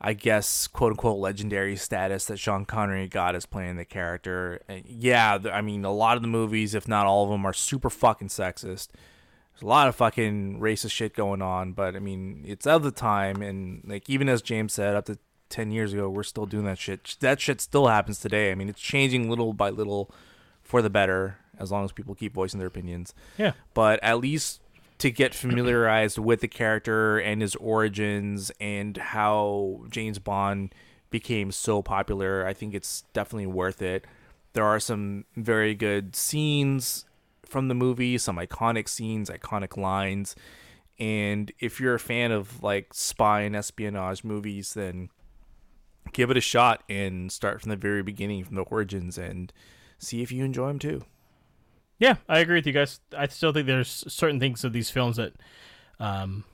[0.00, 4.60] I guess quote unquote legendary status that Sean Connery got as playing the character.
[4.68, 7.52] And yeah, I mean a lot of the movies, if not all of them, are
[7.52, 8.88] super fucking sexist.
[9.52, 12.92] There's a lot of fucking racist shit going on, but I mean it's of the
[12.92, 15.18] time, and like even as James said, up to
[15.48, 17.16] ten years ago, we're still doing that shit.
[17.20, 18.52] That shit still happens today.
[18.52, 20.10] I mean, it's changing little by little
[20.62, 23.14] for the better, as long as people keep voicing their opinions.
[23.36, 23.52] Yeah.
[23.74, 24.60] But at least
[24.98, 30.74] to get familiarized with the character and his origins and how James Bond
[31.10, 34.06] became so popular, I think it's definitely worth it.
[34.52, 37.04] There are some very good scenes
[37.44, 40.36] from the movie, some iconic scenes, iconic lines.
[40.98, 45.08] And if you're a fan of like spy and espionage movies, then
[46.12, 49.52] give it a shot and start from the very beginning, from the origins, and
[49.98, 51.04] see if you enjoy them too.
[51.98, 53.00] Yeah, I agree with you guys.
[53.16, 55.32] I still think there's certain things of these films that
[55.98, 56.44] um,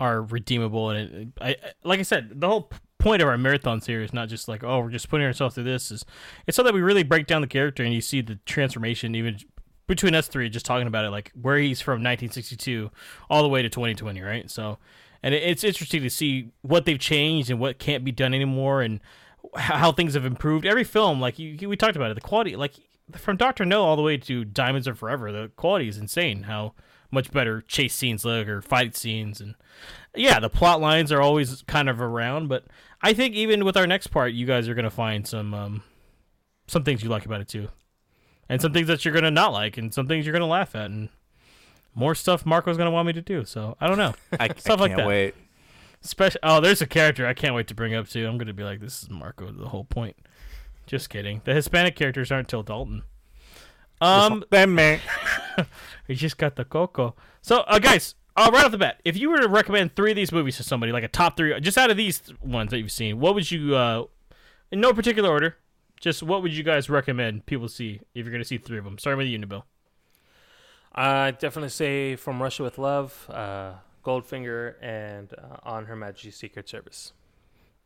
[0.00, 4.12] are redeemable, and it, I, like I said, the whole point of our marathon series,
[4.12, 6.04] not just like oh we're just putting ourselves through this, is
[6.46, 9.38] it's so that we really break down the character and you see the transformation even
[9.86, 12.90] between us three, just talking about it, like where he's from 1962
[13.30, 14.50] all the way to 2020, right?
[14.50, 14.78] So,
[15.22, 18.82] and it, it's interesting to see what they've changed and what can't be done anymore,
[18.82, 19.00] and
[19.54, 20.66] how things have improved.
[20.66, 22.74] Every film, like you- we talked about it, the quality, like
[23.16, 26.44] from Doctor No all the way to Diamonds Are Forever, the quality is insane.
[26.44, 26.74] How
[27.10, 29.54] much better chase scenes look or fight scenes, and
[30.14, 32.48] yeah, the plot lines are always kind of around.
[32.48, 32.64] But
[33.02, 35.82] I think even with our next part, you guys are gonna find some um,
[36.66, 37.68] some things you like about it too,
[38.48, 40.90] and some things that you're gonna not like, and some things you're gonna laugh at,
[40.90, 41.08] and
[41.94, 43.44] more stuff Marco's gonna want me to do.
[43.44, 45.06] So I don't know, I, stuff I like that.
[45.06, 45.34] wait.
[46.00, 46.38] Special.
[46.44, 48.26] Oh, there's a character I can't wait to bring up too.
[48.26, 49.50] I'm gonna be like, this is Marco.
[49.50, 50.16] The whole point.
[50.88, 51.42] Just kidding.
[51.44, 53.02] The Hispanic characters aren't till Dalton.
[54.00, 55.00] Um, man.
[56.08, 57.14] we just got the coco.
[57.42, 60.16] So, uh, guys, uh, right off the bat, if you were to recommend three of
[60.16, 62.90] these movies to somebody, like a top three, just out of these ones that you've
[62.90, 64.04] seen, what would you, uh,
[64.72, 65.56] in no particular order,
[66.00, 68.96] just what would you guys recommend people see if you're gonna see three of them?
[68.96, 69.64] Starting with you, Nabil.
[70.94, 73.74] I definitely say From Russia with Love, uh,
[74.06, 77.12] Goldfinger, and uh, On Her Majesty's Secret Service.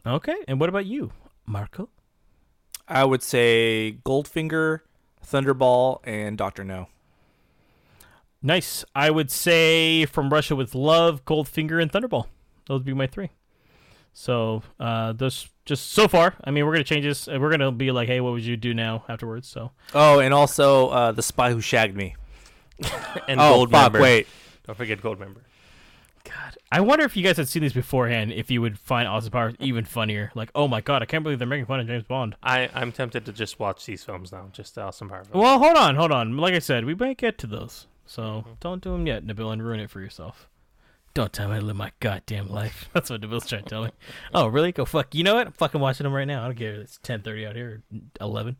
[0.07, 1.11] Okay, and what about you,
[1.47, 1.89] Marco?
[2.89, 4.81] I would say Goldfinger,
[5.25, 6.89] Thunderball, and Doctor No.
[8.43, 8.85] Nice.
[8.95, 12.27] I would say From Russia with Love, Goldfinger, and Thunderball.
[12.67, 13.31] Those would be my three.
[14.13, 16.35] So, uh, those just so far.
[16.45, 17.27] I mean, we're gonna change this.
[17.29, 19.49] We're gonna be like, hey, what would you do now afterwards?
[19.49, 22.15] So, Oh, and also uh, The Spy Who Shagged Me.
[23.29, 24.03] And oh, Gold fuck, Member.
[24.03, 24.27] wait.
[24.67, 25.43] Don't forget Goldmember.
[26.71, 29.55] I wonder if you guys had seen these beforehand, if you would find Austin Powers
[29.59, 30.31] even funnier.
[30.35, 32.37] Like, oh my god, I can't believe they're making fun of James Bond.
[32.43, 35.35] I, I'm tempted to just watch these films now, just the Austin Power films.
[35.35, 36.37] Well, hold on, hold on.
[36.37, 38.51] Like I said, we might get to those, so Mm-hmm.
[38.61, 40.49] don't do them yet, Nabil, and ruin it for yourself.
[41.15, 42.89] Don't tell me I live my goddamn life.
[42.95, 43.91] That's what Nabil's trying to tell me.
[44.35, 44.73] Oh, really?
[44.73, 45.15] Go fuck.
[45.15, 45.49] You know what?
[45.49, 46.43] I'm fucking watching them right now.
[46.43, 46.73] I don't care.
[46.77, 47.83] It's 10:30 out here,
[48.19, 48.57] 11.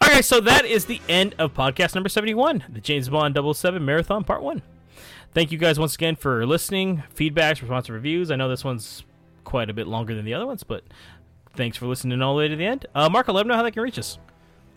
[0.00, 3.84] All right, so that is the end of podcast number 71, the James Bond 007
[3.84, 4.62] Marathon Part One.
[5.32, 8.32] Thank you guys once again for listening, feedbacks, responsive reviews.
[8.32, 9.04] I know this one's
[9.44, 10.82] quite a bit longer than the other ones, but
[11.54, 12.86] thanks for listening all the way to the end.
[12.96, 14.18] Uh, let them know how they can reach us.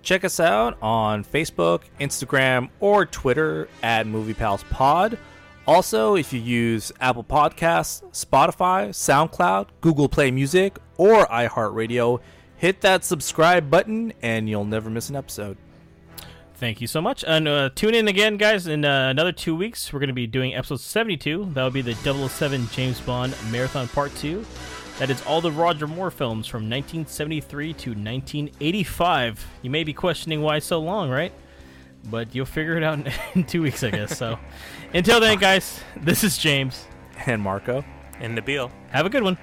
[0.04, 5.18] Check us out on Facebook, Instagram, or Twitter at Movie Pals Pod.
[5.66, 12.20] Also, if you use Apple Podcasts, Spotify, SoundCloud, Google Play Music, or iHeartRadio,
[12.58, 15.58] hit that subscribe button and you'll never miss an episode.
[16.56, 17.24] Thank you so much.
[17.28, 18.68] And uh, tune in again, guys.
[18.68, 21.50] In uh, another two weeks, we're going to be doing episode 72.
[21.54, 24.46] That will be the 007 James Bond Marathon Part 2.
[25.00, 29.46] That is all the Roger Moore films from 1973 to 1985.
[29.64, 31.34] You may be questioning why so long, right?
[32.06, 34.18] But you'll figure it out in, in two weeks, I guess.
[34.18, 34.38] So
[34.94, 36.86] until then, guys, this is James.
[37.26, 37.84] And Marco.
[38.20, 38.70] And Nabil.
[38.92, 39.38] Have a good one.